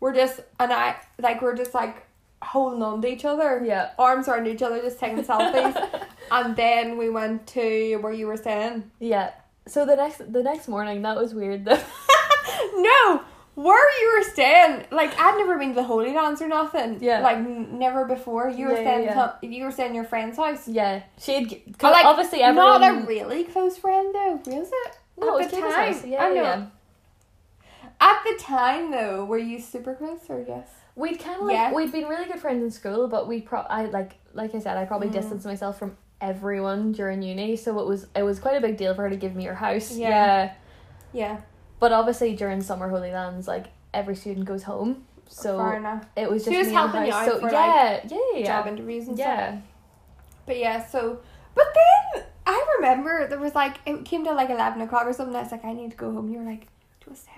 We're 0.00 0.14
just, 0.14 0.40
and 0.60 0.72
I, 0.72 0.96
like, 1.18 1.40
we're 1.40 1.56
just 1.56 1.72
like 1.74 2.06
holding 2.42 2.82
on 2.82 3.00
to 3.02 3.08
each 3.08 3.24
other. 3.24 3.62
Yeah. 3.64 3.92
arms 3.98 4.28
around 4.28 4.46
each 4.46 4.60
other, 4.62 4.80
just 4.80 4.98
taking 5.00 5.24
selfies. 5.24 5.74
and 6.30 6.54
then 6.54 6.98
we 6.98 7.08
went 7.08 7.46
to 7.48 7.96
where 7.96 8.12
you 8.12 8.26
were 8.26 8.36
saying. 8.36 8.90
Yeah. 9.00 9.30
So 9.66 9.84
the 9.86 9.96
next 9.96 10.32
the 10.32 10.42
next 10.42 10.68
morning, 10.68 11.02
that 11.02 11.16
was 11.16 11.34
weird 11.34 11.64
though. 11.64 11.82
No, 12.74 13.22
where 13.56 14.00
you 14.02 14.16
were 14.18 14.24
staying. 14.32 14.84
Like 14.92 15.18
I'd 15.18 15.36
never 15.38 15.58
been 15.58 15.70
to 15.70 15.74
the 15.74 15.82
Holy 15.82 16.12
Lands 16.14 16.40
or 16.40 16.46
nothing. 16.48 16.98
Yeah. 17.00 17.20
Like 17.20 17.38
n- 17.38 17.78
never 17.78 18.04
before. 18.04 18.48
You 18.48 18.66
were 18.68 18.74
Yeah, 18.74 18.80
staying. 18.82 19.04
yeah, 19.06 19.32
to- 19.40 19.46
you 19.46 19.64
were 19.64 19.72
staying 19.72 19.90
in 19.90 19.94
your 19.96 20.04
friend's 20.04 20.36
house. 20.36 20.68
yeah. 20.68 21.02
She'd 21.18 21.74
But, 21.78 21.92
like, 21.92 22.04
obviously 22.06 22.42
everyone 22.42 22.80
Not 22.80 23.02
a 23.02 23.06
really 23.06 23.44
close 23.44 23.76
friend 23.76 24.14
though, 24.14 24.34
was 24.46 24.68
it? 24.72 24.98
No, 25.18 25.38
At 25.38 25.46
it 25.46 25.50
the 25.50 25.60
time. 25.60 25.92
house. 25.92 26.04
Yeah, 26.04 26.24
I 26.24 26.28
know. 26.28 26.42
yeah. 26.42 26.66
At 28.00 28.18
the 28.24 28.38
time 28.42 28.90
though, 28.90 29.24
were 29.24 29.38
you 29.38 29.58
super 29.58 29.94
close 29.94 30.20
or 30.28 30.44
yes? 30.46 30.68
We'd 30.94 31.18
kind 31.18 31.40
of 31.40 31.46
like 31.46 31.54
Yeah. 31.54 31.72
we'd 31.72 31.92
been 31.92 32.06
really 32.06 32.26
good 32.26 32.38
friends 32.40 32.62
in 32.62 32.70
school, 32.70 33.08
but 33.08 33.26
we 33.26 33.40
pro 33.40 33.60
I 33.60 33.86
like 33.86 34.16
like 34.34 34.54
I 34.54 34.58
said, 34.58 34.76
I 34.76 34.84
probably 34.84 35.08
Mm. 35.08 35.12
distanced 35.12 35.46
myself 35.46 35.78
from 35.78 35.96
everyone 36.20 36.92
during 36.92 37.22
uni, 37.22 37.56
so 37.56 37.78
it 37.80 37.86
was 37.86 38.06
it 38.14 38.22
was 38.22 38.38
quite 38.38 38.56
a 38.56 38.60
big 38.60 38.76
deal 38.76 38.94
for 38.94 39.02
her 39.02 39.10
to 39.10 39.16
give 39.16 39.34
me 39.34 39.44
her 39.44 39.54
house. 39.54 39.92
Yeah. 39.96 40.08
yeah. 40.10 40.52
Yeah. 41.12 41.36
But 41.78 41.92
obviously 41.92 42.34
during 42.34 42.62
summer 42.62 42.88
Holy 42.88 43.12
Lands, 43.12 43.46
like 43.46 43.66
every 43.92 44.16
student 44.16 44.46
goes 44.46 44.62
home. 44.62 45.04
So 45.28 45.58
Fair 45.58 45.76
enough. 45.78 46.06
it 46.16 46.30
was 46.30 46.44
She 46.44 46.50
just 46.50 46.58
was 46.58 46.68
me 46.68 46.68
in 46.68 46.74
the 46.74 46.80
helping 46.80 47.06
you 47.06 47.12
out 47.12 47.26
So 47.26 47.40
for, 47.40 47.50
yeah, 47.50 48.00
yeah, 48.08 48.18
yeah, 48.34 48.46
Job 48.46 48.66
yeah. 48.66 48.72
interviews 48.72 49.08
and 49.08 49.16
stuff. 49.16 49.26
Yeah. 49.26 49.58
But 50.46 50.58
yeah, 50.58 50.86
so 50.86 51.18
but 51.54 51.66
then 52.14 52.24
I 52.46 52.66
remember 52.76 53.26
there 53.26 53.38
was 53.40 53.54
like 53.54 53.78
it 53.86 54.04
came 54.04 54.24
to 54.24 54.32
like 54.32 54.50
eleven 54.50 54.80
o'clock 54.82 55.06
or 55.06 55.12
something. 55.12 55.34
I 55.34 55.42
was 55.42 55.50
like, 55.52 55.64
I 55.64 55.72
need 55.72 55.90
to 55.90 55.96
go 55.96 56.12
home. 56.12 56.28
You 56.30 56.38
were 56.38 56.44
like, 56.44 56.60
Do 57.00 57.06
you 57.06 57.12
want 57.12 57.16
to 57.18 57.22
stay? 57.22 57.32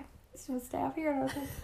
Do 0.47 0.53
you 0.53 0.59
stay 0.61 0.81
up 0.81 0.95
here? 0.95 1.11
And 1.11 1.19
I 1.21 1.23
was 1.23 1.35
like, 1.35 1.47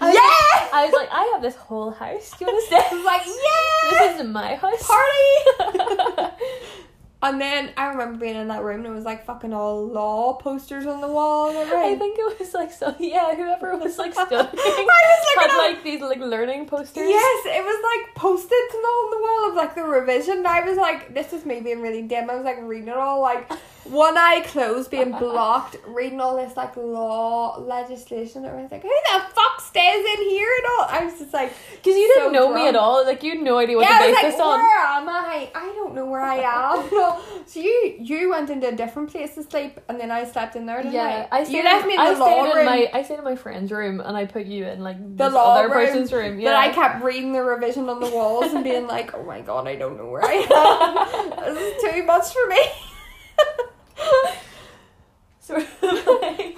I 0.00 0.06
was 0.06 0.14
yeah. 0.14 0.68
I 0.72 0.84
was 0.84 0.92
like, 0.94 1.08
I 1.10 1.30
have 1.32 1.42
this 1.42 1.56
whole 1.56 1.90
house. 1.90 2.30
Do 2.38 2.44
you 2.44 2.52
want 2.52 2.68
to 2.68 2.76
I 2.76 2.94
was 2.94 3.04
like, 3.04 3.26
yeah. 3.26 3.90
This 3.90 4.14
isn't 4.14 4.32
my 4.32 4.54
house. 4.54 4.86
party. 4.86 6.34
And 7.24 7.40
then 7.40 7.70
I 7.76 7.86
remember 7.86 8.18
being 8.18 8.36
in 8.36 8.48
that 8.48 8.62
room 8.62 8.78
and 8.84 8.86
it 8.86 8.90
was 8.90 9.04
like 9.04 9.24
fucking 9.24 9.52
all 9.52 9.86
law 9.86 10.34
posters 10.34 10.86
on 10.86 11.00
the 11.00 11.08
wall 11.08 11.48
and 11.50 11.70
I 11.72 11.96
think 11.96 12.18
it 12.18 12.38
was 12.38 12.54
like 12.54 12.70
so. 12.72 12.94
Yeah, 13.00 13.34
whoever 13.34 13.76
was 13.76 13.98
like 13.98 14.12
studying 14.12 14.40
I 14.40 14.44
was 14.52 15.26
looking 15.36 15.50
had 15.50 15.50
at- 15.50 15.74
like 15.74 15.82
these 15.84 16.00
like 16.00 16.20
learning 16.20 16.66
posters. 16.66 17.08
Yes, 17.08 17.46
it 17.46 17.64
was 17.64 17.82
like 17.90 18.14
post-its 18.14 18.74
and 18.74 18.84
all 18.84 19.04
on 19.04 19.10
the 19.10 19.22
wall 19.26 19.48
of 19.50 19.53
like 19.64 19.74
the 19.74 19.82
revision. 19.84 20.44
I 20.46 20.60
was 20.60 20.76
like, 20.76 21.14
this 21.14 21.32
is 21.32 21.44
me 21.44 21.60
being 21.60 21.80
really 21.80 22.02
dim. 22.02 22.28
I 22.30 22.36
was 22.36 22.44
like 22.44 22.58
reading 22.62 22.88
it 22.88 22.96
all, 22.96 23.20
like 23.20 23.50
one 23.84 24.16
eye 24.16 24.42
closed, 24.46 24.90
being 24.90 25.10
blocked, 25.18 25.76
reading 25.86 26.20
all 26.20 26.36
this 26.36 26.56
like 26.56 26.76
law 26.76 27.58
legislation. 27.58 28.44
And 28.44 28.56
I 28.58 28.62
was 28.62 28.70
like, 28.70 28.82
who 28.82 28.88
the 28.88 29.20
fuck 29.34 29.60
stays 29.60 30.04
in 30.16 30.28
here 30.28 30.48
and 30.58 30.66
all? 30.78 30.86
I 30.90 31.04
was 31.04 31.18
just 31.18 31.32
like, 31.32 31.52
Because 31.72 31.94
you 31.96 32.08
didn't 32.14 32.32
know 32.32 32.52
me 32.54 32.68
at 32.68 32.76
all. 32.76 33.04
Like 33.04 33.22
you 33.22 33.32
had 33.32 33.40
no 33.42 33.58
idea 33.58 33.76
what 33.76 33.88
yeah, 33.88 33.98
I 34.00 34.06
to 34.06 34.06
was 34.10 34.16
base 34.16 34.22
like, 34.24 34.32
this 34.32 34.40
on. 34.40 34.58
where 34.60 34.86
am 34.86 35.08
I? 35.08 35.50
I 35.54 35.66
don't 35.74 35.94
know 35.94 36.06
where 36.06 36.22
I 36.22 36.36
am. 36.36 36.88
no. 36.92 37.20
So 37.46 37.60
you 37.60 37.96
you 38.00 38.30
went 38.30 38.50
into 38.50 38.68
a 38.68 38.72
different 38.72 39.10
place 39.10 39.34
to 39.34 39.42
sleep, 39.42 39.80
and 39.88 40.00
then 40.00 40.10
I 40.10 40.24
slept 40.24 40.56
in 40.56 40.66
there. 40.66 40.84
Yeah, 40.86 41.26
I, 41.30 41.36
I 41.36 41.40
you 41.40 41.46
stayed 41.46 41.64
left 41.64 41.82
in, 41.82 41.88
me 41.88 41.94
in 41.94 42.00
I 42.00 42.14
the 42.14 42.20
law 42.20 42.26
stayed 42.26 42.50
in 42.50 42.56
room. 42.56 42.64
my 42.66 42.90
I 42.92 43.02
stayed 43.02 43.18
in 43.18 43.24
my 43.24 43.36
friend's 43.36 43.70
room 43.72 44.00
and 44.00 44.16
I 44.16 44.24
put 44.26 44.46
you 44.46 44.66
in 44.66 44.80
like 44.80 44.96
the 45.16 45.28
law 45.30 45.56
other 45.56 45.68
room, 45.68 45.86
person's 45.86 46.12
room. 46.12 46.40
Yeah, 46.40 46.50
But 46.50 46.56
I 46.56 46.68
kept 46.72 47.04
reading 47.04 47.32
the 47.32 47.42
revision 47.42 47.88
on 47.88 48.00
the 48.00 48.10
walls 48.10 48.52
and 48.52 48.64
being 48.64 48.86
like, 48.86 49.14
oh 49.14 49.22
my 49.24 49.40
god, 49.40 49.53
I 49.62 49.76
don't 49.76 49.96
know 49.96 50.08
where 50.08 50.24
I 50.24 50.34
am. 50.34 51.54
this 51.54 51.76
is 51.76 51.82
too 51.82 52.02
much 52.02 52.32
for 52.32 52.46
me. 52.48 52.60
sort 55.40 55.62
of 55.62 56.06
like 56.22 56.56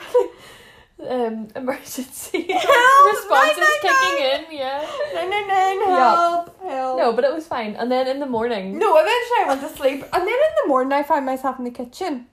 um 1.08 1.48
emergency 1.54 2.46
Help! 2.50 3.12
responses 3.12 3.58
999! 3.82 3.82
kicking 3.82 4.18
in. 4.32 4.58
Yeah. 4.58 4.86
no, 5.14 5.22
no, 5.28 5.84
no, 5.84 5.96
help, 5.96 6.62
help. 6.62 6.98
No, 6.98 7.12
but 7.12 7.24
it 7.24 7.32
was 7.32 7.46
fine. 7.46 7.76
And 7.76 7.90
then 7.90 8.08
in 8.08 8.20
the 8.20 8.26
morning. 8.26 8.78
No, 8.78 8.96
eventually 8.96 9.40
I 9.40 9.44
went 9.48 9.60
to 9.62 9.68
sleep. 9.68 10.02
And 10.12 10.22
then 10.22 10.28
in 10.28 10.54
the 10.62 10.68
morning 10.68 10.92
I 10.92 11.02
found 11.02 11.26
myself 11.26 11.58
in 11.58 11.64
the 11.64 11.70
kitchen. 11.70 12.26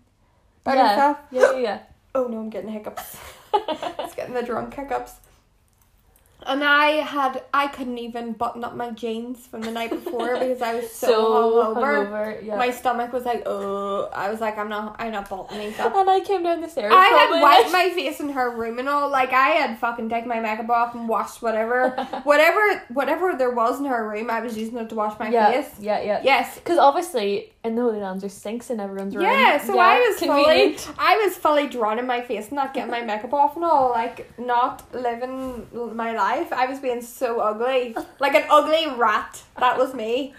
By 0.64 0.76
yeah. 0.76 0.84
myself. 0.84 1.18
yeah, 1.32 1.52
yeah, 1.52 1.60
yeah. 1.60 1.80
Oh 2.16 2.28
no, 2.28 2.40
I'm 2.40 2.52
getting 2.52 2.70
hiccups. 2.70 3.18
yeah. 3.54 3.94
It's 4.00 4.14
getting 4.14 4.36
the 4.36 4.44
drunk 4.44 4.74
hiccups. 4.76 5.14
And 6.46 6.64
I 6.64 6.88
had 7.02 7.44
I 7.54 7.68
couldn't 7.68 7.98
even 7.98 8.34
button 8.34 8.64
up 8.64 8.76
my 8.76 8.92
jeans 8.92 9.46
from 9.48 9.62
the 9.62 9.72
night 9.72 9.90
before 9.90 10.34
because 10.40 10.62
I 10.62 10.76
was 10.76 10.92
so, 10.92 11.08
so 11.08 11.74
hungover. 11.76 12.08
hungover. 12.08 12.46
Yeah. 12.46 12.58
My 12.58 12.72
stomach 12.72 13.14
was 13.14 13.26
like, 13.26 13.44
oh, 13.46 14.10
I 14.14 14.30
was 14.30 14.42
like, 14.42 14.58
I'm 14.58 14.70
not, 14.70 14.96
I'm 15.00 15.12
not 15.12 15.30
buttoning 15.30 15.70
these 15.70 15.80
up. 15.80 15.96
and 15.96 16.10
I 16.10 16.20
came 16.20 16.44
down 16.44 16.62
the 16.62 16.70
stairs. 16.70 16.92
I 16.96 17.06
had 17.06 17.42
wiped 17.42 17.72
my 17.72 17.90
face 17.92 18.20
in 18.20 18.30
her 18.30 18.56
room 18.56 18.80
and 18.80 18.90
all. 18.90 19.10
Like 19.10 19.32
I 19.32 19.50
had 19.50 19.80
fucking 19.80 20.10
taken 20.10 20.30
my 20.30 20.40
makeup 20.40 20.70
off 20.70 20.96
and 20.96 21.08
washed 21.08 21.42
whatever, 21.42 21.90
whatever, 22.24 22.84
whatever 22.90 23.36
there 23.38 23.52
was 23.52 23.80
in 23.80 23.86
her 23.86 24.08
room. 24.08 24.30
I 24.30 24.42
was 24.42 24.58
using 24.58 24.78
it 24.78 24.90
to 24.90 24.96
wash 24.96 25.18
my 25.20 25.30
yeah, 25.30 25.52
face. 25.52 25.72
yeah, 25.80 26.02
yeah. 26.02 26.22
Yes. 26.24 26.56
Because 26.56 26.78
obviously 26.78 27.53
in 27.64 27.76
the 27.76 27.82
Holy 27.82 28.00
Lands 28.00 28.22
there's 28.22 28.34
sinks 28.34 28.70
in 28.70 28.80
everyone's 28.80 29.16
room. 29.16 29.26
Yeah, 29.26 29.58
so 29.64 29.80
I 29.80 30.00
was 30.00 30.18
convenient. 30.20 30.80
fully, 30.80 30.96
I 31.00 31.18
was 31.26 31.38
fully 31.38 31.68
drawn 31.68 31.98
in 32.00 32.06
my 32.06 32.22
face, 32.22 32.52
not 32.52 32.74
getting 32.74 32.92
my 32.92 33.02
makeup 33.02 33.34
off 33.34 33.56
and 33.56 33.64
all, 33.64 33.90
like 33.90 34.38
not 34.38 34.94
living 34.94 35.68
my 35.96 36.14
life. 36.14 36.52
I 36.52 36.66
was 36.66 36.80
being 36.80 37.02
so 37.02 37.40
ugly, 37.40 37.96
like 38.20 38.36
an 38.36 38.44
ugly 38.50 38.88
rat. 38.98 39.42
That 39.60 39.78
was 39.78 39.94
me. 39.94 40.34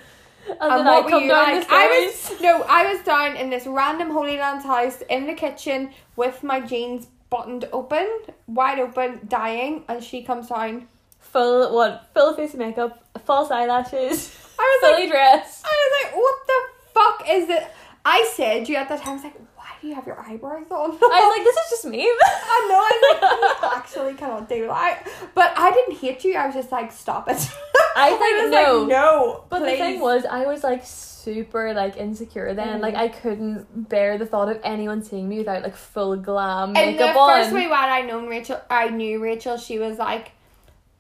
And, 0.46 0.58
And 0.60 0.70
then 0.80 0.84
what 0.84 1.10
I 1.10 1.14
were 1.14 1.22
you 1.22 1.28
down 1.28 1.54
like? 1.56 1.66
I 1.70 1.86
was 2.06 2.40
no, 2.42 2.62
I 2.68 2.92
was 2.92 3.02
down 3.04 3.36
in 3.36 3.48
this 3.48 3.66
random 3.66 4.10
Holy 4.10 4.36
Land's 4.36 4.64
house 4.64 5.02
in 5.08 5.26
the 5.26 5.32
kitchen 5.34 5.90
with 6.16 6.42
my 6.42 6.60
jeans 6.60 7.06
buttoned 7.30 7.66
open, 7.72 8.06
wide 8.46 8.78
open, 8.78 9.20
dying, 9.26 9.84
and 9.88 10.04
she 10.04 10.22
comes 10.22 10.48
down. 10.48 10.86
full 11.18 11.74
what? 11.74 12.10
Full 12.14 12.34
face 12.34 12.52
of 12.52 12.60
makeup, 12.60 13.02
false 13.24 13.50
eyelashes, 13.50 14.36
I 14.58 14.78
was 14.82 14.90
fully 14.90 15.04
like, 15.04 15.10
dress. 15.12 15.62
I 15.64 15.68
was 15.68 16.04
like, 16.04 16.16
what 16.16 16.36
the 16.46 16.73
fuck 16.94 17.24
is 17.28 17.48
it? 17.50 17.66
I 18.04 18.30
said 18.34 18.68
you 18.68 18.76
at 18.76 18.88
that 18.88 19.00
time, 19.02 19.12
I 19.12 19.14
was 19.14 19.24
like, 19.24 19.38
why 19.56 19.70
do 19.80 19.88
you 19.88 19.94
have 19.94 20.06
your 20.06 20.20
eyebrows 20.20 20.66
on? 20.70 20.90
I 20.90 20.92
was 20.92 21.36
like, 21.36 21.44
this 21.44 21.56
is 21.56 21.70
just 21.70 21.84
me. 21.86 22.02
I 22.24 22.66
know, 22.68 22.76
I 22.76 22.90
was 22.92 23.62
like, 23.62 23.62
you 23.62 23.78
actually 23.78 24.14
cannot 24.14 24.48
do 24.48 24.66
that. 24.66 25.08
But 25.34 25.52
I 25.56 25.70
didn't 25.70 25.96
hate 25.96 26.22
you, 26.24 26.34
I 26.36 26.46
was 26.46 26.54
just 26.54 26.70
like, 26.70 26.92
stop 26.92 27.28
it. 27.28 27.36
I 27.96 28.10
think 28.10 28.42
was 28.42 28.50
no. 28.50 28.78
like, 28.80 28.88
no. 28.88 29.44
But 29.48 29.60
the 29.60 29.66
thing 29.66 30.00
was, 30.00 30.24
I 30.24 30.46
was 30.46 30.62
like 30.62 30.84
super 30.84 31.72
like 31.72 31.96
insecure 31.96 32.52
then. 32.52 32.78
Mm. 32.78 32.82
Like 32.82 32.94
I 32.94 33.08
couldn't 33.08 33.88
bear 33.88 34.18
the 34.18 34.26
thought 34.26 34.50
of 34.50 34.60
anyone 34.62 35.02
seeing 35.02 35.28
me 35.28 35.38
without 35.38 35.62
like 35.62 35.76
full 35.76 36.16
glam 36.16 36.76
And 36.76 36.98
the 36.98 37.06
makeup 37.06 37.16
on. 37.16 37.30
first 37.30 37.54
way 37.54 37.66
when 37.66 37.72
I 37.72 38.02
known 38.02 38.28
Rachel, 38.28 38.60
I 38.68 38.90
knew 38.90 39.22
Rachel, 39.22 39.56
she 39.56 39.78
was 39.78 39.96
like, 39.96 40.32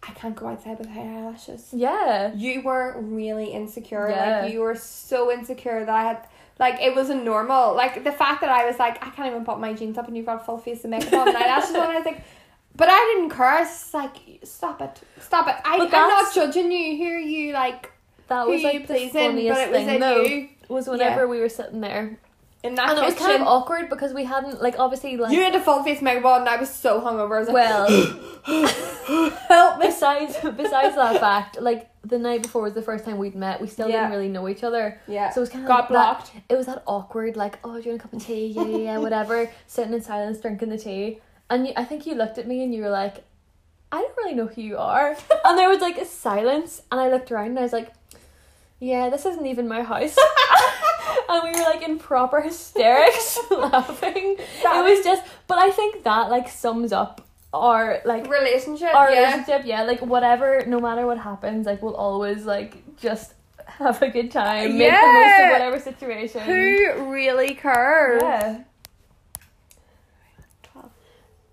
I 0.06 0.12
can't 0.12 0.36
go 0.36 0.48
outside 0.48 0.78
with 0.78 0.88
high 0.90 1.00
eyelashes. 1.18 1.68
yeah. 1.72 2.32
You 2.34 2.62
were 2.62 3.00
really 3.00 3.46
insecure. 3.46 4.08
Yeah. 4.10 4.42
Like 4.42 4.52
you 4.52 4.60
were 4.60 4.76
so 4.76 5.32
insecure 5.32 5.80
that 5.84 5.94
I 5.94 6.02
had 6.02 6.26
like 6.58 6.80
it 6.80 6.94
wasn't 6.94 7.24
normal. 7.24 7.74
Like 7.74 8.04
the 8.04 8.12
fact 8.12 8.40
that 8.42 8.50
I 8.50 8.66
was 8.66 8.78
like, 8.78 9.04
I 9.04 9.10
can't 9.10 9.28
even 9.28 9.44
put 9.44 9.58
my 9.58 9.72
jeans 9.72 9.98
up 9.98 10.06
and 10.06 10.16
you've 10.16 10.26
got 10.26 10.42
a 10.42 10.44
full 10.44 10.58
face 10.58 10.84
of 10.84 10.90
makeup 10.90 11.12
on 11.12 11.28
and 11.28 11.36
eyelashes 11.36 11.74
on. 11.74 11.90
I 11.90 11.96
was 11.96 12.04
like, 12.04 12.22
but 12.76 12.88
I 12.90 13.14
didn't 13.14 13.28
was 13.38 13.68
just 13.68 13.94
like, 13.94 14.16
stop 14.42 14.80
it, 14.82 15.00
stop 15.20 15.46
it. 15.48 15.54
I, 15.64 15.76
I'm 15.76 15.90
not 15.90 16.34
judging 16.34 16.70
you. 16.70 16.96
Here, 16.96 17.18
you 17.18 17.52
like 17.52 17.92
That 18.28 18.46
was 18.46 18.62
like 18.62 18.82
the 18.82 18.94
pleasing, 18.94 19.10
funniest 19.12 19.70
thing 19.70 20.00
though. 20.00 20.22
you 20.22 20.48
Was 20.68 20.88
whenever 20.88 21.28
we 21.28 21.40
were 21.40 21.48
sitting 21.48 21.80
there. 21.80 22.18
In 22.64 22.74
that 22.76 22.90
And 22.90 22.98
it 22.98 23.04
was 23.04 23.14
kind 23.14 23.40
of 23.40 23.46
awkward 23.46 23.88
because 23.90 24.12
we 24.12 24.24
hadn't 24.24 24.60
like 24.62 24.78
obviously 24.78 25.16
like 25.16 25.32
you 25.32 25.40
had 25.42 25.54
a 25.54 25.60
full 25.60 25.84
face 25.84 26.00
makeup 26.02 26.24
on 26.24 26.40
and 26.40 26.48
I 26.48 26.56
was 26.56 26.70
so 26.70 27.00
hungover. 27.00 27.36
I 27.36 27.40
was 27.40 27.48
like, 27.48 27.54
well 27.54 27.86
help 29.48 29.78
me. 29.78 29.86
besides 29.86 30.36
besides 30.56 30.96
that 30.96 31.20
fact, 31.20 31.60
like 31.60 31.90
the 32.02 32.18
night 32.18 32.42
before 32.42 32.62
was 32.62 32.74
the 32.74 32.82
first 32.82 33.04
time 33.04 33.18
we'd 33.18 33.34
met, 33.34 33.60
we 33.60 33.66
still 33.66 33.88
Yeah. 33.88 34.00
didn't 34.02 34.12
really 34.12 34.28
know 34.28 34.48
each 34.48 34.64
other. 34.64 35.00
Yeah. 35.06 35.30
So 35.30 35.40
it 35.40 35.42
was 35.42 35.50
kind 35.50 35.64
of 35.64 35.68
got 35.68 35.78
like 35.78 35.88
that, 35.90 35.92
blocked. 36.32 36.32
it 36.48 36.56
was 36.56 36.66
that 36.66 36.82
awkward, 36.86 37.36
like, 37.36 37.58
oh, 37.64 37.76
do 37.78 37.82
you 37.84 37.90
want 37.90 38.00
a 38.00 38.02
cup 38.02 38.12
of 38.12 38.24
tea? 38.26 38.46
Yeah, 38.48 38.64
yeah, 38.66 38.76
yeah, 38.78 38.98
whatever. 38.98 39.50
Sitting 39.66 39.92
in 39.94 40.02
silence, 40.02 40.38
drinking 40.40 40.68
the 40.70 40.78
tea. 40.78 41.20
And 41.50 41.66
you, 41.66 41.72
I 41.76 41.84
think 41.84 42.06
you 42.06 42.14
looked 42.14 42.38
at 42.38 42.46
me 42.48 42.62
and 42.64 42.74
you 42.74 42.82
were 42.82 42.90
like, 42.90 43.24
I 43.92 44.00
don't 44.00 44.16
really 44.18 44.34
know 44.34 44.46
who 44.46 44.60
you 44.60 44.76
are. 44.76 45.16
and 45.44 45.58
there 45.58 45.68
was 45.68 45.80
like 45.80 45.96
a 45.98 46.04
silence, 46.04 46.82
and 46.90 47.00
I 47.00 47.08
looked 47.08 47.30
around 47.30 47.48
and 47.48 47.58
I 47.58 47.62
was 47.62 47.72
like, 47.72 47.90
yeah, 48.80 49.10
this 49.10 49.24
isn't 49.26 49.46
even 49.46 49.68
my 49.68 49.82
house. 49.82 50.16
and 51.28 51.42
we 51.44 51.50
were 51.50 51.64
like 51.64 51.82
in 51.82 51.98
proper 51.98 52.40
hysterics, 52.40 53.38
laughing. 53.50 54.36
That 54.62 54.84
it 54.84 54.96
was 54.96 55.04
just, 55.04 55.24
but 55.46 55.58
I 55.58 55.70
think 55.70 56.04
that 56.04 56.30
like 56.30 56.48
sums 56.48 56.92
up 56.92 57.26
our 57.52 58.00
like 58.04 58.28
relationship. 58.28 58.94
our 58.94 59.10
yeah. 59.10 59.30
relationship, 59.30 59.62
yeah, 59.64 59.82
like 59.82 60.00
whatever, 60.00 60.64
no 60.66 60.80
matter 60.80 61.06
what 61.06 61.18
happens, 61.18 61.66
like 61.66 61.82
we'll 61.82 61.96
always 61.96 62.44
like 62.44 62.96
just 62.96 63.34
have 63.66 64.02
a 64.02 64.08
good 64.08 64.30
time, 64.30 64.76
make 64.76 64.90
the 64.90 65.12
most 65.12 65.44
of 65.44 65.50
whatever 65.50 65.80
situation. 65.80 66.40
Who 66.42 67.10
really 67.10 67.54
cares? 67.54 68.22
Yeah. 68.22 68.64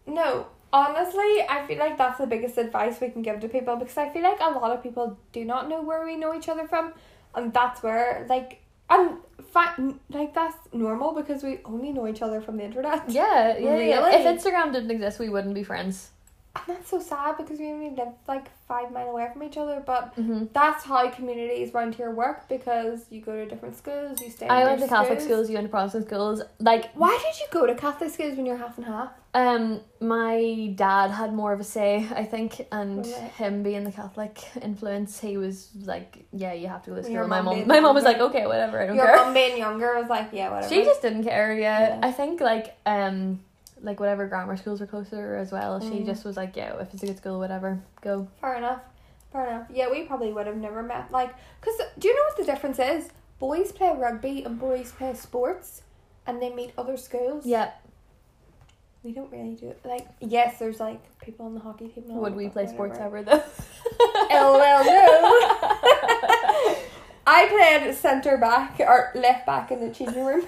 No, 0.07 0.47
honestly, 0.73 1.45
I 1.49 1.65
feel 1.67 1.77
like 1.77 1.97
that's 1.97 2.17
the 2.17 2.27
biggest 2.27 2.57
advice 2.57 2.99
we 2.99 3.09
can 3.09 3.21
give 3.21 3.39
to 3.41 3.47
people 3.47 3.77
because 3.77 3.97
I 3.97 4.09
feel 4.09 4.23
like 4.23 4.39
a 4.41 4.49
lot 4.49 4.71
of 4.75 4.83
people 4.83 5.17
do 5.31 5.45
not 5.45 5.69
know 5.69 5.81
where 5.81 6.03
we 6.05 6.17
know 6.17 6.33
each 6.33 6.49
other 6.49 6.67
from, 6.67 6.93
and 7.35 7.53
that's 7.53 7.81
where 7.83 8.25
like 8.29 8.61
and 8.89 9.17
fi- 9.51 9.75
like 10.09 10.33
that's 10.33 10.57
normal 10.73 11.13
because 11.13 11.43
we 11.43 11.59
only 11.65 11.91
know 11.91 12.07
each 12.07 12.21
other 12.21 12.41
from 12.41 12.57
the 12.57 12.63
internet. 12.63 13.09
Yeah, 13.09 13.57
yeah, 13.57 13.77
yeah. 13.77 13.99
Really? 13.99 14.15
If 14.15 14.43
Instagram 14.43 14.73
didn't 14.73 14.91
exist, 14.91 15.19
we 15.19 15.29
wouldn't 15.29 15.55
be 15.55 15.63
friends. 15.63 16.11
And 16.53 16.63
that's 16.67 16.89
so 16.89 16.99
sad 16.99 17.37
because 17.37 17.59
we 17.59 17.67
only 17.71 17.91
live 17.91 18.09
like 18.27 18.49
five 18.67 18.91
mile 18.91 19.09
away 19.09 19.27
from 19.31 19.41
each 19.43 19.57
other, 19.57 19.81
but 19.85 20.13
Mm-hmm. 20.17 20.45
that's 20.53 20.83
how 20.83 21.09
communities 21.09 21.73
around 21.73 21.95
here 21.95 22.11
work 22.11 22.49
because 22.49 23.05
you 23.09 23.21
go 23.21 23.33
to 23.35 23.45
different 23.49 23.77
schools, 23.77 24.19
you 24.21 24.29
stay. 24.29 24.45
in 24.47 24.51
I 24.51 24.65
went 24.65 24.81
to 24.81 24.87
Catholic 24.87 25.21
schools, 25.21 25.49
you 25.49 25.55
went 25.55 25.67
to 25.67 25.71
Protestant 25.71 26.07
schools. 26.07 26.41
Like, 26.59 26.91
Why 26.93 27.17
did 27.23 27.39
you 27.39 27.45
go 27.51 27.65
to 27.65 27.73
Catholic 27.75 28.09
schools 28.11 28.35
when 28.35 28.45
you're 28.45 28.57
half 28.57 28.77
and 28.77 28.85
half? 28.85 29.11
um, 29.33 29.79
my 30.01 30.73
dad 30.75 31.09
had 31.09 31.33
more 31.33 31.53
of 31.53 31.61
a 31.61 31.63
say, 31.63 32.05
I 32.13 32.25
think, 32.25 32.67
and 32.69 33.05
Right. 33.07 33.31
him 33.37 33.63
being 33.63 33.85
the 33.85 33.91
Catholic 33.93 34.37
influence, 34.61 35.21
he 35.21 35.37
was 35.37 35.69
like, 35.85 36.25
"Yeah, 36.33 36.51
you 36.51 36.67
have 36.67 36.83
to 36.83 36.89
go 36.89 36.95
to 36.97 37.01
your 37.09 37.21
school." 37.23 37.27
My 37.29 37.39
mum 37.41 37.59
mom, 37.59 37.67
my 37.67 37.79
mom 37.79 37.95
was 37.95 38.03
like, 38.03 38.19
"Okay, 38.19 38.45
whatever, 38.45 38.81
I 38.81 38.87
don't 38.87 38.97
care. 38.97 39.05
Your 39.05 39.15
care." 39.15 39.23
mum 39.25 39.33
being 39.33 39.57
younger 39.57 39.95
was 39.97 40.09
like, 40.09 40.27
yeah, 40.33 40.49
whatever. 40.51 40.67
She 40.73 40.83
just 40.83 41.01
didn't 41.01 41.23
care. 41.23 41.57
Yeah. 41.57 41.79
Yeah. 41.87 41.99
I 42.03 42.11
think 42.11 42.41
like 42.41 42.75
um 42.85 43.39
like 43.81 43.99
whatever 43.99 44.27
grammar 44.27 44.55
schools 44.57 44.79
were 44.79 44.85
closer 44.87 45.35
as 45.37 45.51
well. 45.51 45.79
She 45.81 45.99
Mm. 46.01 46.05
just 46.05 46.23
was 46.25 46.37
like, 46.37 46.55
yeah, 46.55 46.79
if 46.79 46.93
it's 46.93 47.03
a 47.03 47.07
good 47.07 47.17
school, 47.17 47.39
whatever, 47.39 47.79
go. 48.01 48.27
Fair 48.39 48.55
enough. 48.55 48.81
Fair 49.31 49.47
enough. 49.47 49.67
Yeah, 49.73 49.89
we 49.89 50.03
probably 50.03 50.31
would 50.31 50.45
have 50.47 50.57
never 50.57 50.83
met. 50.83 51.11
Like, 51.11 51.33
because 51.59 51.79
do 51.97 52.07
you 52.07 52.15
know 52.15 52.21
what 52.29 52.37
the 52.37 52.43
difference 52.45 52.79
is? 52.79 53.09
Boys 53.39 53.71
play 53.71 53.91
rugby 53.97 54.43
and 54.43 54.59
boys 54.59 54.91
play 54.91 55.13
sports 55.15 55.81
and 56.27 56.41
they 56.41 56.53
meet 56.53 56.73
other 56.77 56.95
schools. 56.97 57.45
Yeah, 57.45 57.71
we 59.03 59.13
don't 59.13 59.31
really 59.31 59.55
do 59.55 59.69
it. 59.69 59.79
Like 59.83 60.07
yes, 60.19 60.59
there's 60.59 60.79
like 60.79 61.01
people 61.21 61.47
on 61.47 61.55
the 61.55 61.59
hockey 61.59 61.87
team. 61.87 62.03
Would 62.07 62.35
we 62.35 62.49
play 62.49 62.67
sports 62.67 62.99
ever 62.99 63.23
though? 63.23 63.41
Well, 64.29 64.57
no. 64.59 64.81
I 67.27 67.47
played 67.79 67.95
centre 67.95 68.37
back 68.37 68.79
or 68.79 69.11
left 69.15 69.45
back 69.45 69.71
in 69.71 69.79
the 69.79 69.93
changing 69.93 70.25
room. 70.25 70.45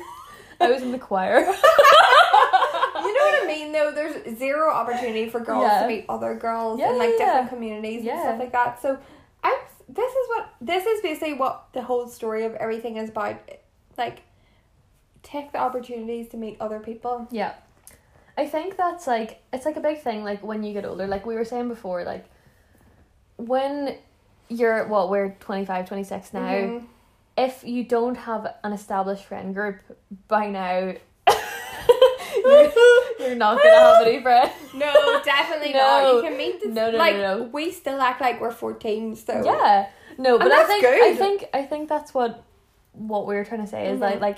I 0.60 0.72
was 0.72 0.82
in 0.82 0.92
the 0.92 1.00
choir. 1.00 1.46
know 3.32 3.40
what 3.40 3.44
I 3.44 3.48
mean 3.48 3.72
though? 3.72 3.92
There's 3.92 4.38
zero 4.38 4.72
opportunity 4.72 5.30
for 5.30 5.40
girls 5.40 5.64
Yeah. 5.64 5.82
to 5.84 5.88
meet 5.88 6.06
other 6.10 6.36
girls 6.36 6.80
Yeah, 6.80 6.92
in 6.92 6.98
like 6.98 7.18
different 7.18 7.50
communities 7.50 8.06
and 8.08 8.20
stuff 8.20 8.40
like 8.40 8.52
that. 8.52 8.82
So 8.82 8.98
i'm 9.44 9.54
this 9.90 10.12
is 10.14 10.28
what 10.30 10.50
this 10.62 10.86
is 10.86 11.02
basically 11.02 11.34
what 11.34 11.66
the 11.74 11.82
whole 11.82 12.08
story 12.08 12.46
of 12.46 12.56
everything 12.56 12.98
is 12.98 13.10
about 13.10 13.36
like 13.98 14.22
take 15.24 15.52
the 15.52 15.58
opportunities 15.60 16.30
to 16.30 16.38
meet 16.38 16.58
other 16.60 16.80
people. 16.80 17.28
Yeah. 17.32 17.54
I 18.38 18.48
think 18.48 18.78
that's 18.78 19.06
like 19.08 19.42
it's 19.52 19.66
like 19.66 19.76
a 19.78 19.82
big 19.82 20.02
thing 20.02 20.24
like 20.24 20.42
when 20.44 20.64
you 20.64 20.74
get 20.74 20.86
older. 20.86 21.06
Like 21.08 21.26
we 21.26 21.36
were 21.36 21.46
saying 21.46 21.68
before 21.68 22.04
like 22.04 22.26
when 23.38 23.98
you're 24.50 24.88
what 24.88 25.10
we're 25.10 25.30
25 25.40 25.88
26 25.88 26.34
now 26.34 26.40
Mhm. 26.42 26.86
if 27.38 27.64
you 27.64 27.84
don't 27.84 28.16
have 28.16 28.54
an 28.64 28.74
established 28.74 29.26
friend 29.26 29.54
group 29.56 29.78
by 30.28 30.48
now 30.50 30.94
you're, 33.20 33.36
not 33.36 33.58
gonna 33.62 33.76
have 33.80 34.06
any 34.08 34.22
friends 34.28 34.52
no 34.74 35.22
definitely 35.24 35.74
No. 35.74 35.80
not 35.80 36.14
you 36.16 36.22
can 36.22 36.38
meet 36.38 36.60
this 36.60 36.70
No, 36.74 36.86
no, 36.88 36.92
no, 36.92 36.98
like 36.98 37.16
no. 37.18 37.44
we 37.54 37.72
still 37.72 38.00
act 38.02 38.22
like 38.22 38.40
we're 38.42 38.52
14 38.52 39.16
so 39.16 39.42
yeah 39.46 39.90
no 40.18 40.38
but 40.38 40.48
I 40.52 40.58
that's 40.58 40.68
think 40.70 40.86
I 40.86 41.16
think 41.16 41.46
I 41.54 41.64
think 41.64 41.90
that's 41.90 42.14
what 42.14 42.44
what 42.94 43.26
we 43.28 43.36
were 43.36 43.44
trying 43.46 43.62
to 43.62 43.68
say 43.68 43.88
is 43.90 44.00
like 44.00 44.18
Mhm. 44.18 44.22
like 44.22 44.38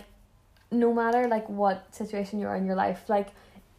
no 0.72 0.94
matter 0.94 1.28
like 1.28 1.48
what 1.50 1.94
situation 1.94 2.40
you 2.40 2.48
are 2.48 2.56
in 2.56 2.66
your 2.66 2.76
life 2.76 3.04
like 3.10 3.30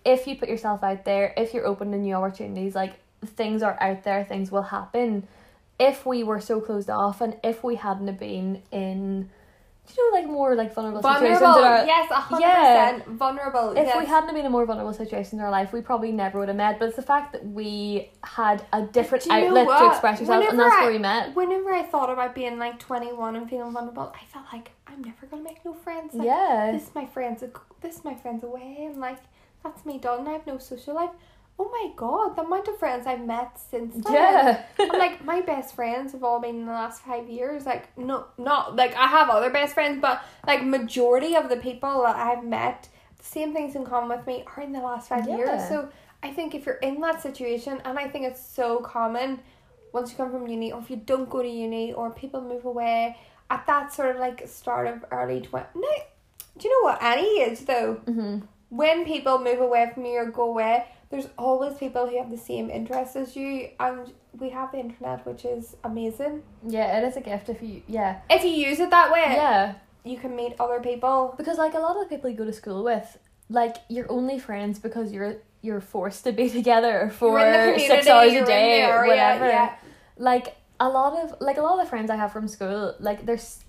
if 0.04 0.26
you 0.26 0.36
put 0.36 0.48
yourself 0.48 0.82
out 0.84 1.04
there 1.04 1.32
if 1.36 1.52
you're 1.54 1.66
open 1.66 1.90
to 1.92 1.98
new 1.98 2.14
opportunities 2.14 2.74
like 2.74 2.94
things 3.24 3.62
are 3.62 3.76
out 3.80 4.02
there 4.04 4.24
things 4.24 4.52
will 4.52 4.62
happen 4.62 5.26
if 5.78 6.06
we 6.06 6.22
were 6.22 6.40
so 6.40 6.60
closed 6.60 6.88
off 6.88 7.20
and 7.20 7.36
if 7.42 7.62
we 7.64 7.74
hadn't 7.76 8.06
have 8.06 8.18
been 8.18 8.62
in 8.70 9.28
you 9.94 10.10
know 10.12 10.18
like 10.18 10.26
more 10.28 10.54
like 10.54 10.74
vulnerable, 10.74 11.02
situations 11.02 11.38
vulnerable 11.40 11.58
in 11.64 11.72
our, 11.72 11.86
yes 11.86 12.10
100% 12.10 12.40
Yeah. 12.40 13.00
vulnerable 13.08 13.70
if 13.72 13.86
yes. 13.86 13.98
we 13.98 14.06
hadn't 14.06 14.28
been 14.28 14.38
in 14.38 14.46
a 14.46 14.50
more 14.50 14.66
vulnerable 14.66 14.92
situations 14.92 15.32
in 15.34 15.40
our 15.40 15.50
life 15.50 15.72
we 15.72 15.80
probably 15.80 16.12
never 16.12 16.38
would 16.38 16.48
have 16.48 16.56
met 16.56 16.78
but 16.78 16.86
it's 16.88 16.96
the 16.96 17.02
fact 17.02 17.32
that 17.32 17.44
we 17.46 18.10
had 18.24 18.64
a 18.72 18.82
different 18.82 19.24
Do 19.24 19.34
you 19.34 19.40
know 19.50 19.60
outlet 19.60 19.78
to 19.78 19.86
express 19.90 20.20
yourself 20.20 20.44
and 20.48 20.58
that's 20.58 20.74
I- 20.74 20.82
where 20.82 20.92
we 20.92 20.98
met 20.98 21.34
whenever 21.36 21.72
I 21.72 21.82
thought 21.82 22.10
about 22.10 22.34
being 22.34 22.58
like 22.58 22.78
21 22.78 23.36
and 23.36 23.48
feeling 23.48 23.72
vulnerable, 23.72 24.12
I 24.20 24.24
felt 24.26 24.46
like 24.52 24.70
I'm 24.86 25.02
never 25.02 25.26
gonna 25.30 25.42
make 25.42 25.64
no 25.64 25.74
friends. 25.74 26.14
Like, 26.14 26.26
yeah 26.26 26.70
This 26.72 26.90
my 26.94 27.06
friends. 27.06 27.42
This 27.82 28.04
my 28.04 28.14
friends 28.14 28.42
away, 28.44 28.84
and 28.90 28.98
like 29.00 29.18
that's 29.62 29.84
me 29.84 29.98
done. 29.98 30.26
I 30.28 30.32
have 30.32 30.46
no 30.46 30.58
social 30.58 30.94
life. 30.94 31.10
Oh 31.58 31.70
my 31.70 31.90
god, 31.96 32.36
the 32.36 32.42
amount 32.42 32.68
of 32.68 32.78
friends 32.78 33.06
I've 33.06 33.24
met 33.24 33.58
since 33.58 33.94
then. 34.04 34.12
yeah 34.12 34.62
I'm 34.78 34.98
like 34.98 35.24
my 35.32 35.40
best 35.40 35.74
friends 35.74 36.12
have 36.12 36.22
all 36.22 36.38
been 36.40 36.56
in 36.56 36.66
the 36.66 36.72
last 36.72 37.02
five 37.02 37.28
years. 37.30 37.64
Like 37.64 37.96
no, 37.96 38.26
not 38.36 38.76
like 38.76 38.94
I 38.94 39.06
have 39.06 39.30
other 39.30 39.50
best 39.50 39.72
friends, 39.74 39.98
but 40.00 40.22
like 40.46 40.64
majority 40.64 41.34
of 41.34 41.48
the 41.48 41.56
people 41.56 42.02
that 42.02 42.16
I've 42.16 42.44
met, 42.44 42.88
the 43.18 43.24
same 43.24 43.54
things 43.54 43.74
in 43.74 43.84
common 43.86 44.16
with 44.16 44.26
me 44.26 44.44
are 44.54 44.62
in 44.62 44.72
the 44.72 44.80
last 44.80 45.08
five 45.08 45.26
years. 45.28 45.48
So 45.68 45.88
I 46.22 46.30
think 46.32 46.54
if 46.54 46.66
you're 46.66 46.76
in 46.76 47.00
that 47.00 47.22
situation, 47.22 47.80
and 47.84 47.98
I 47.98 48.08
think 48.08 48.26
it's 48.26 48.44
so 48.44 48.80
common, 48.80 49.40
once 49.92 50.10
you 50.10 50.16
come 50.16 50.30
from 50.30 50.46
uni, 50.46 50.72
or 50.72 50.80
if 50.80 50.90
you 50.90 50.96
don't 50.96 51.28
go 51.30 51.40
to 51.42 51.48
uni, 51.48 51.92
or 51.92 52.10
people 52.10 52.40
move 52.42 52.64
away 52.66 53.16
at 53.48 53.66
that 53.66 53.92
sort 53.94 54.10
of 54.10 54.16
like 54.20 54.46
start 54.46 54.86
of 54.88 55.04
early 55.10 55.40
twenty. 55.40 55.66
No, 55.74 55.88
do 56.58 56.68
you 56.68 56.82
know 56.82 56.90
what? 56.90 57.02
Any 57.02 57.42
age 57.42 57.60
though, 57.60 57.94
hmm 58.04 58.40
when 58.68 59.04
people 59.04 59.38
move 59.38 59.60
away 59.60 59.88
from 59.94 60.04
you 60.04 60.18
or 60.18 60.26
go 60.26 60.42
away, 60.50 60.84
there's 61.10 61.28
always 61.38 61.74
people 61.78 62.06
who 62.08 62.16
have 62.18 62.30
the 62.30 62.36
same 62.38 62.68
interests 62.70 63.16
as 63.16 63.36
you, 63.36 63.68
and 63.78 64.12
we 64.38 64.50
have 64.50 64.72
the 64.72 64.78
internet, 64.78 65.24
which 65.26 65.44
is 65.44 65.76
amazing. 65.84 66.42
yeah 66.66 66.98
it 66.98 67.04
is 67.08 67.16
a 67.16 67.20
gift 67.20 67.48
if 67.48 67.62
you 67.62 67.82
yeah 67.86 68.20
If 68.30 68.42
you 68.44 68.50
use 68.50 68.80
it 68.80 68.90
that 68.90 69.10
way, 69.12 69.24
yeah 69.26 69.74
you 70.04 70.16
can 70.18 70.36
meet 70.36 70.54
other 70.60 70.80
people. 70.80 71.34
because 71.36 71.58
like 71.58 71.74
a 71.74 71.78
lot 71.78 71.96
of 71.96 72.02
the 72.08 72.08
people 72.14 72.30
you 72.30 72.36
go 72.36 72.44
to 72.44 72.52
school 72.52 72.84
with 72.84 73.18
like 73.50 73.76
you're 73.88 74.10
only 74.10 74.38
friends 74.38 74.78
because 74.78 75.12
you're 75.12 75.36
you're 75.62 75.80
forced 75.80 76.24
to 76.24 76.32
be 76.32 76.48
together 76.60 77.10
for 77.18 77.38
You're 77.38 77.48
in 77.72 77.74
the 77.74 77.86
six 77.86 78.06
hours 78.06 78.32
a 78.32 78.44
day 78.44 78.84
or 78.84 79.06
whatever 79.06 79.46
yeah. 79.48 79.74
like 80.18 80.56
a 80.78 80.88
lot 80.88 81.12
of 81.22 81.34
like 81.40 81.56
a 81.56 81.62
lot 81.62 81.78
of 81.78 81.84
the 81.84 81.88
friends 81.88 82.10
I 82.10 82.16
have 82.16 82.32
from 82.32 82.46
school 82.48 82.94
like 83.00 83.24
there's 83.26 83.64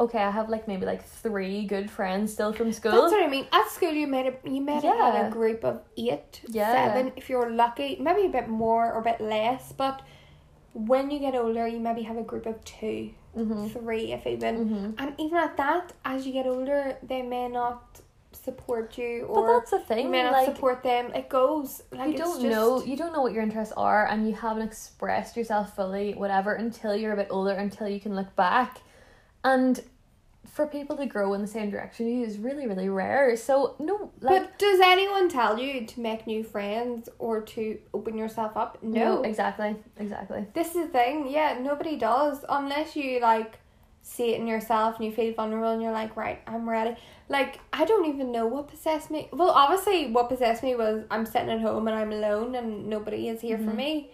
okay 0.00 0.18
I 0.18 0.30
have 0.30 0.48
like 0.48 0.68
maybe 0.68 0.86
like 0.86 1.04
three 1.04 1.64
good 1.64 1.90
friends 1.90 2.32
still 2.32 2.52
from 2.52 2.72
school 2.72 2.92
That's 2.92 3.12
what 3.12 3.22
I 3.22 3.28
mean. 3.28 3.46
At 3.52 3.68
school, 3.68 3.92
you 3.92 4.06
made 4.06 4.26
a 4.26 4.48
you 4.48 4.60
made 4.60 4.84
Yeah. 4.84 5.26
a 5.26 5.30
group 5.30 5.64
of 5.64 5.80
eight, 5.96 6.40
Yeah. 6.48 6.72
seven. 6.72 7.12
If 7.16 7.28
you're 7.28 7.50
lucky, 7.50 7.96
maybe 8.00 8.26
a 8.26 8.30
bit 8.30 8.48
more 8.48 8.92
or 8.92 9.00
a 9.00 9.02
bit 9.02 9.20
less. 9.20 9.72
But 9.72 10.02
when 10.74 11.10
you 11.10 11.18
get 11.18 11.34
older, 11.34 11.66
you 11.66 11.80
maybe 11.80 12.02
have 12.02 12.16
a 12.16 12.22
group 12.22 12.46
of 12.46 12.64
two, 12.64 13.10
mm-hmm. 13.36 13.68
three, 13.68 14.12
if 14.12 14.26
even. 14.26 14.54
Mm-hmm. 14.56 14.90
And 14.98 15.14
even 15.18 15.38
at 15.38 15.56
that, 15.56 15.92
as 16.04 16.26
you 16.26 16.32
get 16.32 16.46
older, 16.46 16.96
they 17.02 17.22
may 17.22 17.48
not 17.48 18.00
support 18.30 18.98
you 18.98 19.26
but 19.32 19.46
that's 19.46 19.70
the 19.70 19.78
you 19.78 19.84
thing 19.84 20.10
may 20.10 20.22
not 20.22 20.32
like 20.32 20.46
support 20.46 20.82
them. 20.82 21.12
It 21.14 21.28
goes 21.28 21.82
like 21.90 22.12
you 22.12 22.18
don't 22.18 22.40
just, 22.42 22.52
know 22.52 22.82
you 22.82 22.96
don't 22.96 23.12
know 23.12 23.22
what 23.22 23.32
your 23.32 23.42
interests 23.42 23.74
are 23.76 24.06
and 24.06 24.28
you 24.28 24.34
haven't 24.34 24.62
expressed 24.62 25.36
yourself 25.36 25.74
fully 25.74 26.12
whatever 26.12 26.54
until 26.54 26.94
you're 26.94 27.14
a 27.14 27.16
bit 27.16 27.28
older 27.30 27.52
until 27.52 27.88
you 27.88 28.00
can 28.00 28.14
look 28.14 28.34
back 28.36 28.80
and 29.52 29.82
for 30.54 30.66
people 30.66 30.96
to 30.96 31.06
grow 31.06 31.34
in 31.34 31.40
the 31.42 31.46
same 31.46 31.70
direction 31.70 32.06
you 32.08 32.24
is 32.24 32.38
really 32.38 32.66
really 32.66 32.88
rare 32.88 33.36
so 33.36 33.76
no 33.78 34.10
like 34.20 34.42
but 34.42 34.58
does 34.58 34.80
anyone 34.80 35.28
tell 35.28 35.58
you 35.58 35.86
to 35.86 36.00
make 36.00 36.26
new 36.26 36.42
friends 36.42 37.08
or 37.18 37.40
to 37.42 37.78
open 37.94 38.16
yourself 38.18 38.56
up? 38.56 38.78
No. 38.82 39.22
exactly 39.22 39.76
exactly 39.98 40.46
This 40.54 40.68
is 40.68 40.86
the 40.86 40.88
thing, 40.88 41.28
yeah, 41.28 41.58
nobody 41.60 41.96
does 41.96 42.44
unless 42.48 42.96
you 42.96 43.20
like 43.20 43.58
see 44.02 44.32
it 44.32 44.40
in 44.40 44.46
yourself 44.46 44.96
and 44.96 45.04
you 45.04 45.12
feel 45.12 45.34
vulnerable 45.34 45.70
and 45.70 45.82
you're 45.82 45.92
like, 45.92 46.16
right, 46.16 46.40
I'm 46.46 46.66
ready. 46.68 46.96
Like, 47.28 47.60
I 47.74 47.84
don't 47.84 48.06
even 48.06 48.32
know 48.32 48.46
what 48.46 48.68
possessed 48.68 49.10
me. 49.10 49.28
Well, 49.32 49.50
obviously, 49.50 50.10
what 50.10 50.30
possessed 50.30 50.62
me 50.62 50.74
was 50.76 51.04
I'm 51.10 51.26
sitting 51.26 51.50
at 51.50 51.60
home 51.60 51.86
and 51.88 51.94
I'm 52.00 52.10
alone 52.10 52.54
and 52.54 52.88
nobody 52.88 53.28
is 53.28 53.42
here 53.42 53.58
for 53.58 53.64
Mhm. 53.72 53.76
me. 53.76 54.10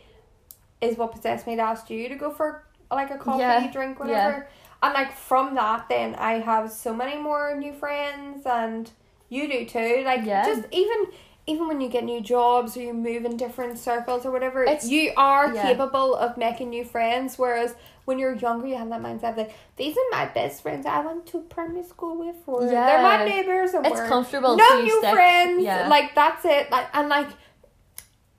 Is 0.80 0.99
what 0.99 1.12
possessed 1.12 1.47
me 1.47 1.55
to 1.57 1.62
ask 1.62 1.91
you 1.91 2.09
to 2.09 2.16
go 2.16 2.30
for 2.32 2.64
like 2.91 3.11
a 3.12 3.18
coffee, 3.18 3.39
Yeah, 3.41 3.70
drink, 3.70 4.01
whatever. 4.01 4.49
And 4.85 4.93
like 4.95 5.12
from 5.16 5.55
that, 5.55 5.89
then 5.89 6.14
I 6.16 6.35
have 6.51 6.70
so 6.70 6.95
many 6.95 7.16
more 7.16 7.57
new 7.57 7.72
friends, 7.72 8.45
and 8.45 8.91
you 9.28 9.49
do 9.49 9.64
too. 9.64 10.03
Like, 10.05 10.24
Yeah. 10.24 10.45
just 10.47 10.62
even 10.72 11.01
even 11.47 11.68
when 11.68 11.78
you 11.85 11.89
get 11.91 12.05
new 12.05 12.20
jobs 12.22 12.74
or 12.76 12.80
you 12.80 12.95
move 12.95 13.22
in 13.28 13.37
different 13.37 13.78
circles 13.78 14.24
or 14.26 14.30
whatever, 14.30 14.62
It's- 14.64 14.89
you 14.89 15.12
are 15.14 15.53
yeah. 15.55 15.61
capable 15.62 16.14
of 16.14 16.39
making 16.39 16.70
new 16.70 16.85
friends. 16.95 17.39
Whereas 17.39 17.74
when 18.07 18.18
you're 18.18 18.32
younger, 18.47 18.66
you 18.66 18.76
have 18.76 18.89
that 18.95 19.03
mindset 19.03 19.37
like 19.37 19.53
these 19.76 19.95
are 20.01 20.09
my 20.18 20.24
best 20.39 20.62
friends 20.62 20.87
I 20.87 21.01
went 21.09 21.26
to 21.32 21.41
primary 21.57 21.85
school 21.85 22.14
with, 22.24 22.37
or 22.47 22.64
they're 22.64 23.03
my 23.03 23.24
neighbors, 23.26 23.74
and 23.74 23.85
it's 23.87 23.95
we're 24.01 24.09
comfortable 24.09 24.57
no 24.57 24.68
to 24.76 24.82
new 24.89 24.99
stick. 25.01 25.12
friends. 25.18 25.62
yeah 25.62 25.89
Like 25.97 26.14
that's 26.14 26.45
it. 26.57 26.70
Like 26.70 26.89
and 26.95 27.09
like, 27.11 27.28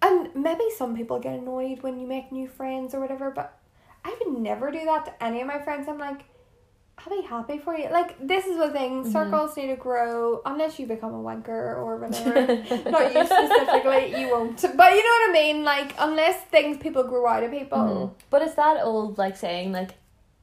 and 0.02 0.34
maybe 0.36 0.66
some 0.76 0.96
people 0.96 1.20
get 1.20 1.34
annoyed 1.39 1.82
when 1.84 2.00
you 2.00 2.08
make 2.08 2.32
new 2.32 2.48
friends 2.48 2.93
or 2.96 3.00
whatever, 3.00 3.30
but 3.32 3.48
I 4.04 4.16
would 4.20 4.38
never 4.39 4.72
do 4.72 4.84
that 4.86 5.06
to 5.06 5.24
any 5.24 5.41
of 5.41 5.48
my 5.48 5.60
friends. 5.60 5.88
I'm 5.88 6.00
like. 6.00 6.22
I'll 6.98 7.22
be 7.22 7.28
happy 7.28 7.58
for 7.60 7.76
you. 7.78 7.89
Like 7.91 8.16
this 8.26 8.46
is 8.46 8.58
the 8.58 8.70
thing. 8.72 9.04
Mhm. 9.04 9.12
Circles 9.12 9.56
need 9.58 9.68
to 9.68 9.76
grow 9.76 10.41
unless 10.46 10.80
you 10.80 10.88
become 10.88 11.14
a 11.14 11.22
wanker 11.22 11.50
or 11.78 11.98
whatever. 11.98 12.34
Not 12.89 13.14
you 13.14 13.26
specifically, 13.26 14.20
you 14.20 14.30
won't. 14.32 14.60
But 14.62 14.91
you 14.93 15.04
know 15.04 15.16
what 15.20 15.30
I 15.30 15.32
mean? 15.34 15.64
Like, 15.64 15.93
unless 16.00 16.41
things 16.46 16.78
people 16.78 17.04
grow 17.04 17.28
out 17.28 17.43
of 17.43 17.52
people. 17.52 17.78
Mhm. 17.78 18.12
But 18.30 18.41
it's 18.41 18.56
that 18.56 18.82
old 18.84 19.18
like 19.18 19.36
saying 19.38 19.72
like 19.72 19.91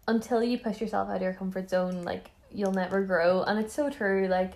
until 0.07 0.42
you 0.42 0.59
push 0.59 0.80
yourself 0.80 1.09
out 1.09 1.16
of 1.16 1.22
your 1.22 1.32
comfort 1.32 1.70
zone, 1.70 2.03
like 2.05 2.30
you'll 2.53 2.72
never 2.72 3.03
grow. 3.03 3.42
And 3.42 3.59
it's 3.59 3.72
so 3.74 3.88
true. 3.90 4.28
Like 4.28 4.53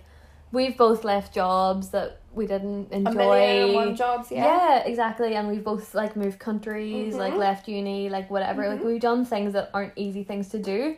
we've 0.51 0.77
both 0.77 1.03
left 1.03 1.33
jobs 1.33 1.89
that 1.89 2.21
we 2.33 2.45
didn't 2.47 2.91
enjoy. 2.93 3.11
million 3.13 3.65
and 3.65 3.73
one 3.75 3.95
jobs, 3.95 4.31
yeah. 4.31 4.45
Yeah, 4.45 4.83
exactly. 4.85 5.33
And 5.35 5.47
we've 5.49 5.63
both 5.63 5.93
like 5.95 6.15
moved 6.15 6.39
countries, 6.39 7.15
like 7.15 7.33
Mhm. 7.33 7.37
left 7.39 7.67
uni, 7.67 8.07
like 8.09 8.29
whatever. 8.29 8.69
Like 8.69 8.79
Mhm. 8.81 8.85
we've 8.85 9.01
done 9.01 9.25
things 9.25 9.53
that 9.53 9.71
aren't 9.73 9.93
easy 9.97 10.23
things 10.23 10.47
to 10.49 10.59
do. 10.59 10.95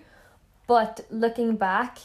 But 0.70 1.01
looking 1.09 1.57
back, 1.57 1.97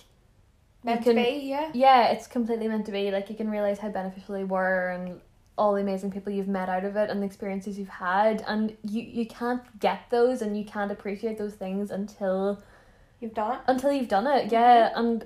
Meant 0.83 1.05
you 1.05 1.13
to 1.13 1.23
be, 1.23 1.41
yeah. 1.45 1.71
yeah, 1.75 2.09
it's 2.09 2.27
completely 2.27 2.67
meant 2.67 2.87
to 2.87 2.93
be. 2.93 3.11
Like 3.11 3.29
you 3.29 3.37
can 3.37 3.51
realize 3.51 3.79
how 3.79 3.91
beneficial 3.91 4.35
they 4.35 4.45
were 4.45 4.89
and 4.89 5.21
all 5.57 5.75
the 5.75 5.83
amazing 5.83 6.11
people 6.11 6.33
you've 6.33 6.49
met 6.49 6.71
out 6.71 6.85
of 6.85 6.97
it 6.97 7.11
and 7.11 7.23
the 7.23 7.27
experiences 7.27 7.79
you've 7.79 7.89
had 8.09 8.43
and 8.49 8.77
you 8.83 9.03
you 9.03 9.27
can't 9.27 9.63
get 9.79 10.01
those 10.11 10.43
and 10.43 10.59
you 10.59 10.65
can't 10.65 10.91
appreciate 10.91 11.39
those 11.39 11.55
things 11.55 11.91
until 11.91 12.61
You've 13.21 13.35
done 13.35 13.57
it. 13.57 13.61
until 13.67 13.93
you've 13.93 14.09
done 14.09 14.27
it. 14.27 14.47
Mm-hmm. 14.47 14.55
Yeah, 14.55 14.91
and 14.97 15.25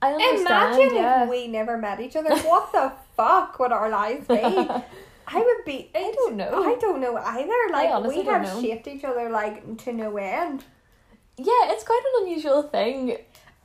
I 0.00 0.12
understand. 0.12 0.74
Imagine 0.74 0.94
yeah. 0.96 1.24
if 1.24 1.30
we 1.30 1.46
never 1.48 1.76
met 1.76 2.00
each 2.00 2.16
other. 2.16 2.34
What 2.36 2.72
the 2.72 2.92
fuck 3.16 3.58
would 3.58 3.72
our 3.72 3.88
lives 3.88 4.26
be? 4.26 4.34
I 5.26 5.38
would 5.40 5.64
be. 5.66 5.90
I 5.94 6.12
don't 6.14 6.36
know. 6.36 6.62
I 6.64 6.76
don't 6.76 7.00
know 7.00 7.16
either. 7.16 7.52
Like 7.72 8.04
we 8.04 8.22
have 8.24 8.42
know. 8.42 8.62
shaped 8.62 8.86
each 8.86 9.04
other 9.04 9.28
like 9.28 9.78
to 9.84 9.92
no 9.92 10.16
end. 10.16 10.64
Yeah, 11.38 11.72
it's 11.72 11.84
quite 11.84 12.00
an 12.16 12.22
unusual 12.26 12.62
thing. 12.62 13.16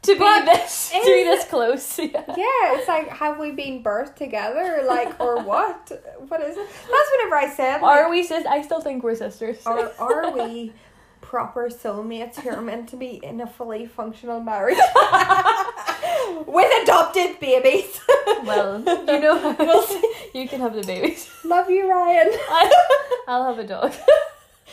to 0.01 0.13
be 0.13 0.19
this 0.45 0.89
to 0.93 1.01
be 1.03 1.23
this 1.23 1.45
close. 1.45 1.99
Yeah. 1.99 2.23
Yeah, 2.29 2.77
it's 2.77 2.87
like 2.87 3.09
have 3.09 3.37
we 3.39 3.51
been 3.51 3.83
birthed 3.83 4.15
together, 4.15 4.83
like 4.87 5.19
or 5.19 5.41
what? 5.43 5.91
What 6.27 6.41
is 6.41 6.55
it? 6.57 6.67
That's 6.67 7.09
whenever 7.17 7.35
I 7.35 7.49
said. 7.53 7.81
Like, 7.81 7.97
Are 7.97 8.09
we 8.09 8.23
sis? 8.23 8.45
I 8.45 8.61
still 8.61 8.81
think 8.81 9.03
we're 9.03 9.15
sisters. 9.15 9.65
are 9.65 9.91
are 9.99 10.31
we 10.31 10.71
proper 11.21 11.69
soulmates 11.69 12.39
who 12.39 12.49
are 12.49 12.61
meant 12.61 12.87
to 12.89 12.95
be 12.95 13.19
in 13.21 13.39
a 13.41 13.45
fully 13.47 13.85
functional 13.85 14.39
marriage 14.39 14.77
with 16.47 16.83
adopted 16.83 17.39
babies? 17.39 17.99
well, 18.45 18.79
you 18.79 19.19
know, 19.19 19.55
We'll 19.59 19.83
see. 19.83 20.13
you 20.33 20.47
can 20.47 20.61
have 20.61 20.73
the 20.73 20.81
babies. 20.83 21.29
Love 21.43 21.69
you, 21.69 21.89
Ryan. 21.89 22.29
I, 22.31 22.73
I'll 23.27 23.43
have 23.45 23.59
a 23.59 23.67
dog. 23.67 23.93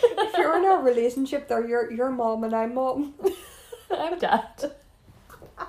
If 0.03 0.37
you're 0.39 0.57
in 0.59 0.65
a 0.65 0.77
relationship, 0.83 1.49
though, 1.49 1.61
you're 1.61 1.91
your 1.93 2.11
mom 2.11 2.45
and 2.45 2.55
I'm 2.55 2.75
mom. 2.75 3.15
I'm 3.91 4.19
dad. 4.19 4.45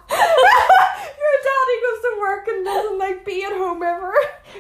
Your 0.10 1.38
daddy 1.44 1.78
goes 1.82 2.02
to 2.02 2.18
work 2.20 2.48
and 2.48 2.66
doesn't 2.66 2.98
like 3.00 3.26
be 3.26 3.44
at 3.44 3.52
home 3.54 3.82
ever. 3.84 4.14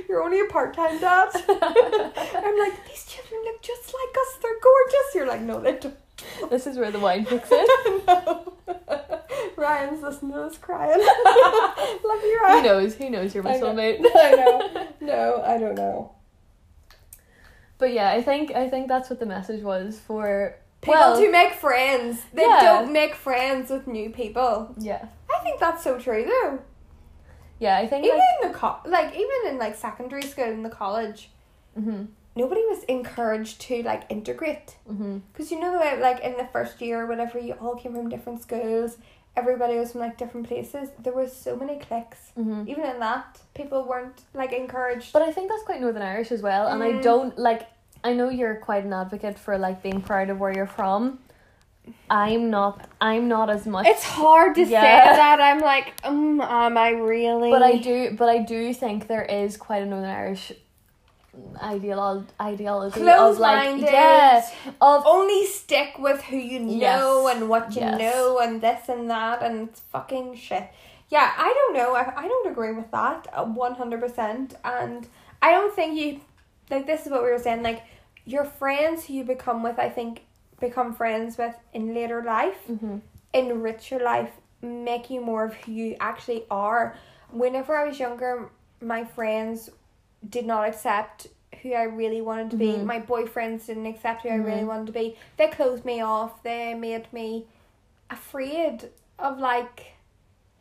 You're 0.07 0.23
only 0.23 0.39
a 0.41 0.45
part 0.45 0.73
time 0.75 0.99
dad. 0.99 1.29
I'm 1.35 2.59
like, 2.59 2.85
these 2.87 3.05
children 3.05 3.41
look 3.43 3.61
just 3.61 3.93
like 3.93 4.15
us. 4.17 4.37
They're 4.41 4.59
gorgeous. 4.61 5.15
You're 5.15 5.27
like, 5.27 5.41
no, 5.41 5.59
they 5.59 5.77
don't. 5.77 5.95
This 6.49 6.67
is 6.67 6.77
where 6.77 6.91
the 6.91 6.99
wine 6.99 7.25
kicks 7.25 7.51
in. 7.51 7.65
no. 8.07 8.53
Ryan's 9.55 10.01
listening 10.01 10.33
to 10.33 10.47
this 10.49 10.57
crying. 10.57 10.99
Love 10.99 12.21
you, 12.23 12.39
He 12.39 12.45
Ryan. 12.45 12.63
knows. 12.63 12.95
He 12.95 13.09
knows 13.09 13.33
you're 13.33 13.43
my 13.43 13.53
soulmate. 13.57 13.99
I 14.15 14.31
know. 14.31 14.87
No, 15.01 15.43
I 15.45 15.57
don't 15.57 15.75
know. 15.75 16.11
But 17.77 17.93
yeah, 17.93 18.11
I 18.11 18.21
think 18.21 18.51
I 18.55 18.69
think 18.69 18.87
that's 18.87 19.09
what 19.09 19.19
the 19.19 19.25
message 19.25 19.63
was 19.63 19.99
for. 19.99 20.55
People 20.81 20.93
well, 20.95 21.19
to 21.21 21.31
make 21.31 21.53
friends. 21.53 22.21
They 22.33 22.43
Yeah. 22.43 22.59
don't 22.61 22.91
make 22.93 23.15
friends 23.15 23.69
with 23.71 23.87
new 23.87 24.09
people. 24.11 24.73
yeah, 24.77 25.05
I 25.35 25.39
think 25.43 25.59
that's 25.59 25.83
so 25.83 25.97
true, 25.97 26.23
though. 26.25 26.59
yeah. 27.59 27.77
I 27.77 27.87
think 27.87 28.05
Even 28.05 28.17
like. 28.19 28.27
in 28.43 28.51
the 28.51 28.57
co- 28.57 28.79
like 28.85 29.13
even 29.15 29.39
in 29.51 29.57
like 29.57 29.75
secondary 29.75 30.21
school 30.21 30.45
in 30.45 30.63
the 30.63 30.69
college, 30.69 31.31
Mhm. 31.79 32.07
nobody 32.35 32.61
was 32.67 32.83
encouraged 32.83 33.59
to 33.61 33.81
like 33.83 34.03
integrate. 34.09 34.75
Because 34.87 35.51
you 35.51 35.59
know 35.59 35.71
the 35.71 35.79
way, 35.79 35.99
like 35.99 36.19
in 36.21 36.37
the 36.37 36.45
first 36.45 36.79
year, 36.81 37.01
or 37.01 37.05
whatever 37.07 37.39
you 37.39 37.53
all 37.53 37.75
came 37.75 37.93
from 37.93 38.09
different 38.09 38.41
schools, 38.41 38.97
everybody 39.37 39.77
was 39.77 39.91
from 39.91 40.01
like 40.01 40.17
different 40.17 40.47
places. 40.47 40.89
There 41.03 41.13
was 41.13 41.31
so 41.45 41.55
many 41.55 41.75
cliques. 41.79 42.31
Mhm. 42.37 42.67
Even 42.67 42.83
in 42.85 42.99
that, 42.99 43.39
people 43.53 43.83
weren't 43.91 44.19
like 44.33 44.51
encouraged. 44.51 45.13
But 45.13 45.21
I 45.21 45.31
think 45.31 45.49
that's 45.49 45.63
quite 45.63 45.79
Northern 45.81 46.01
Irish 46.01 46.31
as 46.31 46.41
well, 46.41 46.67
and 46.67 46.83
I 46.83 46.91
Mm. 46.93 47.01
don't 47.03 47.37
like. 47.37 47.61
I 48.03 48.13
know 48.13 48.29
you're 48.29 48.55
quite 48.55 48.83
an 48.85 48.93
advocate 48.93 49.37
for 49.39 49.57
like 49.57 49.81
being 49.81 50.01
proud 50.01 50.29
of 50.29 50.39
where 50.39 50.53
you're 50.57 50.73
from. 50.81 51.19
I'm 52.09 52.49
not. 52.49 52.75
I'm 52.99 53.27
not 53.27 53.49
as 53.49 53.65
much. 53.65 53.87
it's 53.87 54.03
hard 54.03 54.55
to 54.55 54.63
Yeah. 54.63 54.81
say 54.81 55.15
that. 55.21 55.39
I'm 55.39 55.59
like, 55.59 55.93
um, 56.03 56.41
am 56.41 56.77
I 56.77 56.89
really? 56.89 57.49
But 57.49 57.63
I 57.63 57.77
do. 57.77 58.11
But 58.11 58.29
I 58.29 58.39
do 58.39 58.73
think 58.73 59.07
there 59.07 59.23
is 59.23 59.55
quite 59.57 59.81
a 59.83 59.85
Northern 59.85 60.09
Irish 60.09 60.51
ideolo- 61.61 62.25
ideology 62.41 63.01
of 63.09 63.37
like 63.39 63.79
yeah 63.81 64.47
of 64.81 65.03
only 65.05 65.45
stick 65.45 65.97
with 65.99 66.21
who 66.23 66.37
you 66.37 66.59
know 66.59 67.27
Yes. 67.27 67.35
and 67.35 67.49
what 67.49 67.75
you 67.75 67.81
Yes. 67.81 67.99
know 67.99 68.39
and 68.39 68.61
this 68.61 68.89
and 68.89 69.09
that 69.09 69.41
and 69.41 69.69
it's 69.69 69.79
fucking 69.91 70.35
shit. 70.35 70.67
Yeah, 71.09 71.31
I 71.37 71.53
don't 71.57 71.73
know. 71.73 71.95
I, 71.95 72.03
I 72.23 72.27
don't 72.27 72.51
agree 72.51 72.73
with 72.73 72.91
that 72.91 73.27
uh, 73.33 73.45
one 73.45 73.75
hundred 73.75 74.01
percent. 74.01 74.55
And 74.65 75.07
I 75.41 75.51
don't 75.51 75.73
think 75.73 75.97
you 75.99 76.19
like 76.69 76.85
this 76.85 77.05
is 77.05 77.11
what 77.11 77.23
we 77.23 77.29
were 77.31 77.39
saying. 77.39 77.63
Like 77.63 77.83
your 78.25 78.43
friends 78.43 79.05
who 79.05 79.13
you 79.13 79.23
become 79.23 79.63
with, 79.63 79.79
I 79.79 79.89
think 79.89 80.21
become 80.59 80.93
friends 80.93 81.37
with 81.37 81.55
in 81.73 81.93
later 81.93 82.23
life, 82.23 82.57
Mhm. 82.69 83.01
enrich 83.33 83.89
your 83.91 84.01
life, 84.03 84.31
make 84.61 85.09
you 85.09 85.21
more 85.21 85.45
of 85.45 85.53
who 85.53 85.71
you 85.71 85.95
actually 85.99 86.43
are. 86.51 86.95
Whenever 87.31 87.75
I 87.75 87.83
was 87.87 87.99
younger, 87.99 88.49
my 88.81 89.03
friends 89.05 89.69
did 90.27 90.45
not 90.45 90.67
accept 90.67 91.27
who 91.61 91.73
I 91.73 91.83
really 91.83 92.21
wanted 92.21 92.51
to 92.51 92.57
be. 92.57 92.73
Mhm. 92.73 92.85
My 92.85 92.99
boyfriends 92.99 93.65
didn't 93.67 93.85
accept 93.85 94.23
who 94.23 94.29
I 94.29 94.35
really 94.35 94.61
Mhm. 94.61 94.67
wanted 94.67 94.87
to 94.87 94.93
be. 94.93 95.17
They 95.37 95.47
closed 95.47 95.85
me 95.85 96.01
off. 96.01 96.43
They 96.43 96.73
made 96.73 97.11
me 97.13 97.47
afraid 98.09 98.89
of 99.19 99.39
like 99.39 99.93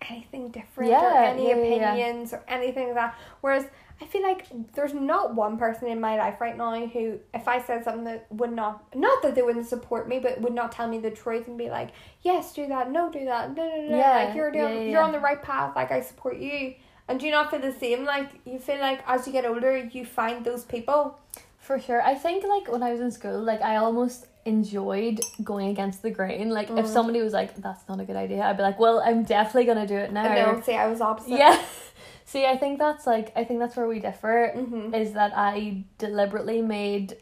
anything 0.08 0.48
different 0.50 0.90
or 0.92 1.18
any 1.18 1.48
yeah, 1.48 1.56
yeah, 1.56 1.56
yeah. 1.56 1.92
opinions 1.92 2.32
or 2.32 2.42
anything 2.48 2.86
like 2.86 2.94
that. 2.94 3.14
Whereas 3.40 3.66
I 4.00 4.04
feel 4.04 4.22
like 4.22 4.46
there's 4.74 4.92
not 4.92 5.34
one 5.34 5.56
person 5.56 5.88
in 5.88 6.00
my 6.00 6.16
life 6.18 6.40
right 6.40 6.56
now 6.56 6.86
who, 6.86 7.18
if 7.32 7.48
I 7.48 7.62
said 7.62 7.82
something 7.82 8.04
that 8.04 8.26
would 8.30 8.52
not, 8.52 8.94
not 8.94 9.22
that 9.22 9.34
they 9.34 9.42
wouldn't 9.42 9.66
support 9.66 10.06
me, 10.06 10.18
but 10.18 10.40
would 10.42 10.52
not 10.52 10.70
tell 10.70 10.86
me 10.86 10.98
the 10.98 11.10
truth 11.10 11.48
and 11.48 11.56
be 11.56 11.70
like, 11.70 11.90
yes, 12.20 12.52
do 12.52 12.66
that, 12.66 12.90
no, 12.90 13.10
do 13.10 13.24
that, 13.24 13.56
no, 13.56 13.66
no, 13.66 13.76
no, 13.88 13.96
Yeah, 13.96 14.24
like 14.26 14.34
you're 14.36 14.50
doing, 14.52 14.64
yeah, 14.64 14.80
yeah, 14.80 14.90
you're 14.90 15.02
on 15.02 15.12
the 15.12 15.20
right 15.20 15.42
path, 15.42 15.74
like 15.74 15.90
I 15.92 16.02
support 16.02 16.36
you. 16.36 16.74
And 17.08 17.20
do 17.20 17.26
you 17.26 17.32
not 17.32 17.50
feel 17.50 17.60
the 17.60 17.72
same? 17.72 18.04
Like 18.04 18.30
you 18.44 18.58
feel 18.58 18.80
like 18.80 19.00
as 19.06 19.26
you 19.26 19.32
get 19.32 19.44
older, 19.46 19.76
you 19.76 20.04
find 20.04 20.44
those 20.44 20.64
people. 20.64 21.18
For 21.58 21.80
sure. 21.80 22.00
I 22.02 22.14
think 22.14 22.44
like 22.44 22.70
when 22.70 22.82
I 22.82 22.92
was 22.92 23.00
in 23.00 23.10
school, 23.10 23.40
like 23.42 23.60
I 23.62 23.76
almost 23.76 24.26
enjoyed 24.44 25.20
going 25.42 25.68
against 25.68 26.02
the 26.02 26.10
grain. 26.10 26.50
Like 26.50 26.70
if 26.70 26.86
Mm. 26.86 26.88
somebody 26.88 27.20
was 27.20 27.32
like, 27.32 27.54
"That's 27.56 27.88
not 27.88 27.98
a 28.00 28.04
good 28.04 28.16
idea," 28.16 28.42
I'd 28.44 28.56
be 28.56 28.62
like, 28.62 28.78
"Well, 28.78 29.00
I'm 29.04 29.24
definitely 29.24 29.64
gonna 29.64 29.86
do 29.86 29.96
it 29.96 30.12
now." 30.12 30.24
I 30.24 30.34
know. 30.42 30.60
See, 30.60 30.74
I 30.74 30.86
was 30.88 31.00
opposite. 31.00 31.38
Yeah. 31.38 31.60
See, 32.24 32.44
I 32.44 32.56
think 32.56 32.78
that's 32.78 33.06
like 33.06 33.32
I 33.36 33.44
think 33.44 33.58
that's 33.60 33.76
where 33.76 33.86
we 33.88 33.98
differ. 34.00 34.52
Mm-hmm. 34.56 34.94
Is 34.94 35.12
that 35.12 35.32
I 35.36 35.84
deliberately 35.98 36.60
made, 36.62 37.16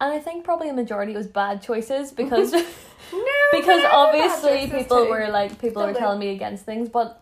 and 0.00 0.12
I 0.12 0.18
think 0.18 0.44
probably 0.44 0.68
a 0.68 0.72
majority 0.72 1.14
was 1.14 1.26
bad 1.26 1.62
choices 1.62 2.12
because 2.12 2.52
No. 3.12 3.22
because 3.52 3.66
but 3.82 3.86
I 3.86 3.90
had 3.90 3.94
obviously 3.94 4.78
people 4.78 5.04
too. 5.04 5.10
were 5.10 5.28
like 5.28 5.50
people 5.60 5.82
Still 5.82 5.92
were 5.92 5.98
telling 5.98 6.18
me 6.18 6.30
against 6.30 6.64
things, 6.64 6.88
but. 6.88 7.18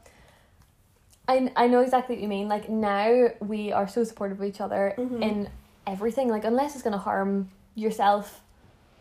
I, 1.30 1.52
I 1.54 1.66
know 1.68 1.80
exactly 1.80 2.16
what 2.16 2.22
you 2.22 2.28
mean. 2.28 2.48
Like 2.48 2.68
now 2.68 3.28
we 3.40 3.70
are 3.70 3.86
so 3.86 4.02
supportive 4.02 4.40
of 4.40 4.44
each 4.46 4.60
other 4.60 4.94
Mhm. 4.98 5.22
in 5.22 5.48
everything. 5.86 6.28
Like 6.28 6.44
unless 6.44 6.74
it's 6.74 6.82
gonna 6.82 6.98
harm 6.98 7.50
yourself, 7.76 8.42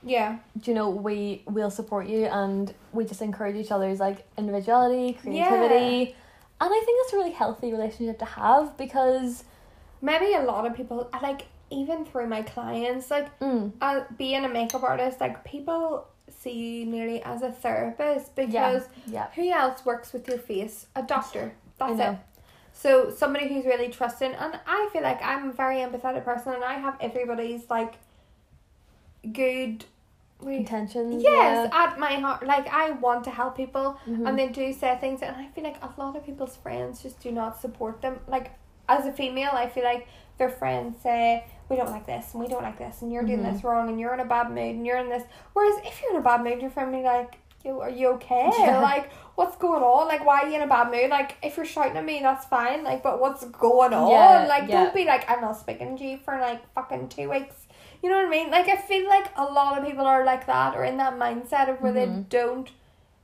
Yeah. 0.03 0.37
do 0.59 0.69
you 0.71 0.75
know 0.75 0.89
we 0.89 1.43
will 1.47 1.71
support 1.71 2.07
you 2.07 2.25
and 2.25 2.73
we 2.93 3.05
just 3.05 3.21
encourage 3.21 3.55
each 3.55 3.71
other's 3.71 3.99
like 3.99 4.27
individuality, 4.37 5.13
creativity, 5.13 6.15
and 6.61 6.73
I 6.73 6.81
think 6.85 6.99
that's 7.03 7.13
a 7.13 7.17
really 7.17 7.31
healthy 7.31 7.71
relationship 7.71 8.19
to 8.19 8.25
have 8.25 8.77
because 8.77 9.43
Maybe 10.01 10.33
a 10.33 10.43
lot 10.43 10.65
of 10.65 10.75
people 10.75 11.09
like 11.21 11.47
even 11.71 12.05
through 12.05 12.27
my 12.27 12.41
clients 12.43 13.11
like 13.11 13.37
mm, 13.39 13.71
uh, 13.81 14.01
being 14.17 14.45
a 14.45 14.49
makeup 14.49 14.83
artist 14.83 15.19
like 15.19 15.43
people 15.43 16.07
see 16.29 16.53
you 16.53 16.85
nearly 16.85 17.21
as 17.23 17.41
a 17.41 17.51
therapist 17.51 18.33
because 18.35 18.87
yeah 19.07 19.27
who 19.35 19.49
else 19.51 19.83
works 19.85 20.13
with 20.13 20.27
your 20.27 20.37
face 20.37 20.87
a 20.95 21.03
doctor 21.03 21.53
I 21.81 21.93
that's 21.93 22.19
it 22.19 22.25
so 22.73 23.09
somebody 23.09 23.47
who's 23.51 23.65
really 23.65 23.89
trusting 23.89 24.31
and 24.33 24.59
i 24.67 24.89
feel 24.93 25.01
like 25.03 25.21
i'm 25.23 25.49
a 25.49 25.53
very 25.53 25.77
empathetic 25.77 26.23
person 26.23 26.53
and 26.53 26.63
i 26.63 26.73
have 26.75 26.95
everybody's 27.01 27.69
like 27.69 27.95
good 29.33 29.85
intentions. 30.41 31.21
yes 31.21 31.69
at 31.73 31.99
my 31.99 32.13
heart 32.13 32.45
like 32.45 32.65
i 32.67 32.91
want 32.91 33.23
to 33.25 33.29
help 33.29 33.57
people 33.57 33.97
yeah. 34.07 34.13
Mhm. 34.15 34.27
and 34.29 34.39
they 34.39 34.47
do 34.47 34.71
say 34.71 34.97
things 35.01 35.21
and 35.21 35.35
I 35.35 35.47
feel 35.47 35.65
like 35.65 35.75
a 35.83 35.89
lot 35.99 36.15
of 36.15 36.25
people's 36.25 36.55
friends 36.55 37.03
just 37.03 37.19
do 37.19 37.29
not 37.31 37.59
support 37.59 38.01
them. 38.01 38.19
Like 38.27 38.51
as 38.87 39.05
a 39.05 39.11
female 39.11 39.51
I 39.51 39.67
feel 39.67 39.83
like 39.83 40.07
their 40.37 40.49
friends 40.49 41.01
say 41.03 41.43
we 41.67 41.75
don't 41.75 41.89
like 41.91 42.05
this 42.05 42.33
and 42.33 42.41
we 42.41 42.47
don't 42.47 42.63
like 42.63 42.77
this 42.79 43.01
and 43.01 43.11
you're 43.11 43.23
doing 43.23 43.39
Mhm. 43.39 43.51
this 43.53 43.63
wrong 43.65 43.89
and 43.89 43.99
you're 43.99 44.13
in 44.13 44.21
a 44.21 44.25
bad 44.25 44.47
mood 44.49 44.75
and 44.77 44.85
you're 44.85 44.97
in 44.97 45.09
this 45.09 45.23
whereas 45.53 45.77
if 45.85 46.01
you're 46.01 46.11
in 46.11 46.17
a 46.17 46.21
bad 46.21 46.41
mood 46.41 46.61
your 46.61 46.71
friend 46.71 46.91
family 46.93 47.03
like 47.03 47.37
Yo, 47.65 47.79
are 47.81 47.89
you 47.89 48.07
okay? 48.13 48.49
Yeah. 48.59 48.79
Like, 48.79 49.11
what's 49.35 49.57
going 49.57 49.83
on? 49.83 50.07
Like, 50.07 50.25
why 50.25 50.41
are 50.41 50.47
you 50.47 50.55
in 50.55 50.61
a 50.61 50.67
bad 50.67 50.91
mood? 50.91 51.09
Like, 51.09 51.37
if 51.43 51.57
you're 51.57 51.65
shouting 51.65 51.97
at 51.97 52.05
me, 52.05 52.19
that's 52.21 52.45
fine. 52.45 52.83
Like, 52.83 53.03
but 53.03 53.19
what's 53.19 53.43
going 53.45 53.93
on? 53.93 54.11
Yeah, 54.11 54.45
like, 54.47 54.69
yeah. 54.69 54.83
don't 54.85 54.93
be 54.95 55.05
like, 55.05 55.29
I'm 55.29 55.41
not 55.41 55.57
speaking 55.57 55.97
to 55.97 56.05
you 56.05 56.17
for 56.17 56.39
like 56.39 56.71
fucking 56.73 57.09
two 57.09 57.29
weeks. 57.29 57.67
You 58.01 58.09
know 58.09 58.15
what 58.17 58.27
I 58.27 58.29
mean? 58.29 58.49
Like, 58.49 58.67
I 58.69 58.77
feel 58.77 59.07
like 59.09 59.27
a 59.35 59.43
lot 59.43 59.77
of 59.77 59.85
people 59.85 60.05
are 60.05 60.23
like 60.25 60.45
that 60.47 60.73
or 60.75 60.85
in 60.85 60.97
that 60.97 61.19
mindset 61.19 61.69
of 61.69 61.81
where 61.81 61.91
Mhm. 61.91 61.95
they 62.29 62.37
don't 62.37 62.71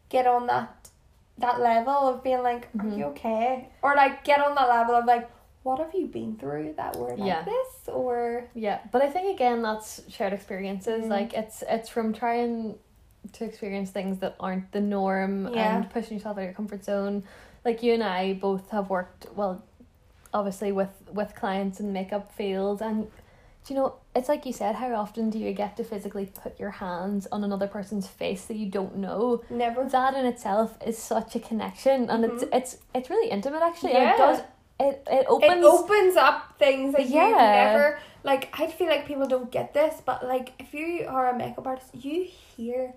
get 0.10 0.28
on 0.28 0.48
that 0.48 0.90
that 1.38 1.60
level 1.60 1.92
of 2.08 2.24
being 2.24 2.42
like, 2.44 2.70
are 2.80 2.86
Mhm. 2.86 2.98
you 2.98 3.04
okay? 3.06 3.68
Or 3.82 3.94
like 3.94 4.24
get 4.24 4.40
on 4.40 4.56
that 4.56 4.70
level 4.70 4.96
of 4.96 5.04
like, 5.06 5.30
what 5.64 5.80
have 5.80 5.94
you 5.94 6.08
been 6.08 6.38
through 6.38 6.74
that 6.78 6.96
were 6.96 7.10
like 7.10 7.28
Yeah. 7.28 7.42
this? 7.44 7.90
Or 7.90 8.46
Yeah, 8.54 8.80
but 8.92 9.02
I 9.02 9.10
think 9.10 9.34
again 9.36 9.62
that's 9.62 10.02
shared 10.10 10.32
experiences. 10.32 11.06
Mm. 11.06 11.10
Like 11.10 11.34
it's 11.34 11.62
it's 11.68 11.90
from 11.90 12.14
trying 12.14 12.78
to 13.34 13.46
experience 13.46 13.92
things 13.92 14.20
that 14.20 14.36
aren't 14.40 14.72
the 14.72 14.82
norm 14.82 15.48
Yeah. 15.54 15.78
and 15.78 15.90
pushing 15.90 16.18
yourself 16.18 16.38
out 16.38 16.42
of 16.42 16.46
your 16.46 16.54
comfort 16.54 16.84
zone. 16.84 17.24
Like 17.64 17.82
you 17.84 17.94
and 17.94 18.04
I 18.04 18.34
both 18.34 18.70
have 18.72 18.90
worked 18.90 19.28
well, 19.36 19.64
obviously 20.34 20.72
with 20.72 20.90
with 21.12 21.34
clients 21.36 21.80
in 21.80 21.88
the 21.88 21.94
makeup 21.94 22.32
field, 22.32 22.82
and 22.82 23.06
do 23.66 23.74
you 23.74 23.80
know 23.80 23.96
it's 24.16 24.30
like 24.30 24.46
you 24.46 24.54
said. 24.54 24.76
How 24.76 24.94
often 24.94 25.30
do 25.32 25.40
you 25.40 25.52
get 25.54 25.76
to 25.78 25.84
physically 25.84 26.28
put 26.28 26.60
your 26.60 26.70
hands 26.72 27.28
on 27.32 27.44
another 27.44 27.68
person's 27.68 28.08
face 28.08 28.46
that 28.46 28.56
you 28.58 28.68
don't 28.70 28.98
know? 28.98 29.42
never. 29.50 29.84
That 29.86 30.14
in 30.14 30.26
itself 30.26 30.78
is 30.86 30.98
such 30.98 31.36
a 31.36 31.40
connection, 31.40 32.10
and 32.10 32.24
it's 32.26 32.44
Mhm. 32.44 32.56
it's 32.56 32.78
it's 32.94 33.10
really 33.10 33.30
intimate 33.32 33.64
actually. 33.64 33.94
Yeah. 33.94 34.14
It 34.14 34.18
does 34.18 34.40
it 34.80 35.08
it 35.10 35.26
opens. 35.28 35.54
it 35.54 35.64
opens 35.64 36.16
up 36.18 36.54
things 36.60 36.94
that 36.94 37.08
you 37.10 37.16
Yeah. 37.20 37.32
never 37.72 38.00
like 38.24 38.50
I 38.60 38.68
feel 38.68 38.88
like 38.88 39.06
people 39.08 39.26
don't 39.26 39.50
get 39.50 39.74
this, 39.74 40.02
but 40.06 40.24
like 40.28 40.54
if 40.60 40.74
you 40.74 41.08
are 41.08 41.30
a 41.30 41.36
makeup 41.36 41.66
artist, 41.66 41.90
you 41.96 42.24
hear 42.56 42.94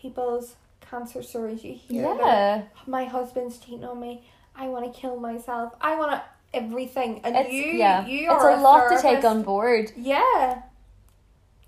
people's 0.00 0.56
cancer 0.80 1.22
stories 1.22 1.62
you 1.64 1.74
hear. 1.74 2.06
about, 2.06 2.26
Yeah. 2.26 2.62
my 2.86 3.04
husband's 3.04 3.58
cheating 3.58 3.84
on 3.84 4.00
me. 4.00 4.22
I 4.56 4.68
want 4.68 4.92
to 4.92 5.00
kill 5.00 5.18
myself. 5.20 5.74
I 5.80 5.96
want 5.96 6.12
to 6.12 6.22
everything. 6.54 7.20
And 7.24 7.36
It's 7.36 7.52
you, 7.52 7.62
yeah. 7.64 8.06
you 8.06 8.30
it's 8.32 8.42
are 8.42 8.52
a 8.56 8.60
lot 8.60 8.88
to 8.88 9.00
take 9.02 9.24
on 9.24 9.42
board. 9.42 9.92
Yeah. 9.96 10.62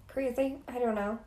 Crazy. 0.09 0.57
I 0.67 0.79
don't 0.79 0.95
know. 0.95 1.19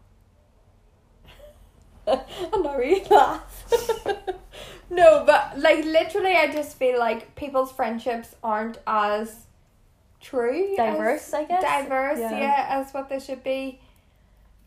I'm 2.08 2.64
not 2.64 2.78
really 2.78 3.02
no, 4.90 5.24
but 5.26 5.58
like 5.60 5.86
literally, 5.86 6.36
I 6.36 6.52
just 6.52 6.78
feel 6.78 7.00
like 7.00 7.36
people's 7.36 7.72
friendships 7.72 8.36
aren't 8.44 8.78
as 8.86 9.46
true, 10.20 10.72
as- 10.72 10.78
Diverse, 10.78 11.34
I 11.34 11.44
guess. 11.46 11.62
diverse, 11.64 12.20
Yeah. 12.20 12.38
yeah. 12.40 12.66
as 12.70 12.92
what 12.94 13.08
they 13.10 13.20
should 13.20 13.44
be. 13.44 13.80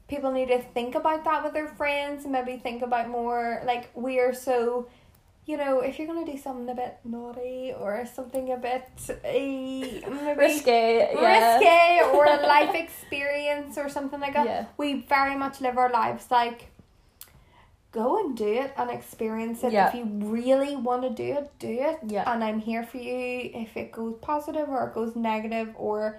People 0.09 0.31
need 0.33 0.49
to 0.49 0.61
think 0.63 0.95
about 0.95 1.25
that 1.25 1.43
with 1.43 1.53
their 1.53 1.69
friends. 1.69 2.25
and 2.25 2.33
Maybe 2.33 2.57
think 2.57 2.83
about 2.83 3.09
more 3.09 3.63
like 3.67 3.91
we 3.95 4.19
are 4.21 4.35
so. 4.35 4.89
You 5.49 5.57
know, 5.57 5.79
if 5.79 5.97
you're 5.99 6.09
gonna 6.09 6.27
do 6.27 6.37
something 6.37 6.69
a 6.69 6.75
bit 6.75 6.99
naughty 7.05 7.73
or 7.79 8.05
something 8.05 8.51
a 8.53 8.57
bit 8.57 8.89
uh, 9.09 9.15
maybe 9.23 10.03
Risque. 10.37 11.09
Yeah. 11.15 11.55
risque 11.55 12.01
or 12.13 12.25
a 12.27 12.37
life 12.55 12.75
experience 12.75 13.79
or 13.79 13.89
something 13.89 14.19
like 14.19 14.33
that. 14.35 14.45
Yeah. 14.47 14.67
We 14.77 15.03
very 15.03 15.37
much 15.37 15.61
live 15.61 15.79
our 15.79 15.89
lives 15.89 16.33
like 16.33 16.71
go 17.93 18.19
and 18.19 18.37
do 18.37 18.45
it 18.47 18.75
and 18.77 18.91
experience 18.91 19.63
it. 19.63 19.73
Yeah. 19.73 19.89
If 19.89 19.95
you 19.95 20.05
really 20.05 20.75
want 20.75 21.03
to 21.03 21.11
do 21.11 21.39
it, 21.39 21.51
do 21.61 21.69
it. 21.69 21.99
Yeah. 22.07 22.31
And 22.31 22.43
I'm 22.43 22.59
here 22.59 22.83
for 22.83 22.99
you 22.99 23.51
if 23.55 23.77
it 23.77 23.93
goes 23.93 24.17
positive 24.21 24.69
or 24.69 24.89
it 24.89 24.95
goes 24.95 25.15
negative 25.15 25.69
or 25.77 26.19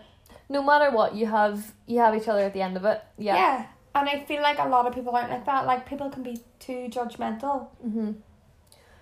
No 0.50 0.64
matter 0.64 0.90
what, 0.90 1.16
you 1.16 1.26
have 1.26 1.74
you 1.86 2.00
have 2.00 2.16
each 2.16 2.30
other 2.30 2.44
at 2.46 2.54
the 2.54 2.62
end 2.62 2.78
of 2.78 2.86
it. 2.86 3.04
Yeah. 3.18 3.36
yeah. 3.36 3.66
And 4.00 4.10
I 4.10 4.24
feel 4.26 4.42
like 4.42 4.60
a 4.60 4.68
lot 4.68 4.86
of 4.88 4.94
people 4.94 5.16
aren't 5.16 5.30
like 5.32 5.46
that. 5.46 5.66
Like 5.66 5.86
people 5.88 6.10
can 6.10 6.24
be 6.24 6.40
too 6.60 6.88
judgmental. 6.90 7.68
Mm-hmm. 7.86 8.12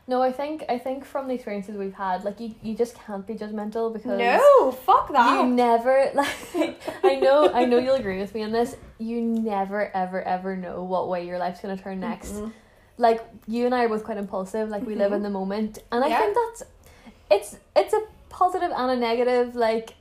No, 0.08 0.22
I 0.22 0.32
think 0.32 0.64
I 0.70 0.78
think 0.78 1.04
from 1.04 1.28
the 1.28 1.34
experiences 1.34 1.76
we've 1.78 1.96
had, 1.96 2.24
like 2.24 2.40
you, 2.40 2.54
you 2.62 2.76
just 2.76 2.96
can't 2.96 3.26
be 3.26 3.34
judgmental 3.34 3.92
because 3.92 4.20
No, 4.20 4.72
fuck 4.72 5.12
that. 5.12 5.42
you 5.42 5.48
never 5.48 6.12
like 6.14 6.80
I 7.04 7.16
know 7.16 7.52
I 7.52 7.66
know 7.66 7.80
you'll 7.80 7.96
agree 7.96 8.20
with 8.20 8.34
me 8.36 8.44
on 8.44 8.52
this. 8.52 8.76
You 9.00 9.20
never 9.22 9.90
ever 9.96 10.22
ever 10.22 10.56
know 10.56 10.84
what 10.84 11.10
way 11.10 11.26
your 11.26 11.40
life's 11.40 11.60
gonna 11.62 11.76
turn 11.78 12.00
next. 12.02 12.34
Mhm. 12.34 12.52
Like 12.98 13.22
you 13.48 13.66
and 13.66 13.74
I 13.74 13.86
are 13.86 13.90
both 13.90 14.04
quite 14.04 14.18
impulsive. 14.18 14.70
Like 14.70 14.86
we 14.86 14.94
live 14.96 15.12
Mhm. 15.12 15.16
in 15.16 15.24
the 15.24 15.30
moment, 15.32 15.80
and 15.92 16.04
I 16.04 16.08
Yeah. 16.08 16.20
think 16.20 16.36
that's 16.36 16.64
it's 17.32 17.58
it's 17.76 17.94
a 17.94 18.02
positive 18.30 18.72
and 18.76 18.92
a 18.92 18.96
negative. 18.96 19.56
Like 19.56 19.96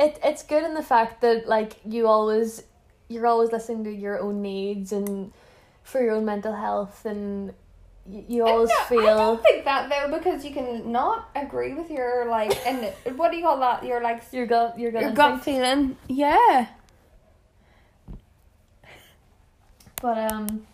it 0.00 0.18
it's 0.24 0.42
good 0.44 0.64
in 0.64 0.72
the 0.72 0.82
fact 0.82 1.20
that 1.20 1.46
like 1.46 1.74
you 1.84 2.06
always 2.08 2.62
you're 3.08 3.26
always 3.26 3.52
listening 3.52 3.84
to 3.84 3.90
your 3.92 4.20
own 4.20 4.42
needs 4.42 4.92
and 4.92 5.32
for 5.82 6.00
your 6.02 6.14
own 6.16 6.24
mental 6.24 6.54
health 6.54 7.04
and 7.04 7.52
you, 8.08 8.44
always 8.46 8.70
No, 8.90 8.98
I 8.98 9.04
don't 9.14 9.42
think 9.42 9.64
that 9.64 9.88
though 9.90 10.16
because 10.16 10.44
you 10.44 10.52
can 10.52 10.92
not 10.92 11.28
agree 11.34 11.74
with 11.74 11.90
your 11.90 12.26
like 12.28 12.54
and 12.66 12.92
what 13.18 13.30
do 13.30 13.36
you 13.36 13.42
call 13.42 13.58
that? 13.60 13.84
Your 13.84 14.00
like 14.00 14.22
your 14.32 14.46
gut 14.46 14.78
your 14.78 14.90
gut 14.92 15.02
your 15.02 15.10
gut 15.12 15.42
feeling. 15.44 15.96
Yeah. 16.08 16.66
But 20.02 20.30
um, 20.32 20.66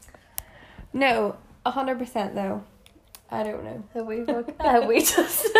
No, 0.92 1.36
a 1.64 1.70
hundred 1.70 1.98
percent 1.98 2.34
though. 2.34 2.64
I 3.30 3.42
don't 3.44 3.64
know. 3.64 3.82
have 3.94 4.06
we 4.06 4.20
book- 4.20 4.54
have 4.60 4.86
we 4.86 5.00
just 5.04 5.46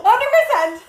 Hundred 0.00 0.30
percent. 0.36 0.82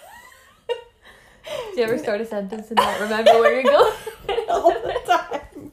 Do 1.79 1.85
you 1.85 1.93
ever 1.93 2.03
start 2.03 2.19
a 2.19 2.25
sentence 2.25 2.67
and 2.67 2.75
not 2.75 2.99
remember 2.99 3.31
where 3.39 3.53
you're 3.53 3.63
going? 3.63 3.93
All 4.49 4.69
the 4.69 4.99
time. 5.07 5.71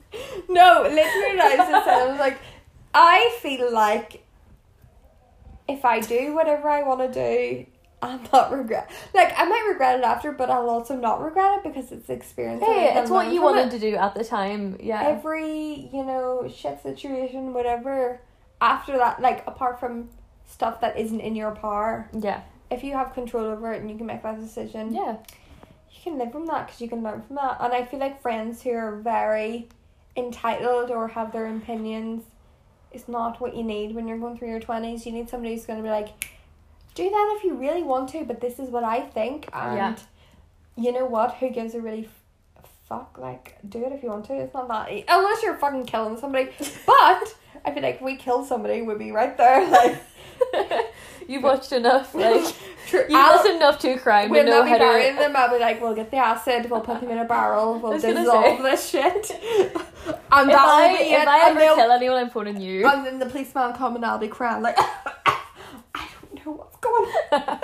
No, 0.48 0.82
literally, 0.82 1.40
I 1.40 1.56
just 1.56 1.84
saying, 1.84 2.00
I 2.00 2.06
was 2.06 2.20
like, 2.20 2.38
I 2.94 3.36
feel 3.42 3.72
like 3.72 4.24
if 5.68 5.84
I 5.84 5.98
do 5.98 6.32
whatever 6.32 6.68
I 6.68 6.84
want 6.84 7.00
to 7.00 7.12
do, 7.12 7.66
I'm 8.00 8.20
not 8.32 8.52
regret. 8.52 8.88
Like 9.14 9.34
I 9.36 9.46
might 9.46 9.66
regret 9.68 9.98
it 9.98 10.04
after, 10.04 10.30
but 10.30 10.48
I'll 10.48 10.70
also 10.70 10.94
not 10.94 11.20
regret 11.20 11.58
it 11.58 11.64
because 11.64 11.90
it's 11.90 12.08
experience. 12.08 12.62
Hey, 12.62 12.94
it's 12.96 13.10
what 13.10 13.32
you 13.32 13.42
wanted 13.42 13.66
it. 13.66 13.70
to 13.72 13.78
do 13.80 13.96
at 13.96 14.14
the 14.14 14.22
time. 14.22 14.78
Yeah. 14.80 15.02
Every 15.02 15.90
you 15.92 16.04
know 16.04 16.48
shit 16.54 16.80
situation, 16.84 17.52
whatever. 17.52 18.20
After 18.60 18.96
that, 18.96 19.20
like 19.20 19.44
apart 19.48 19.80
from 19.80 20.08
stuff 20.46 20.80
that 20.82 20.96
isn't 20.96 21.20
in 21.20 21.34
your 21.34 21.50
power, 21.50 22.08
yeah. 22.16 22.42
if 22.70 22.84
you 22.84 22.92
have 22.92 23.12
control 23.12 23.46
over 23.46 23.72
it 23.72 23.80
and 23.80 23.90
you 23.90 23.96
can 23.96 24.06
make 24.06 24.22
that 24.22 24.38
decision, 24.38 24.94
Yeah. 24.94 25.16
You 25.96 26.02
can 26.10 26.18
live 26.18 26.32
from 26.32 26.46
that 26.46 26.66
because 26.66 26.80
you 26.80 26.88
can 26.88 27.02
learn 27.02 27.22
from 27.22 27.36
that. 27.36 27.56
And 27.60 27.72
I 27.72 27.84
feel 27.84 28.00
like 28.00 28.20
friends 28.22 28.62
who 28.62 28.70
are 28.72 28.96
very 28.96 29.68
entitled 30.16 30.90
or 30.90 31.08
have 31.08 31.32
their 31.32 31.46
opinions 31.54 32.24
is 32.92 33.08
not 33.08 33.40
what 33.40 33.54
you 33.56 33.62
need 33.62 33.94
when 33.94 34.06
you're 34.08 34.18
going 34.18 34.36
through 34.38 34.48
your 34.50 34.60
twenties. 34.60 35.04
You 35.06 35.12
need 35.12 35.28
somebody 35.28 35.54
who's 35.54 35.66
going 35.66 35.78
to 35.78 35.82
be 35.82 35.90
like, 35.90 36.08
do 36.94 37.08
that 37.10 37.34
if 37.36 37.44
you 37.44 37.54
really 37.54 37.82
want 37.82 38.08
to, 38.10 38.24
but 38.24 38.40
this 38.40 38.58
is 38.58 38.70
what 38.70 38.84
I 38.84 39.00
think, 39.02 39.48
and 39.52 39.76
Yeah. 39.76 39.96
you 40.76 40.92
know 40.92 41.04
what? 41.04 41.34
Who 41.34 41.50
gives 41.50 41.74
a 41.74 41.80
really 41.80 42.06
f- 42.06 42.70
fuck? 42.88 43.18
Like, 43.18 43.56
do 43.68 43.84
it 43.84 43.92
if 43.92 44.02
you 44.02 44.08
want 44.08 44.24
to. 44.26 44.34
It's 44.34 44.54
not 44.54 44.68
that 44.68 44.90
e- 44.90 45.04
unless 45.06 45.42
you're 45.42 45.58
fucking 45.58 45.84
killing 45.86 46.16
somebody. 46.16 46.50
But 46.86 47.34
I 47.64 47.72
feel 47.74 47.82
like 47.82 47.96
if 47.96 48.00
we 48.02 48.16
kill 48.16 48.44
somebody, 48.46 48.80
we'd 48.80 48.98
be 48.98 49.12
right 49.12 49.36
there. 49.36 49.68
Like, 49.70 49.98
You've 51.28 51.42
watched 51.42 51.72
enough, 51.72 52.14
like 52.14 52.54
True. 52.86 53.00
you've 53.08 53.10
I'll- 53.18 53.36
listened 53.38 53.56
enough 53.56 53.80
to 53.80 53.98
crime 53.98 54.30
We'll 54.30 54.44
to 54.44 54.50
know 54.50 54.58
not 54.60 54.64
be 54.66 54.70
how 54.70 54.78
burying 54.78 55.14
to. 55.16 55.18
them. 55.22 55.34
I'll 55.36 55.50
be 55.50 55.58
like, 55.58 55.80
we'll 55.82 55.94
get 55.94 56.12
the 56.12 56.18
acid, 56.18 56.70
we'll 56.70 56.82
put 56.82 57.00
them 57.00 57.10
in 57.10 57.18
a 57.18 57.24
barrel, 57.34 57.80
we'll 57.80 57.98
dissolve 57.98 58.58
say. 58.58 58.62
this 58.62 58.88
shit. 58.88 59.30
And 60.30 60.48
If 60.48 60.56
that'll 60.56 60.70
I 60.70 60.88
be 60.96 61.02
if 61.02 61.22
it. 61.22 61.26
I 61.28 61.50
ever 61.50 61.58
kill 61.58 61.90
anyone, 61.90 62.16
I'm 62.18 62.30
phoning 62.30 62.60
you. 62.60 62.86
and 62.86 63.04
then 63.04 63.18
the 63.18 63.26
policeman 63.26 63.72
come 63.72 63.96
and 63.96 64.04
I'll 64.04 64.18
be 64.18 64.28
crying 64.28 64.62
like, 64.62 64.76
I 64.78 66.08
don't 66.20 66.46
know 66.46 66.52
what's 66.52 66.76
going 66.76 67.10
on. 67.32 67.58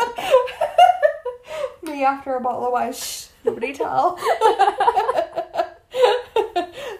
Me 1.84 2.02
after 2.04 2.34
a 2.34 2.40
bottle 2.40 2.66
of 2.66 2.72
wine. 2.72 2.92
Shh, 2.92 3.26
nobody 3.44 3.72
tell. 3.72 4.18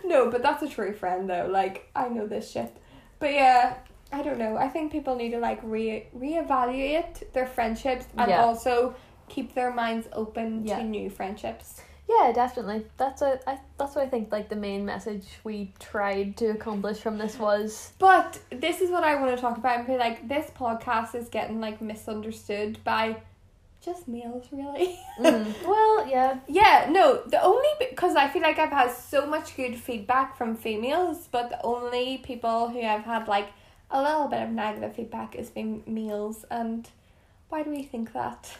no, 0.04 0.30
but 0.30 0.42
that's 0.42 0.62
a 0.62 0.68
true 0.68 0.92
friend 0.92 1.28
though. 1.28 1.48
Like 1.50 1.88
I 1.96 2.08
know 2.08 2.26
this 2.28 2.50
shit. 2.50 2.76
But 3.18 3.32
yeah, 3.32 3.74
I 4.12 4.22
don't 4.22 4.38
know. 4.38 4.56
I 4.56 4.68
think 4.68 4.92
people 4.92 5.14
need 5.16 5.30
to 5.30 5.38
like 5.38 5.60
re 5.62 6.06
reevaluate 6.16 7.32
their 7.32 7.46
friendships 7.46 8.06
and 8.16 8.30
Yeah. 8.30 8.42
also 8.44 8.94
keep 9.28 9.54
their 9.54 9.72
minds 9.72 10.08
open 10.12 10.66
Yeah. 10.66 10.78
to 10.78 10.84
new 10.84 11.08
friendships. 11.10 11.82
Yeah, 12.08 12.32
definitely. 12.32 12.84
That's 12.98 13.22
what 13.22 13.42
I. 13.46 13.58
That's 13.78 13.94
what 13.94 14.04
I 14.04 14.08
think. 14.08 14.30
Like 14.30 14.48
the 14.50 14.56
main 14.56 14.84
message 14.84 15.24
we 15.44 15.72
tried 15.78 16.36
to 16.38 16.46
accomplish 16.48 16.98
from 16.98 17.16
this 17.16 17.38
was. 17.38 17.92
But 17.98 18.38
this 18.50 18.80
is 18.82 18.90
what 18.90 19.02
I 19.04 19.14
want 19.14 19.34
to 19.34 19.40
talk 19.40 19.56
about 19.56 19.78
and 19.78 19.86
be 19.86 19.96
like 19.96 20.28
this 20.28 20.50
podcast 20.50 21.14
is 21.14 21.28
getting 21.30 21.60
like 21.60 21.80
misunderstood 21.80 22.78
by 22.84 23.16
just 23.80 24.08
males 24.08 24.46
really. 24.52 24.98
Mhm. 25.18 25.54
Well, 25.66 26.06
yeah, 26.06 26.38
Yeah, 26.46 26.86
no, 26.90 27.22
the 27.26 27.42
only 27.42 27.68
because 27.80 28.14
I 28.14 28.28
feel 28.28 28.42
like 28.42 28.58
I've 28.58 28.70
had 28.70 28.90
so 28.92 29.26
much 29.26 29.56
good 29.56 29.76
feedback 29.76 30.36
from 30.36 30.54
females, 30.54 31.28
but 31.32 31.48
the 31.50 31.60
only 31.64 32.18
people 32.18 32.68
who 32.68 32.80
I've 32.80 33.04
had 33.04 33.26
like 33.26 33.48
a 33.93 34.03
little 34.03 34.26
bit 34.28 34.43
of 34.43 34.51
negative 34.51 34.95
feedback 34.97 35.34
is 35.36 35.51
been 35.51 35.82
meals 35.86 36.45
and 36.51 36.88
why 37.49 37.62
do 37.62 37.70
we 37.70 37.82
think 37.82 38.12
that? 38.14 38.51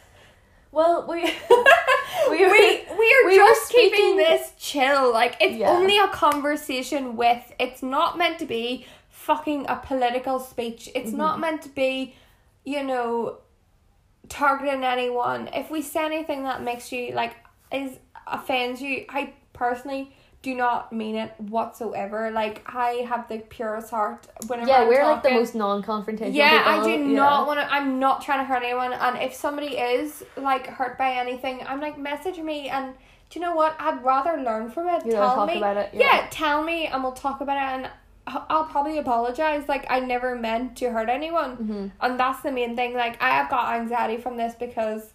Well, 0.71 1.07
we 1.09 1.23
we 2.31 2.37
we, 2.37 2.39
we 2.39 2.45
are 2.47 2.97
we 2.97 3.25
were 3.25 3.37
just 3.37 3.71
keeping 3.73 4.17
this 4.17 4.53
chill. 4.59 5.13
Like 5.13 5.37
it's 5.41 5.57
Yeah. 5.57 5.71
only 5.71 5.99
a 5.99 6.09
conversation 6.09 7.17
with. 7.17 7.43
It's 7.59 7.83
not 7.83 8.17
meant 8.19 8.39
to 8.39 8.47
be 8.47 8.87
fucking 9.11 9.67
a 9.69 9.77
political 9.77 10.39
speech. 10.39 10.89
It's 10.95 11.09
Mm-hmm. 11.11 11.19
not 11.19 11.41
meant 11.41 11.63
to 11.63 11.69
be, 11.71 12.15
you 12.65 12.83
know, 12.83 13.39
targeting 14.29 14.85
anyone. 14.85 15.49
If 15.55 15.71
we 15.71 15.83
say 15.83 16.05
anything 16.05 16.43
that 16.45 16.63
makes 16.63 16.93
you 16.93 17.13
like 17.15 17.35
is 17.73 17.99
offends 18.27 18.81
you, 18.83 19.05
I 19.09 19.33
personally 19.53 20.15
do 20.43 20.57
not 20.57 20.93
mean 20.93 21.15
it 21.15 21.33
whatsoever. 21.39 22.31
Like 22.31 22.63
I 22.67 23.05
have 23.09 23.29
the 23.29 23.39
purest 23.39 23.91
heart 23.91 24.27
whenever 24.49 24.69
yeah, 24.69 24.83
I'm 24.83 24.89
we're 24.89 25.05
like 25.05 25.23
the 25.23 25.31
most 25.31 25.55
non-confrontational. 25.55 26.35
Yeah, 26.35 26.65
I 26.67 26.85
do 26.85 26.91
yeah. 26.91 27.17
not 27.17 27.47
want 27.47 27.61
to. 27.61 27.73
I'm 27.73 28.01
not 28.01 28.23
trying 28.23 28.41
to 28.41 28.45
hurt 28.45 28.63
anyone. 28.63 28.93
And 28.93 29.19
if 29.19 29.35
somebody 29.35 29.79
is 29.79 30.25
like 30.37 30.67
hurt 30.67 30.99
by 30.99 31.13
anything, 31.13 31.61
I'm 31.67 31.81
like 31.81 31.97
message 31.97 32.39
me. 32.39 32.69
And 32.69 32.95
do 33.31 33.39
you 33.39 33.47
know 33.47 33.55
what? 33.55 33.77
I'd 33.79 34.03
rather 34.05 34.43
learn 34.43 34.69
from 34.69 34.89
it. 34.89 35.07
You 35.07 35.13
tell 35.13 35.47
me. 35.47 35.59
about 35.59 35.77
it, 35.77 35.91
Yeah. 35.93 36.17
yeah. 36.17 36.27
tell 36.31 36.63
me, 36.63 36.87
and 36.87 37.03
we'll 37.03 37.13
talk 37.13 37.41
about 37.41 37.57
it. 37.57 37.85
And 37.85 37.91
I'll 38.27 38.65
probably 38.65 38.99
apologize. 38.99 39.69
Like 39.69 39.87
I 39.89 40.01
never 40.01 40.35
meant 40.35 40.77
to 40.79 40.91
hurt 40.91 41.09
anyone. 41.09 41.57
Mhm. 41.57 41.91
And 42.01 42.19
that's 42.19 42.43
the 42.43 42.51
main 42.51 42.75
thing. 42.75 42.95
Like 42.95 43.23
I 43.23 43.31
have 43.31 43.49
got 43.49 43.75
anxiety 43.75 44.17
from 44.17 44.37
this 44.37 44.55
because 44.55 45.13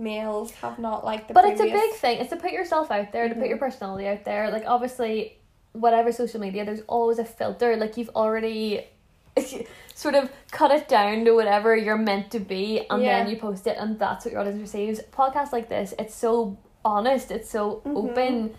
males 0.00 0.50
have 0.52 0.78
not 0.78 1.04
like 1.04 1.28
the. 1.28 1.34
But 1.34 1.44
it's 1.44 1.60
a 1.60 1.64
big 1.64 1.92
thing. 1.94 2.18
It's 2.18 2.30
to 2.30 2.36
put 2.36 2.52
yourself 2.52 2.90
out 2.90 3.12
there, 3.12 3.28
to 3.28 3.34
put 3.34 3.48
your 3.48 3.58
personality 3.58 4.06
out 4.08 4.24
there. 4.24 4.50
Like 4.50 4.64
obviously, 4.66 5.38
whatever 5.72 6.10
social 6.10 6.40
media, 6.40 6.64
there's 6.64 6.82
always 6.88 7.18
a 7.18 7.24
filter. 7.24 7.76
Like 7.76 7.96
you've 7.96 8.10
already 8.16 8.86
sort 9.94 10.14
of 10.14 10.30
cut 10.50 10.70
it 10.70 10.88
down 10.88 11.24
to 11.26 11.32
whatever 11.32 11.76
you're 11.76 11.98
meant 11.98 12.30
to 12.32 12.40
be, 12.40 12.86
and 12.90 13.02
Yeah. 13.02 13.22
then 13.22 13.30
you 13.30 13.36
post 13.36 13.66
it, 13.66 13.76
and 13.78 13.98
that's 13.98 14.24
what 14.24 14.32
your 14.32 14.40
audience 14.40 14.60
receives. 14.60 15.00
Podcasts 15.12 15.52
like 15.52 15.68
this, 15.68 15.94
it's 15.98 16.14
so 16.14 16.56
honest. 16.84 17.30
It's 17.30 17.50
so 17.50 17.82
Mhm. 17.84 17.96
open. 17.96 18.54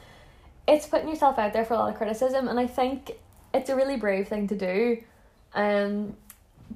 It's 0.67 0.85
putting 0.87 1.09
yourself 1.09 1.39
out 1.39 1.53
there 1.53 1.65
for 1.65 1.73
a 1.73 1.77
lot 1.77 1.89
of 1.91 1.97
criticism, 1.97 2.47
and 2.47 2.59
I 2.59 2.67
think 2.67 3.17
it's 3.53 3.69
a 3.69 3.75
really 3.75 3.97
brave 3.97 4.27
thing 4.27 4.47
to 4.47 4.55
do. 4.55 5.03
Um, 5.53 6.15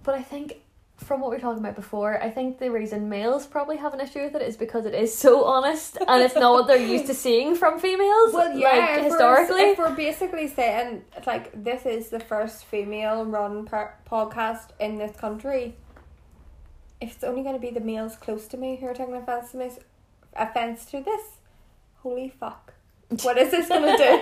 but 0.03 0.15
I 0.15 0.21
think 0.23 0.61
from 0.97 1.19
what 1.21 1.29
we 1.29 1.35
were 1.35 1.41
talking 1.41 1.59
about 1.59 1.75
before, 1.75 2.21
I 2.23 2.29
think 2.29 2.57
the 2.57 2.71
reason 2.71 3.09
males 3.09 3.45
probably 3.45 3.77
have 3.77 3.93
an 3.93 3.99
issue 3.99 4.23
with 4.23 4.35
it 4.35 4.41
is 4.41 4.55
because 4.55 4.85
it 4.85 4.93
is 4.93 5.15
so 5.15 5.43
honest 5.43 5.97
and 6.07 6.23
it's 6.23 6.35
not 6.35 6.53
what 6.53 6.67
they're 6.67 6.77
used 6.77 7.07
to 7.07 7.13
seeing 7.25 7.55
from 7.55 7.79
females. 7.79 8.33
Well, 8.33 8.57
yeah, 8.57 8.67
like 8.69 8.81
if 8.81 8.95
we're- 8.97 9.03
historically. 9.09 9.61
if 9.71 9.77
we're 9.77 9.95
basically 9.95 10.47
saying 10.47 11.03
like 11.27 11.51
this 11.63 11.85
is 11.85 12.09
the 12.09 12.19
first 12.21 12.65
female-run 12.65 13.65
per- 13.65 13.93
podcast 14.09 14.69
in 14.79 14.95
this 14.97 15.15
country, 15.17 15.75
if 17.01 17.11
it's 17.13 17.23
only 17.23 17.43
going 17.43 17.55
to 17.55 17.61
be 17.61 17.71
the 17.71 17.81
males 17.81 18.15
close 18.15 18.47
to 18.47 18.57
me 18.57 18.77
who 18.77 18.85
are 18.87 18.93
taking 18.93 19.15
offense 19.15 19.51
to 19.51 19.57
this, 19.57 19.79
offense 20.33 20.85
to 20.85 21.01
this, 21.01 21.21
holy 21.97 22.29
fuck. 22.29 22.73
What 23.21 23.37
is 23.37 23.51
this 23.51 23.67
gonna 23.69 23.95
do? 23.97 24.19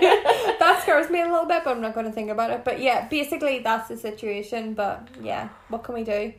that 0.58 0.80
scares 0.82 1.08
me 1.08 1.20
a 1.22 1.24
little 1.24 1.46
bit, 1.46 1.64
but 1.64 1.70
I'm 1.74 1.80
not 1.80 1.94
gonna 1.94 2.12
think 2.12 2.28
about 2.30 2.50
it. 2.50 2.64
But 2.64 2.80
yeah, 2.80 3.08
basically 3.08 3.60
that's 3.60 3.88
the 3.88 3.96
situation. 3.96 4.74
But 4.74 5.08
yeah, 5.22 5.48
what 5.68 5.84
can 5.84 5.94
we 5.94 6.04
do? 6.04 6.34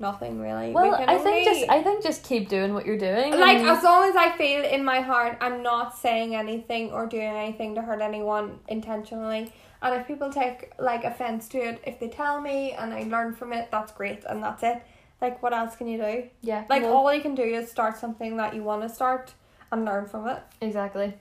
Nothing 0.00 0.40
really. 0.40 0.68
We 0.68 0.74
Well, 0.74 0.96
can 0.96 1.08
I 1.08 1.18
think 1.18 1.44
just 1.44 1.68
I 1.70 1.82
think 1.82 2.02
just 2.04 2.22
keep 2.22 2.48
doing 2.48 2.72
what 2.74 2.86
you're 2.86 2.98
doing. 2.98 3.32
like 3.38 3.58
as 3.58 3.82
long 3.82 4.08
as 4.08 4.16
I 4.16 4.30
feel 4.36 4.64
in 4.64 4.84
my 4.84 5.00
heart 5.00 5.38
I'm 5.40 5.62
not 5.62 5.96
saying 5.98 6.34
anything 6.36 6.92
or 6.92 7.06
doing 7.06 7.24
anything 7.44 7.74
to 7.74 7.82
hurt 7.82 8.00
anyone 8.00 8.60
intentionally. 8.68 9.52
And 9.82 9.94
if 10.00 10.06
people 10.06 10.30
take 10.32 10.72
like 10.78 11.04
offense 11.04 11.48
to 11.48 11.58
it, 11.58 11.80
if 11.84 11.98
they 12.00 12.08
tell 12.08 12.40
me 12.40 12.72
and 12.72 12.92
I 12.92 13.02
learn 13.04 13.34
from 13.34 13.52
it, 13.52 13.68
that's 13.70 13.92
great 13.92 14.24
and 14.28 14.42
that's 14.42 14.62
it. 14.62 14.82
Like 15.20 15.42
what 15.42 15.52
else 15.52 15.74
can 15.76 15.88
you 15.88 15.98
do? 15.98 16.24
yeah, 16.42 16.64
Like 16.68 16.82
no, 16.82 16.96
all 16.96 17.12
you 17.12 17.20
can 17.20 17.34
do 17.34 17.42
is 17.42 17.68
start 17.70 17.96
something 17.96 18.36
that 18.36 18.54
you 18.54 18.62
want 18.62 18.82
to 18.82 18.88
start 18.88 19.34
and 19.72 19.84
learn 19.84 20.06
from 20.06 20.28
it. 20.28 20.38
exactly. 20.60 21.14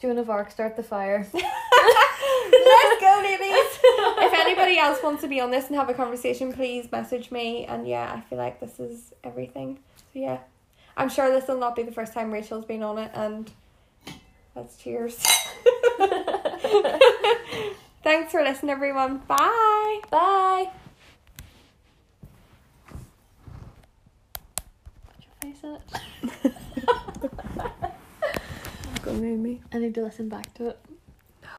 Joan 0.00 0.18
of 0.18 0.30
Arc, 0.30 0.50
start 0.52 0.76
the 0.76 0.82
fire. 0.84 1.26
Let's 1.34 3.00
go, 3.00 3.20
ladies. 3.24 3.78
if 3.82 4.32
anybody 4.32 4.78
else 4.78 5.02
wants 5.02 5.22
to 5.22 5.28
be 5.28 5.40
on 5.40 5.50
this 5.50 5.66
and 5.66 5.74
have 5.74 5.88
a 5.88 5.94
conversation, 5.94 6.52
please 6.52 6.90
message 6.92 7.32
me. 7.32 7.64
And 7.64 7.88
yeah, 7.88 8.12
I 8.14 8.20
feel 8.28 8.38
like 8.38 8.60
this 8.60 8.78
is 8.78 9.12
everything. 9.24 9.80
So 10.12 10.20
yeah, 10.20 10.38
I'm 10.96 11.08
sure 11.08 11.30
this 11.30 11.48
will 11.48 11.58
not 11.58 11.74
be 11.74 11.82
the 11.82 11.90
first 11.90 12.12
time 12.12 12.30
Rachel's 12.30 12.64
been 12.64 12.84
on 12.84 12.98
it. 12.98 13.10
And 13.12 13.50
let's 14.54 14.76
cheers. 14.76 15.16
Thanks 18.04 18.30
for 18.30 18.42
listening, 18.42 18.70
everyone. 18.70 19.18
Bye. 19.26 20.00
Bye. 20.10 20.70
Put 25.08 25.24
your 25.24 25.32
face 25.42 25.64
in 25.64 25.76
it. 26.44 27.54
I 29.72 29.78
need 29.78 29.94
to 29.94 30.02
listen 30.02 30.28
back 30.28 30.52
to 30.54 30.68
it. 30.68 30.78